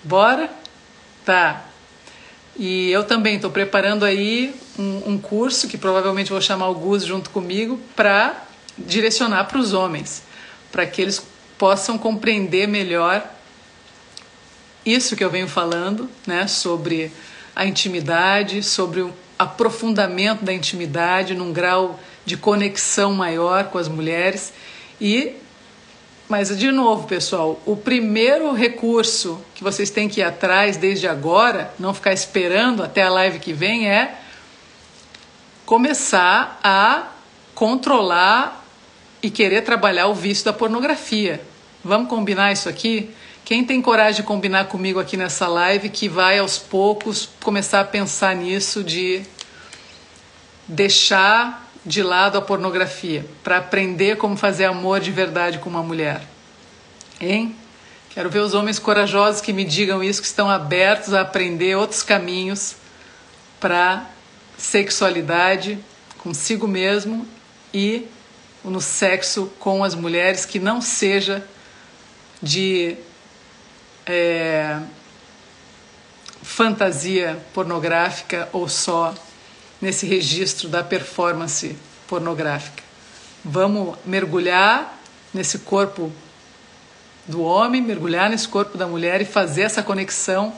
Bora? 0.04 0.50
Tá. 1.26 1.66
E 2.58 2.90
eu 2.90 3.04
também 3.04 3.36
estou 3.36 3.52
preparando 3.52 4.06
aí 4.06 4.56
um, 4.80 5.14
um, 5.14 5.18
curso 5.18 5.68
que 5.68 5.78
provavelmente 5.78 6.32
vou 6.32 6.40
chamar 6.40 6.70
o 6.70 6.76
Gus 6.76 7.04
junto 7.04 7.30
comigo 7.32 7.78
para 7.96 8.46
direcionar 8.78 9.46
para 9.46 9.58
os 9.58 9.74
homens, 9.74 10.24
para 10.72 10.86
que 10.86 11.02
eles 11.02 11.22
possam 11.58 11.98
compreender 11.98 12.66
melhor 12.66 13.24
isso 14.86 15.16
que 15.16 15.24
eu 15.24 15.30
venho 15.30 15.48
falando, 15.48 16.10
né, 16.26 16.48
sobre 16.48 17.12
a 17.56 17.66
intimidade, 17.66 18.62
sobre 18.64 19.02
o 19.02 19.14
aprofundamento 19.38 20.46
da 20.46 20.54
intimidade 20.54 21.34
num 21.34 21.52
grau 21.52 22.00
de 22.26 22.38
conexão 22.38 23.14
maior 23.14 23.66
com 23.66 23.78
as 23.78 23.88
mulheres 23.88 24.54
e 25.00 25.36
mas 26.28 26.58
de 26.58 26.72
novo, 26.72 27.08
pessoal, 27.08 27.62
o 27.68 27.76
primeiro 27.76 28.52
recurso 28.52 29.40
que 29.54 29.64
vocês 29.64 29.92
têm 29.92 30.10
que 30.10 30.22
ir 30.22 30.24
atrás 30.24 30.76
desde 30.76 31.08
agora, 31.08 31.72
não 31.78 31.94
ficar 31.94 32.14
esperando 32.14 32.84
até 32.84 33.04
a 33.04 33.10
live 33.12 33.38
que 33.38 33.54
vem, 33.54 33.88
é 33.88 34.16
começar 35.68 36.60
a 36.64 37.10
controlar 37.54 38.66
e 39.22 39.30
querer 39.30 39.62
trabalhar 39.62 40.08
o 40.08 40.16
vício 40.16 40.46
da 40.46 40.54
pornografia. 40.54 41.42
Vamos 41.84 42.10
combinar 42.10 42.52
isso 42.52 42.68
aqui? 42.68 43.12
Quem 43.44 43.64
tem 43.64 43.80
coragem 43.80 44.22
de 44.22 44.28
combinar 44.28 44.66
comigo 44.66 45.00
aqui 45.00 45.16
nessa 45.16 45.48
live 45.48 45.90
que 45.90 46.10
vai 46.10 46.40
aos 46.40 46.58
poucos 46.58 47.30
começar 47.44 47.82
a 47.82 47.86
pensar 47.86 48.36
nisso 48.36 48.84
de 48.84 49.22
deixar 50.68 51.65
de 51.86 52.02
lado 52.02 52.38
a 52.38 52.42
pornografia 52.42 53.26
para 53.44 53.58
aprender 53.58 54.18
como 54.18 54.36
fazer 54.36 54.66
amor 54.66 55.00
de 55.00 55.12
verdade 55.12 55.60
com 55.60 55.70
uma 55.70 55.84
mulher? 55.84 56.22
Hein? 57.22 57.56
Quero 58.10 58.30
ver 58.30 58.40
os 58.40 58.54
homens 58.54 58.80
corajosos 58.80 59.42
que 59.42 59.54
me 59.54 59.64
digam 59.64 60.04
isso, 60.04 60.22
que 60.22 60.28
estão 60.28 60.50
abertos 60.50 61.14
a 61.14 61.22
aprender 61.22 61.76
outros 61.76 62.02
caminhos 62.02 62.76
para 63.60 64.10
sexualidade 64.58 65.78
consigo 66.20 66.68
mesmo 66.68 67.28
e 67.74 68.08
no 68.64 68.82
sexo 68.82 69.52
com 69.60 69.84
as 69.84 69.94
mulheres 69.94 70.44
que 70.44 70.60
não 70.60 70.82
seja 70.82 71.48
de 72.42 72.98
é, 74.06 74.80
fantasia 76.42 77.38
pornográfica 77.54 78.50
ou 78.52 78.68
só 78.68 79.14
nesse 79.86 80.08
registro 80.08 80.68
da 80.68 80.84
performance 80.84 81.76
pornográfica. 82.08 82.84
Vamos 83.44 83.96
mergulhar 84.04 85.00
nesse 85.32 85.60
corpo 85.60 86.12
do 87.28 87.44
homem, 87.44 87.82
mergulhar 87.82 88.30
nesse 88.30 88.48
corpo 88.48 88.78
da 88.78 88.88
mulher 88.88 89.22
e 89.22 89.26
fazer 89.26 89.62
essa 89.62 89.84
conexão 89.84 90.54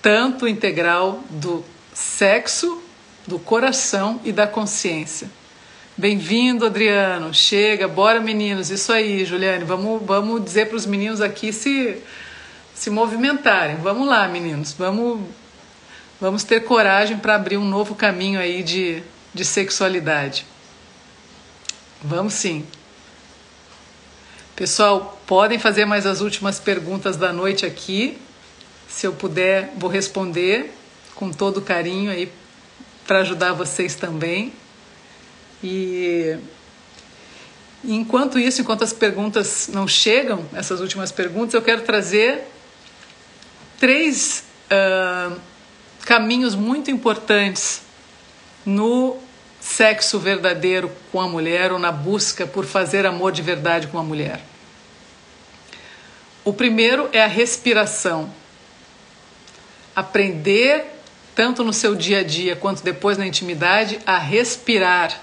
tanto 0.00 0.46
integral 0.46 1.20
do 1.28 1.64
sexo, 1.92 2.80
do 3.26 3.40
coração 3.40 4.20
e 4.24 4.30
da 4.30 4.46
consciência. 4.46 5.28
Bem-vindo, 5.96 6.64
Adriano. 6.64 7.34
Chega, 7.34 7.88
bora, 7.88 8.20
meninos. 8.20 8.70
Isso 8.70 8.92
aí, 8.92 9.24
Juliane. 9.24 9.64
Vamos, 9.64 10.00
vamos 10.04 10.44
dizer 10.44 10.68
para 10.68 10.76
os 10.76 10.86
meninos 10.86 11.20
aqui 11.20 11.52
se 11.52 12.00
se 12.72 12.90
movimentarem. 12.90 13.76
Vamos 13.76 14.06
lá, 14.06 14.28
meninos. 14.28 14.74
Vamos 14.74 15.22
vamos 16.20 16.44
ter 16.44 16.64
coragem 16.64 17.18
para 17.18 17.34
abrir 17.34 17.56
um 17.56 17.64
novo 17.64 17.94
caminho 17.94 18.40
aí 18.40 18.62
de, 18.62 19.02
de 19.34 19.44
sexualidade. 19.44 20.46
Vamos 22.02 22.34
sim. 22.34 22.66
Pessoal, 24.54 25.20
podem 25.26 25.58
fazer 25.58 25.84
mais 25.84 26.06
as 26.06 26.20
últimas 26.20 26.58
perguntas 26.58 27.16
da 27.16 27.32
noite 27.32 27.66
aqui. 27.66 28.16
Se 28.88 29.06
eu 29.06 29.12
puder, 29.12 29.72
vou 29.76 29.90
responder 29.90 30.72
com 31.14 31.30
todo 31.30 31.60
carinho 31.60 32.10
aí 32.10 32.32
para 33.06 33.20
ajudar 33.20 33.52
vocês 33.52 33.94
também. 33.94 34.52
E 35.62 36.38
enquanto 37.84 38.38
isso, 38.38 38.60
enquanto 38.60 38.84
as 38.84 38.92
perguntas 38.92 39.68
não 39.72 39.86
chegam, 39.86 40.44
essas 40.54 40.80
últimas 40.80 41.12
perguntas, 41.12 41.54
eu 41.54 41.62
quero 41.62 41.82
trazer 41.82 42.44
três 43.78 44.44
uh, 44.70 45.38
caminhos 46.06 46.54
muito 46.54 46.88
importantes 46.88 47.82
no 48.64 49.18
sexo 49.60 50.20
verdadeiro 50.20 50.90
com 51.10 51.20
a 51.20 51.28
mulher 51.28 51.72
ou 51.72 51.78
na 51.80 51.90
busca 51.90 52.46
por 52.46 52.64
fazer 52.64 53.04
amor 53.04 53.32
de 53.32 53.42
verdade 53.42 53.88
com 53.88 53.98
a 53.98 54.04
mulher. 54.04 54.40
O 56.44 56.52
primeiro 56.52 57.08
é 57.12 57.24
a 57.24 57.26
respiração. 57.26 58.30
Aprender, 59.96 60.84
tanto 61.34 61.64
no 61.64 61.72
seu 61.72 61.96
dia 61.96 62.20
a 62.20 62.22
dia 62.22 62.54
quanto 62.54 62.84
depois 62.84 63.18
na 63.18 63.26
intimidade, 63.26 63.98
a 64.06 64.16
respirar 64.16 65.20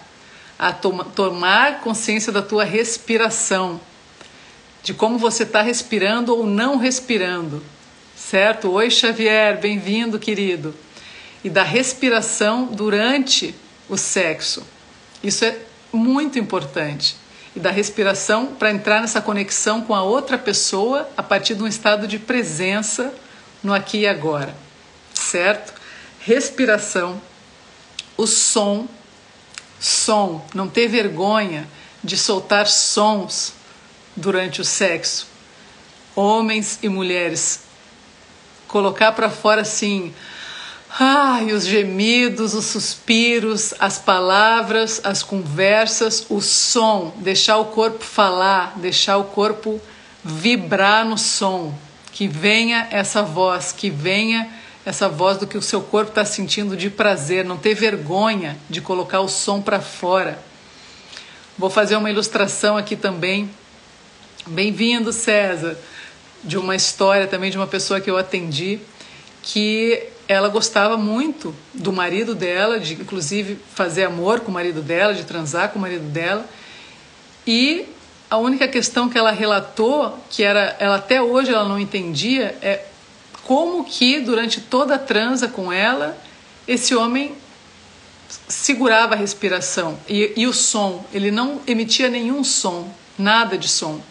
a 0.59 0.73
to 0.73 0.91
tomar 1.15 1.79
consciência 1.79 2.31
da 2.31 2.41
tua 2.41 2.65
respiração, 2.65 3.79
de 4.83 4.93
como 4.93 5.17
você 5.17 5.43
está 5.43 5.61
respirando 5.61 6.35
ou 6.35 6.45
não 6.45 6.77
respirando, 6.77 7.63
certo? 8.33 8.71
Oi, 8.71 8.89
Xavier, 8.89 9.59
bem-vindo, 9.59 10.17
querido. 10.17 10.73
E 11.43 11.51
da 11.51 11.61
respiração 11.61 12.65
durante 12.65 13.53
o 13.87 13.95
sexo. 13.95 14.65
Isso 15.23 15.45
é 15.45 15.55
muito 15.91 16.39
importante. 16.39 17.15
E 17.55 17.59
da 17.59 17.69
respiração 17.69 18.47
para 18.47 18.71
entrar 18.71 19.01
nessa 19.01 19.21
conexão 19.21 19.83
com 19.83 19.93
a 19.93 20.01
outra 20.01 20.35
pessoa 20.35 21.07
a 21.15 21.21
partir 21.21 21.53
de 21.53 21.61
um 21.61 21.67
estado 21.67 22.07
de 22.07 22.17
presença 22.17 23.13
no 23.61 23.71
aqui 23.71 23.99
e 23.99 24.07
agora, 24.07 24.55
certo? 25.13 25.71
Respiração, 26.19 27.21
o 28.17 28.25
som 28.25 28.87
som, 29.79 30.43
não 30.55 30.67
ter 30.67 30.87
vergonha 30.87 31.67
de 32.03 32.17
soltar 32.17 32.65
sons 32.65 33.53
durante 34.15 34.59
o 34.59 34.65
sexo. 34.65 35.27
Homens 36.15 36.79
e 36.81 36.89
mulheres, 36.89 37.71
colocar 38.73 39.11
para 39.11 39.29
fora 39.29 39.61
assim, 39.61 40.11
ai, 40.99 41.51
os 41.51 41.63
gemidos, 41.63 42.55
os 42.55 42.65
suspiros, 42.65 43.71
as 43.79 43.99
palavras, 43.99 44.99
as 45.03 45.21
conversas, 45.21 46.25
o 46.27 46.41
som, 46.41 47.13
deixar 47.17 47.59
o 47.59 47.65
corpo 47.65 48.03
falar, 48.03 48.73
deixar 48.77 49.17
o 49.17 49.25
corpo 49.25 49.79
vibrar 50.23 51.05
no 51.05 51.19
som, 51.19 51.71
que 52.11 52.27
venha 52.27 52.87
essa 52.89 53.21
voz, 53.21 53.71
que 53.71 53.91
venha 53.91 54.49
essa 54.83 55.07
voz 55.07 55.37
do 55.37 55.45
que 55.45 55.57
o 55.57 55.61
seu 55.61 55.79
corpo 55.79 56.09
está 56.09 56.25
sentindo 56.25 56.75
de 56.75 56.89
prazer, 56.89 57.45
não 57.45 57.57
ter 57.57 57.75
vergonha 57.75 58.57
de 58.67 58.81
colocar 58.81 59.19
o 59.19 59.29
som 59.29 59.61
para 59.61 59.79
fora. 59.79 60.39
Vou 61.55 61.69
fazer 61.69 61.95
uma 61.95 62.09
ilustração 62.09 62.75
aqui 62.75 62.95
também. 62.95 63.51
Bem-vindo, 64.47 65.13
César, 65.13 65.77
de 66.43 66.57
uma 66.57 66.75
história 66.75 67.27
também 67.27 67.49
de 67.49 67.57
uma 67.57 67.67
pessoa 67.67 68.01
que 68.01 68.09
eu 68.09 68.17
atendi, 68.17 68.79
que 69.41 70.03
ela 70.27 70.49
gostava 70.49 70.97
muito 70.97 71.53
do 71.73 71.91
marido 71.91 72.33
dela, 72.33 72.79
de 72.79 72.93
inclusive 72.93 73.57
fazer 73.73 74.05
amor 74.05 74.39
com 74.41 74.51
o 74.51 74.53
marido 74.53 74.81
dela, 74.81 75.13
de 75.13 75.23
transar 75.23 75.69
com 75.69 75.79
o 75.79 75.81
marido 75.81 76.05
dela. 76.09 76.45
E 77.45 77.85
a 78.29 78.37
única 78.37 78.67
questão 78.67 79.09
que 79.09 79.17
ela 79.17 79.31
relatou, 79.31 80.17
que 80.29 80.43
era 80.43 80.75
ela 80.79 80.95
até 80.95 81.21
hoje 81.21 81.51
ela 81.51 81.67
não 81.67 81.79
entendia, 81.79 82.57
é 82.61 82.85
como 83.43 83.83
que 83.83 84.19
durante 84.21 84.61
toda 84.61 84.95
a 84.95 84.99
transa 84.99 85.47
com 85.47 85.71
ela, 85.71 86.17
esse 86.67 86.95
homem 86.95 87.35
segurava 88.47 89.13
a 89.13 89.17
respiração 89.17 89.99
e, 90.07 90.33
e, 90.35 90.47
o 90.47 90.53
som, 90.53 91.05
ele 91.13 91.29
não 91.29 91.61
emitia 91.67 92.09
nenhum 92.09 92.43
som, 92.43 92.91
nada 93.17 93.57
de 93.57 93.67
som. 93.67 94.01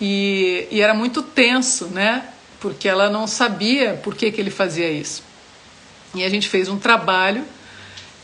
E, 0.00 0.66
e, 0.70 0.80
era 0.80 0.94
muito 0.94 1.22
tenso, 1.22 1.86
né? 1.86 2.24
Porque 2.58 2.88
ela 2.88 3.10
não 3.10 3.26
sabia 3.26 4.00
por 4.02 4.14
que, 4.14 4.30
que 4.32 4.40
ele 4.40 4.50
fazia 4.50 4.90
isso. 4.90 5.22
E 6.14 6.24
a 6.24 6.28
gente 6.28 6.48
fez 6.48 6.68
um 6.68 6.78
trabalho 6.78 7.44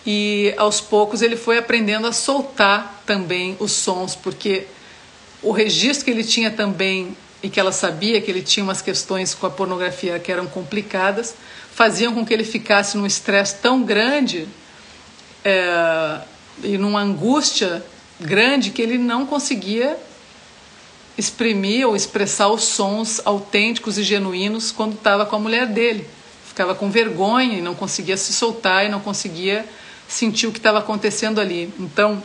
e 0.07 0.55
aos 0.57 0.81
poucos 0.81 1.21
ele 1.21 1.37
foi 1.37 1.59
aprendendo 1.59 2.07
a 2.07 2.13
soltar 2.13 3.03
também 3.05 3.57
os 3.59 3.73
sons, 3.73 4.15
porque 4.15 4.67
o 5.43 5.51
registro 5.51 6.05
que 6.05 6.11
ele 6.11 6.25
tinha 6.25 6.51
também 6.51 7.17
e 7.43 7.51
que 7.51 7.61
ela 7.61 7.73
sabia 7.73 8.21
que 8.21 8.31
ele 8.31 8.43
tinha 8.43 8.65
umas 8.65 8.81
questões 8.81 9.35
com 9.35 9.47
a 9.47 9.51
pornografia 9.51 10.19
que 10.19 10.33
eram 10.33 10.47
complicadas, 10.47 11.35
faziam 11.73 12.15
com 12.15 12.25
que 12.25 12.33
ele 12.33 12.45
ficasse 12.45 12.97
num 12.97 13.07
estresse 13.07 13.57
tão 13.57 13.83
grande 13.83 14.49
é, 15.45 16.21
e 16.65 16.79
numa 16.79 17.01
angústia 17.01 17.85
grande 18.19 18.71
que 18.71 18.81
ele 18.81 18.97
não 18.97 19.27
conseguia 19.27 19.97
exprimir 21.19 21.87
ou 21.87 21.97
expressar 21.97 22.49
os 22.49 22.65
sons 22.65 23.21
autênticos 23.25 23.99
e 23.99 24.03
genuínos 24.03 24.71
quando 24.71 24.95
estava 24.95 25.25
com 25.25 25.37
a 25.37 25.39
mulher 25.39 25.67
dele. 25.67 26.07
Ficava 26.47 26.75
com 26.75 26.91
vergonha 26.91 27.59
e 27.59 27.61
não 27.61 27.75
conseguia 27.75 28.17
se 28.17 28.33
soltar 28.33 28.87
e 28.87 28.89
não 28.89 29.01
conseguia 29.01 29.65
sentir 30.09 30.47
o 30.47 30.53
que 30.53 30.59
estava 30.59 30.79
acontecendo 30.79 31.41
ali. 31.41 31.73
Então, 31.79 32.23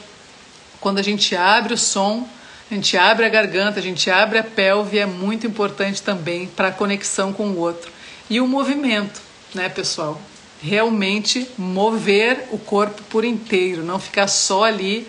quando 0.80 1.00
a 1.00 1.02
gente 1.04 1.36
abre 1.36 1.74
o 1.74 1.78
som, 1.78 2.28
a 2.70 2.74
gente 2.74 2.98
abre 2.98 3.26
a 3.26 3.30
garganta, 3.30 3.80
a 3.80 3.84
gente 3.84 4.10
abre 4.10 4.40
a 4.40 4.44
pelve, 4.44 5.00
é 5.00 5.06
muito 5.06 5.46
importante 5.46 6.02
também 6.02 6.48
para 6.48 6.70
a 6.70 6.72
conexão 6.72 7.34
com 7.34 7.50
o 7.50 7.58
outro. 7.58 7.92
E 8.30 8.40
o 8.40 8.48
movimento, 8.48 9.22
né, 9.54 9.68
pessoal? 9.68 10.22
Realmente 10.62 11.50
mover 11.58 12.48
o 12.52 12.58
corpo 12.58 13.02
por 13.10 13.26
inteiro, 13.26 13.84
não 13.84 14.00
ficar 14.00 14.28
só 14.28 14.64
ali 14.64 15.08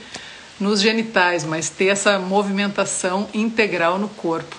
nos 0.62 0.80
genitais, 0.80 1.44
mas 1.44 1.68
ter 1.68 1.88
essa 1.88 2.18
movimentação 2.18 3.28
integral 3.34 3.98
no 3.98 4.08
corpo. 4.08 4.56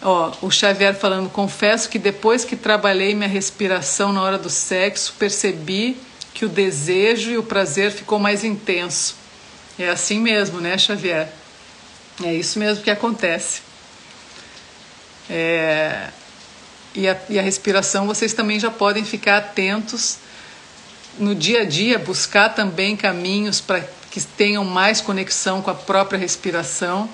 Ó, 0.00 0.32
o 0.40 0.50
Xavier 0.50 0.94
falando, 0.94 1.28
confesso 1.28 1.88
que 1.88 1.98
depois 1.98 2.44
que 2.44 2.56
trabalhei 2.56 3.14
minha 3.14 3.28
respiração 3.28 4.12
na 4.12 4.22
hora 4.22 4.38
do 4.38 4.48
sexo, 4.48 5.14
percebi 5.18 5.96
que 6.32 6.44
o 6.44 6.48
desejo 6.48 7.30
e 7.30 7.36
o 7.36 7.42
prazer 7.42 7.90
ficou 7.90 8.18
mais 8.18 8.44
intenso. 8.44 9.16
É 9.78 9.90
assim 9.90 10.20
mesmo, 10.20 10.60
né, 10.60 10.78
Xavier? 10.78 11.30
É 12.24 12.32
isso 12.32 12.58
mesmo 12.58 12.82
que 12.82 12.90
acontece. 12.90 13.62
É, 15.28 16.08
e, 16.94 17.08
a, 17.08 17.16
e 17.28 17.38
a 17.38 17.42
respiração, 17.42 18.06
vocês 18.06 18.32
também 18.32 18.58
já 18.58 18.70
podem 18.70 19.04
ficar 19.04 19.38
atentos 19.38 20.18
no 21.18 21.34
dia 21.34 21.62
a 21.62 21.64
dia, 21.64 21.98
buscar 21.98 22.50
também 22.50 22.96
caminhos 22.96 23.60
para 23.60 23.84
que 24.10 24.20
tenham 24.20 24.64
mais 24.64 25.00
conexão 25.00 25.62
com 25.62 25.70
a 25.70 25.74
própria 25.74 26.18
respiração. 26.18 27.08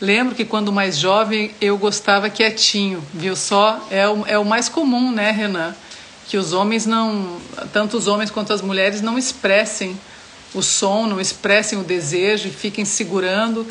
Lembro 0.00 0.34
que 0.34 0.44
quando 0.44 0.72
mais 0.72 0.98
jovem 0.98 1.50
eu 1.60 1.76
gostava 1.76 2.30
quietinho, 2.30 3.02
viu 3.12 3.34
só? 3.34 3.86
É 3.90 4.08
o, 4.08 4.26
é 4.26 4.38
o 4.38 4.44
mais 4.44 4.68
comum, 4.68 5.10
né, 5.10 5.30
Renan? 5.30 5.74
Que 6.28 6.36
os 6.36 6.52
homens 6.52 6.86
não, 6.86 7.40
tanto 7.72 7.96
os 7.96 8.06
homens 8.06 8.30
quanto 8.30 8.52
as 8.52 8.60
mulheres 8.60 9.00
não 9.00 9.18
expressem 9.18 9.98
o 10.54 10.62
som, 10.62 11.06
não 11.06 11.20
expressem 11.20 11.78
o 11.78 11.82
desejo 11.82 12.48
e 12.48 12.50
fiquem 12.50 12.84
segurando 12.84 13.66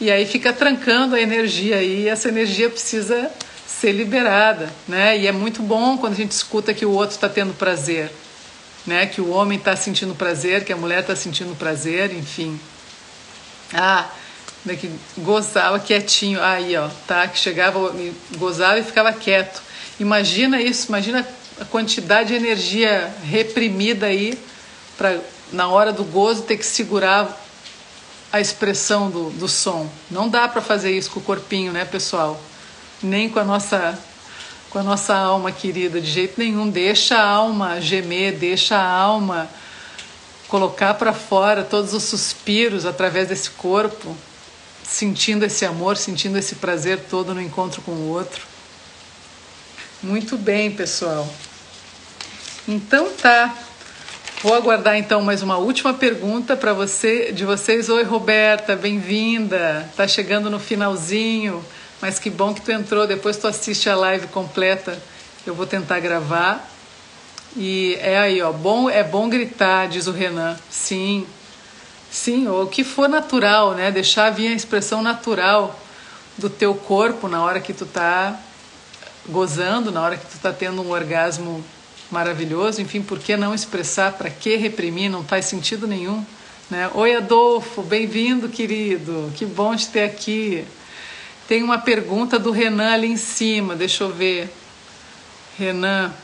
e 0.00 0.10
aí 0.10 0.24
fica 0.24 0.50
trancando 0.50 1.14
a 1.14 1.20
energia 1.20 1.82
e 1.82 2.08
essa 2.08 2.28
energia 2.28 2.70
precisa 2.70 3.30
ser 3.66 3.92
liberada, 3.92 4.72
né? 4.88 5.18
E 5.18 5.26
é 5.26 5.32
muito 5.32 5.62
bom 5.62 5.98
quando 5.98 6.14
a 6.14 6.16
gente 6.16 6.32
escuta 6.32 6.72
que 6.72 6.86
o 6.86 6.90
outro 6.90 7.16
está 7.16 7.28
tendo 7.28 7.52
prazer, 7.52 8.10
né? 8.86 9.06
Que 9.06 9.20
o 9.20 9.30
homem 9.30 9.58
está 9.58 9.76
sentindo 9.76 10.14
prazer, 10.14 10.64
que 10.64 10.72
a 10.72 10.76
mulher 10.76 11.00
está 11.00 11.14
sentindo 11.14 11.56
prazer, 11.56 12.12
enfim. 12.14 12.58
Ah, 13.72 14.08
né, 14.64 14.76
que 14.76 14.90
gozava 15.18 15.78
quietinho, 15.78 16.42
aí 16.42 16.76
ó, 16.76 16.88
tá? 17.06 17.26
Que 17.28 17.38
chegava, 17.38 17.94
gozava 18.36 18.78
e 18.78 18.84
ficava 18.84 19.12
quieto. 19.12 19.62
Imagina 19.98 20.60
isso, 20.60 20.88
imagina 20.88 21.26
a 21.60 21.64
quantidade 21.64 22.28
de 22.28 22.34
energia 22.34 23.12
reprimida 23.24 24.06
aí 24.06 24.38
para 24.96 25.18
na 25.52 25.68
hora 25.68 25.92
do 25.92 26.04
gozo 26.04 26.42
ter 26.42 26.56
que 26.56 26.64
segurar 26.64 27.38
a 28.32 28.40
expressão 28.40 29.10
do, 29.10 29.30
do 29.30 29.48
som. 29.48 29.90
Não 30.10 30.28
dá 30.28 30.46
para 30.46 30.62
fazer 30.62 30.96
isso 30.96 31.10
com 31.10 31.20
o 31.20 31.22
corpinho, 31.22 31.72
né, 31.72 31.84
pessoal? 31.84 32.40
Nem 33.02 33.28
com 33.28 33.40
a 33.40 33.44
nossa 33.44 33.98
com 34.70 34.78
a 34.78 34.82
nossa 34.82 35.14
alma 35.14 35.50
querida, 35.50 36.00
de 36.00 36.10
jeito 36.10 36.38
nenhum. 36.38 36.70
Deixa 36.70 37.16
a 37.16 37.28
alma 37.28 37.80
gemer, 37.80 38.36
deixa 38.36 38.76
a 38.76 38.88
alma 38.88 39.48
colocar 40.48 40.94
para 40.94 41.12
fora 41.12 41.62
todos 41.62 41.92
os 41.92 42.04
suspiros 42.04 42.86
através 42.86 43.28
desse 43.28 43.50
corpo, 43.50 44.16
sentindo 44.82 45.44
esse 45.44 45.64
amor, 45.64 45.96
sentindo 45.96 46.38
esse 46.38 46.56
prazer 46.56 47.04
todo 47.10 47.34
no 47.34 47.42
encontro 47.42 47.82
com 47.82 47.92
o 47.92 48.08
outro. 48.08 48.42
Muito 50.02 50.36
bem, 50.36 50.70
pessoal. 50.70 51.28
Então 52.66 53.10
tá. 53.12 53.54
Vou 54.42 54.54
aguardar 54.54 54.96
então 54.96 55.20
mais 55.20 55.42
uma 55.42 55.58
última 55.58 55.92
pergunta 55.92 56.56
para 56.56 56.72
você, 56.72 57.30
de 57.30 57.44
vocês. 57.44 57.90
Oi, 57.90 58.02
Roberta, 58.04 58.74
bem-vinda. 58.74 59.86
Tá 59.94 60.08
chegando 60.08 60.48
no 60.48 60.58
finalzinho, 60.58 61.62
mas 62.00 62.18
que 62.18 62.30
bom 62.30 62.54
que 62.54 62.60
tu 62.60 62.72
entrou. 62.72 63.06
Depois 63.06 63.36
tu 63.36 63.46
assiste 63.46 63.88
a 63.88 63.96
live 63.96 64.26
completa. 64.28 65.00
Eu 65.46 65.54
vou 65.54 65.66
tentar 65.66 66.00
gravar. 66.00 66.68
E 67.56 67.96
é 68.00 68.18
aí, 68.18 68.40
ó, 68.42 68.52
bom, 68.52 68.88
é 68.88 69.02
bom 69.02 69.28
gritar, 69.28 69.88
diz 69.88 70.06
o 70.06 70.12
Renan. 70.12 70.56
Sim. 70.70 71.26
Sim, 72.10 72.48
o 72.48 72.66
que 72.66 72.82
for 72.82 73.08
natural, 73.08 73.74
né? 73.74 73.90
Deixar 73.90 74.30
vir 74.30 74.48
a 74.48 74.54
expressão 74.54 75.02
natural 75.02 75.78
do 76.36 76.48
teu 76.48 76.74
corpo 76.74 77.28
na 77.28 77.42
hora 77.42 77.60
que 77.60 77.72
tu 77.72 77.86
tá 77.86 78.38
gozando, 79.28 79.92
na 79.92 80.02
hora 80.02 80.16
que 80.16 80.26
tu 80.26 80.38
tá 80.38 80.52
tendo 80.52 80.82
um 80.82 80.90
orgasmo 80.90 81.64
maravilhoso. 82.10 82.80
Enfim, 82.80 83.02
por 83.02 83.18
que 83.18 83.36
não 83.36 83.54
expressar? 83.54 84.12
Para 84.12 84.30
que 84.30 84.56
reprimir? 84.56 85.10
Não 85.10 85.22
faz 85.24 85.44
sentido 85.44 85.86
nenhum. 85.86 86.24
Né? 86.68 86.90
Oi, 86.94 87.14
Adolfo, 87.14 87.82
bem-vindo, 87.82 88.48
querido. 88.48 89.32
Que 89.36 89.44
bom 89.44 89.74
te 89.76 89.88
ter 89.88 90.04
aqui. 90.04 90.64
Tem 91.50 91.64
uma 91.64 91.78
pergunta 91.78 92.38
do 92.38 92.52
Renan 92.52 92.92
ali 92.92 93.08
em 93.08 93.16
cima, 93.16 93.74
deixa 93.74 94.04
eu 94.04 94.12
ver. 94.12 94.48
Renan. 95.58 96.14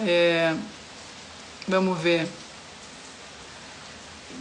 É, 0.00 0.54
vamos 1.68 1.98
ver. 1.98 2.26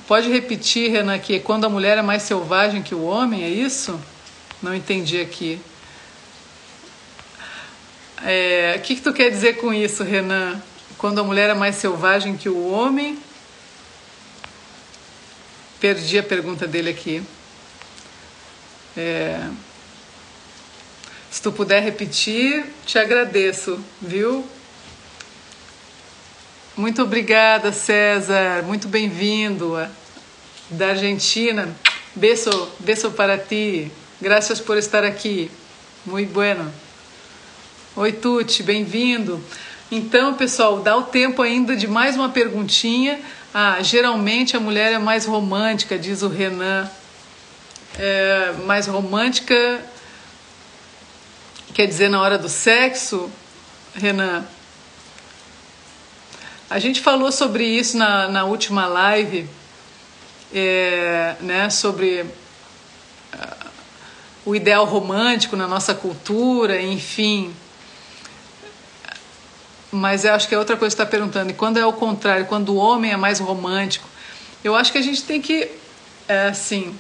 Pode 0.08 0.30
repetir, 0.30 0.90
Renan, 0.90 1.20
que 1.20 1.38
quando 1.42 1.66
a 1.66 1.70
mulher 1.70 1.98
é 1.98 2.02
mais 2.02 2.24
selvagem 2.24 2.82
que 2.82 2.96
o 2.96 3.04
homem, 3.04 3.44
é 3.44 3.50
isso? 3.50 4.00
Não 4.64 4.74
entendi 4.74 5.20
aqui. 5.20 5.60
É, 8.24 8.76
o 8.78 8.82
que, 8.84 8.96
que 8.96 9.02
tu 9.02 9.12
quer 9.12 9.30
dizer 9.30 9.58
com 9.58 9.74
isso, 9.74 10.02
Renan? 10.02 10.62
Quando 10.98 11.20
a 11.20 11.26
mulher 11.26 11.50
é 11.50 11.54
mais 11.54 11.76
selvagem 11.76 12.38
que 12.38 12.48
o 12.48 12.72
homem? 12.72 13.20
Perdi 15.78 16.20
a 16.20 16.24
pergunta 16.24 16.66
dele 16.66 16.90
aqui. 16.90 17.22
É, 18.96 19.48
se 21.30 21.42
tu 21.42 21.52
puder 21.52 21.82
repetir, 21.82 22.66
te 22.86 23.00
agradeço, 23.00 23.80
viu? 24.02 24.46
Muito 26.76 27.02
obrigada, 27.02 27.72
César. 27.72 28.64
Muito 28.64 28.88
bem-vindo 28.88 29.78
da 30.70 30.90
Argentina. 30.90 31.74
Beso, 32.16 32.70
beso 32.80 33.12
para 33.12 33.38
ti. 33.38 33.92
Graças 34.22 34.60
por 34.60 34.78
estar 34.78 35.04
aqui. 35.04 35.50
Muito 36.06 36.34
bueno. 36.34 36.72
Oi, 37.96 38.12
Tuti, 38.12 38.64
bem-vindo. 38.64 39.42
Então, 39.90 40.34
pessoal, 40.34 40.80
dá 40.80 40.96
o 40.98 41.04
tempo 41.04 41.42
ainda 41.42 41.76
de 41.76 41.88
mais 41.88 42.16
uma 42.16 42.30
perguntinha. 42.30 43.20
Ah, 43.54 43.82
geralmente 43.82 44.56
a 44.56 44.60
mulher 44.60 44.94
é 44.94 44.98
mais 44.98 45.26
romântica, 45.26 45.98
diz 45.98 46.22
o 46.22 46.28
Renan. 46.28 46.90
É, 47.98 48.54
mais 48.66 48.88
romântica 48.88 49.84
quer 51.74 51.86
dizer 51.88 52.10
na 52.10 52.22
hora 52.22 52.38
do 52.38 52.50
sexo, 52.50 53.30
Renan? 53.94 54.46
A 56.70 56.80
gente 56.80 57.02
falou 57.02 57.32
sobre 57.32 57.66
isso 57.66 57.98
na, 57.98 58.28
na 58.28 58.46
última 58.46 58.88
live, 58.88 59.50
é, 60.54 61.36
né, 61.42 61.70
sobre 61.70 62.22
uh, 62.22 63.70
o 64.46 64.56
ideal 64.56 64.86
romântico 64.86 65.56
na 65.56 65.68
nossa 65.68 65.94
cultura, 65.94 66.82
enfim 66.82 67.54
mas 69.92 70.24
eu 70.24 70.34
acho 70.34 70.48
que 70.48 70.56
é 70.56 70.58
outra 70.58 70.78
coisa 70.78 70.96
que 70.96 71.02
está 71.02 71.10
perguntando. 71.10 71.52
E 71.52 71.54
quando 71.54 71.78
é 71.78 71.86
o 71.86 71.92
contrário, 71.92 72.46
quando 72.46 72.70
o 72.70 72.76
homem 72.78 73.12
é 73.12 73.18
mais 73.18 73.40
romântico, 73.40 74.08
eu 74.64 74.74
acho 74.74 74.92
que 74.92 74.98
a 74.98 75.02
gente 75.02 75.24
tem 75.24 75.42
que, 75.42 75.70
é, 76.28 76.48
assim, 76.48 76.98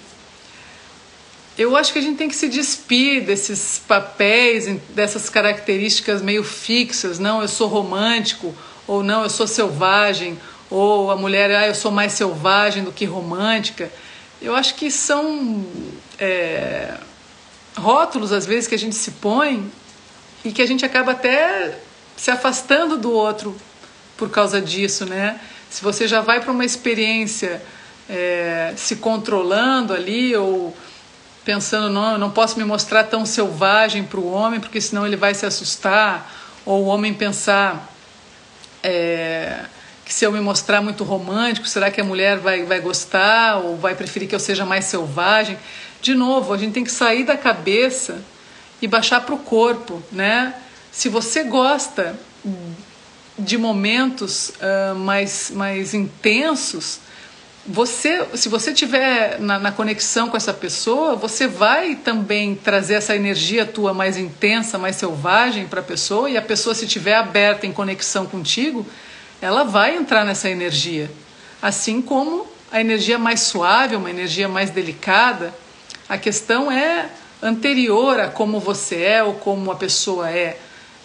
eu 1.61 1.75
acho 1.75 1.93
que 1.93 1.99
a 1.99 2.01
gente 2.01 2.17
tem 2.17 2.27
que 2.27 2.35
se 2.35 2.47
despir 2.47 3.23
desses 3.23 3.81
papéis, 3.87 4.67
dessas 4.89 5.29
características 5.29 6.21
meio 6.21 6.43
fixas. 6.43 7.19
Não, 7.19 7.41
eu 7.41 7.47
sou 7.47 7.67
romântico, 7.67 8.55
ou 8.87 9.03
não, 9.03 9.23
eu 9.23 9.29
sou 9.29 9.45
selvagem, 9.45 10.39
ou 10.69 11.11
a 11.11 11.15
mulher, 11.15 11.51
ah, 11.51 11.67
eu 11.67 11.75
sou 11.75 11.91
mais 11.91 12.13
selvagem 12.13 12.83
do 12.83 12.91
que 12.91 13.05
romântica. 13.05 13.91
Eu 14.41 14.55
acho 14.55 14.75
que 14.75 14.89
são 14.89 15.65
é, 16.17 16.95
rótulos, 17.77 18.31
às 18.31 18.45
vezes, 18.45 18.67
que 18.67 18.75
a 18.75 18.79
gente 18.79 18.95
se 18.95 19.11
põe 19.11 19.69
e 20.43 20.51
que 20.51 20.61
a 20.61 20.67
gente 20.67 20.83
acaba 20.83 21.11
até 21.11 21.77
se 22.17 22.31
afastando 22.31 22.97
do 22.97 23.11
outro 23.11 23.55
por 24.17 24.29
causa 24.29 24.61
disso, 24.61 25.05
né? 25.05 25.39
Se 25.69 25.83
você 25.83 26.07
já 26.07 26.21
vai 26.21 26.39
para 26.39 26.51
uma 26.51 26.65
experiência 26.65 27.61
é, 28.09 28.73
se 28.75 28.97
controlando 28.97 29.93
ali 29.93 30.35
ou 30.35 30.75
pensando 31.43 31.89
não, 31.89 32.17
não 32.17 32.29
posso 32.29 32.57
me 32.57 32.63
mostrar 32.63 33.05
tão 33.05 33.25
selvagem 33.25 34.03
para 34.03 34.19
o 34.19 34.31
homem 34.31 34.59
porque 34.59 34.79
senão 34.79 35.05
ele 35.05 35.15
vai 35.15 35.33
se 35.33 35.45
assustar 35.45 36.31
ou 36.65 36.83
o 36.83 36.85
homem 36.85 37.13
pensar 37.13 37.91
é, 38.83 39.65
que 40.05 40.13
se 40.13 40.25
eu 40.25 40.31
me 40.31 40.39
mostrar 40.39 40.81
muito 40.81 41.03
romântico, 41.03 41.67
será 41.67 41.89
que 41.89 42.01
a 42.01 42.03
mulher 42.03 42.37
vai, 42.37 42.63
vai 42.63 42.79
gostar 42.79 43.57
ou 43.57 43.77
vai 43.77 43.95
preferir 43.95 44.27
que 44.27 44.35
eu 44.35 44.39
seja 44.39 44.65
mais 44.65 44.85
selvagem? 44.85 45.57
De 46.01 46.13
novo, 46.13 46.53
a 46.53 46.57
gente 46.57 46.73
tem 46.73 46.83
que 46.83 46.91
sair 46.91 47.23
da 47.23 47.37
cabeça 47.37 48.21
e 48.81 48.87
baixar 48.87 49.21
para 49.21 49.35
o 49.35 49.37
corpo, 49.37 50.01
né? 50.11 50.53
Se 50.91 51.07
você 51.07 51.43
gosta 51.43 52.19
de 53.37 53.57
momentos 53.57 54.49
uh, 54.49 54.95
mais, 54.95 55.51
mais 55.51 55.93
intensos, 55.93 56.99
você, 57.65 58.25
se 58.33 58.49
você 58.49 58.73
tiver 58.73 59.39
na, 59.39 59.59
na, 59.59 59.71
conexão 59.71 60.29
com 60.29 60.35
essa 60.35 60.53
pessoa, 60.53 61.15
você 61.15 61.47
vai 61.47 61.95
também 61.95 62.55
trazer 62.55 62.95
essa 62.95 63.15
energia 63.15 63.65
tua 63.65 63.93
mais 63.93 64.17
intensa, 64.17 64.77
mais 64.77 64.95
selvagem 64.95 65.67
para 65.67 65.79
a 65.79 65.83
pessoa, 65.83 66.29
e 66.29 66.37
a 66.37 66.41
pessoa, 66.41 66.73
se 66.73 66.85
estiver 66.85 67.15
aberta 67.15 67.67
em 67.67 67.71
conexão 67.71 68.25
contigo, 68.25 68.85
ela 69.39 69.63
vai 69.63 69.95
entrar 69.95 70.25
nessa 70.25 70.49
energia. 70.49 71.11
Assim 71.61 72.01
como 72.01 72.47
a 72.71 72.81
energia 72.81 73.19
mais 73.19 73.41
suave, 73.41 73.95
uma 73.95 74.09
energia 74.09 74.47
mais 74.47 74.71
delicada, 74.71 75.53
a 76.09 76.17
questão 76.17 76.71
é 76.71 77.09
anterior 77.41 78.19
a 78.19 78.27
como 78.27 78.59
você 78.59 79.03
é 79.03 79.23
ou 79.23 79.33
como 79.35 79.71
a 79.71 79.75
pessoa 79.75 80.29
é 80.29 80.57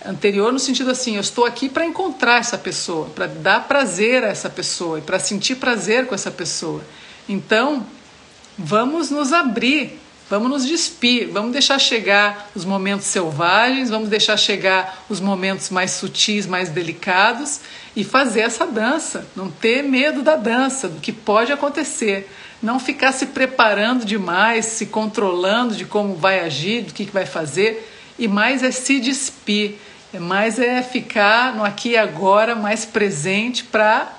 anterior 0.04 0.52
no 0.52 0.58
sentido 0.58 0.90
assim, 0.90 1.16
eu 1.16 1.20
estou 1.20 1.44
aqui 1.44 1.68
para 1.68 1.84
encontrar 1.84 2.38
essa 2.38 2.58
pessoa, 2.58 3.08
para 3.10 3.26
dar 3.26 3.66
prazer 3.66 4.24
a 4.24 4.28
essa 4.28 4.50
pessoa 4.50 4.98
e 4.98 5.02
para 5.02 5.18
sentir 5.18 5.56
prazer 5.56 6.06
com 6.06 6.14
essa 6.14 6.30
pessoa. 6.30 6.82
Então, 7.28 7.86
vamos 8.58 9.10
nos 9.10 9.32
abrir, 9.32 9.98
vamos 10.28 10.50
nos 10.50 10.66
despir, 10.66 11.28
vamos 11.30 11.52
deixar 11.52 11.78
chegar 11.78 12.50
os 12.54 12.64
momentos 12.64 13.06
selvagens, 13.06 13.90
vamos 13.90 14.08
deixar 14.08 14.36
chegar 14.36 15.04
os 15.08 15.20
momentos 15.20 15.70
mais 15.70 15.92
sutis, 15.92 16.46
mais 16.46 16.68
delicados 16.68 17.60
e 17.94 18.04
fazer 18.04 18.40
essa 18.40 18.66
dança, 18.66 19.26
não 19.34 19.50
ter 19.50 19.82
medo 19.82 20.22
da 20.22 20.36
dança, 20.36 20.88
do 20.88 21.00
que 21.00 21.12
pode 21.12 21.52
acontecer, 21.52 22.28
não 22.62 22.78
ficar 22.78 23.12
se 23.12 23.26
preparando 23.26 24.04
demais, 24.04 24.66
se 24.66 24.86
controlando 24.86 25.74
de 25.74 25.84
como 25.84 26.14
vai 26.14 26.40
agir, 26.40 26.82
do 26.82 26.94
que, 26.94 27.04
vai 27.04 27.26
fazer, 27.26 27.92
e 28.18 28.26
mais 28.26 28.62
é 28.62 28.70
se 28.70 28.98
despir, 29.00 29.74
é 30.16 30.18
mais 30.18 30.58
é 30.58 30.82
ficar 30.82 31.54
no 31.54 31.62
aqui 31.62 31.90
e 31.90 31.96
agora, 31.96 32.54
mais 32.54 32.86
presente 32.86 33.62
para 33.62 34.10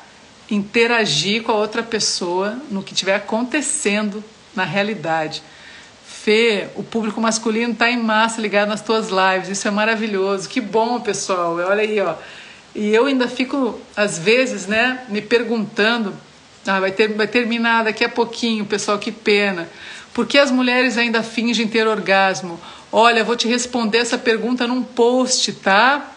interagir 0.50 1.42
com 1.42 1.52
a 1.52 1.56
outra 1.56 1.82
pessoa 1.82 2.56
no 2.70 2.84
que 2.84 2.94
estiver 2.94 3.16
acontecendo 3.16 4.24
na 4.56 4.64
realidade. 4.64 5.42
Fê, 6.06 6.68
o 6.76 6.84
público 6.84 7.20
masculino 7.20 7.74
está 7.74 7.90
em 7.90 7.98
massa 7.98 8.40
ligado 8.40 8.70
nas 8.70 8.82
tuas 8.82 9.08
lives, 9.10 9.50
isso 9.50 9.68
é 9.68 9.72
maravilhoso. 9.72 10.48
Que 10.48 10.62
bom, 10.62 11.00
pessoal. 11.02 11.56
Olha 11.56 11.82
aí, 11.82 12.00
ó. 12.00 12.14
E 12.76 12.94
eu 12.94 13.08
ainda 13.08 13.28
fico, 13.28 13.82
às 13.96 14.20
vezes, 14.20 14.68
né, 14.68 15.04
me 15.10 15.20
perguntando, 15.20 16.14
ah, 16.68 16.80
vai, 16.80 16.92
ter, 16.92 17.08
vai 17.08 17.26
terminar 17.26 17.86
daqui 17.86 18.06
a 18.06 18.10
pouquinho, 18.10 18.66
pessoal, 18.66 19.00
que 19.00 19.12
pena. 19.12 19.68
Por 20.14 20.28
que 20.28 20.38
as 20.38 20.52
mulheres 20.52 20.96
ainda 20.96 21.24
fingem 21.24 21.68
ter 21.68 21.88
orgasmo? 21.88 22.60
Olha, 22.92 23.24
vou 23.24 23.36
te 23.36 23.48
responder 23.48 24.00
essa 24.00 24.18
pergunta 24.18 24.66
num 24.66 24.82
post, 24.84 25.52
tá? 25.54 26.12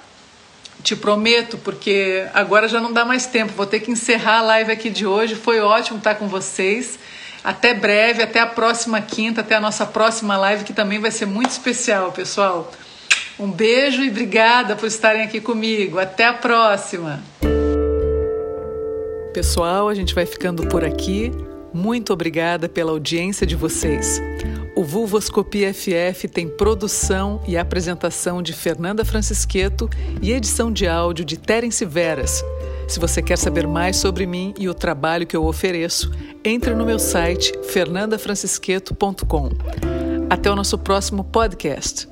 Te 0.83 0.97
prometo, 0.97 1.59
porque 1.59 2.27
agora 2.33 2.69
já 2.69 2.81
não 2.81 2.93
dá 2.93 3.05
mais 3.05 3.27
tempo. 3.27 3.53
Vou 3.55 3.67
ter 3.67 3.81
que 3.81 3.91
encerrar 3.91 4.39
a 4.39 4.43
live 4.43 4.73
aqui 4.73 4.89
de 4.89 5.07
hoje. 5.07 5.35
Foi 5.35 5.61
ótimo 5.61 5.99
estar 5.99 6.15
com 6.15 6.29
vocês. 6.29 6.99
Até 7.43 7.75
breve, 7.75 8.23
até 8.23 8.41
a 8.41 8.47
próxima 8.47 9.01
quinta, 9.01 9.41
até 9.41 9.57
a 9.57 9.61
nossa 9.61 9.85
próxima 9.87 10.37
live, 10.37 10.65
que 10.65 10.73
também 10.73 10.99
vai 10.99 11.11
ser 11.11 11.27
muito 11.27 11.51
especial, 11.51 12.13
pessoal. 12.13 12.71
Um 13.39 13.51
beijo 13.51 14.03
e 14.03 14.11
obrigada 14.11 14.77
por 14.77 14.87
estarem 14.87 15.23
aqui 15.23 15.41
comigo. 15.41 15.99
Até 15.99 16.27
a 16.27 16.35
próxima. 16.35 17.23
Pessoal, 19.33 19.89
a 19.89 19.95
gente 19.95 20.15
vai 20.15 20.27
ficando 20.27 20.67
por 20.69 20.85
aqui. 20.85 21.33
Muito 21.73 22.13
obrigada 22.13 22.69
pela 22.69 22.91
audiência 22.91 23.47
de 23.47 23.57
vocês. 23.57 24.21
O 24.77 24.85
Vulvoscopia 24.85 25.75
FF 25.75 26.29
tem 26.29 26.49
produção 26.49 27.41
e 27.47 27.57
apresentação 27.57 28.43
de 28.43 28.53
Fernanda 28.53 29.05
Francisqueto 29.05 29.91
e 30.23 30.33
edição 30.33 30.73
de 30.73 30.87
áudio 30.87 31.25
de 31.25 31.39
Terence 31.39 31.85
Veras. 31.85 32.45
Se 32.89 32.99
você 32.99 33.23
quer 33.23 33.37
saber 33.37 33.67
mais 33.67 33.97
sobre 33.97 34.27
mim 34.27 34.55
e 34.59 34.69
o 34.69 34.75
trabalho 34.75 35.27
que 35.27 35.37
eu 35.37 35.45
ofereço, 35.45 36.11
entre 36.45 36.75
no 36.75 36.85
meu 36.85 36.99
site 36.99 37.53
fernandafrancisqueto.com. 37.65 39.51
Até 40.29 40.51
o 40.51 40.57
nosso 40.57 40.79
próximo 40.79 41.25
podcast. 41.25 42.10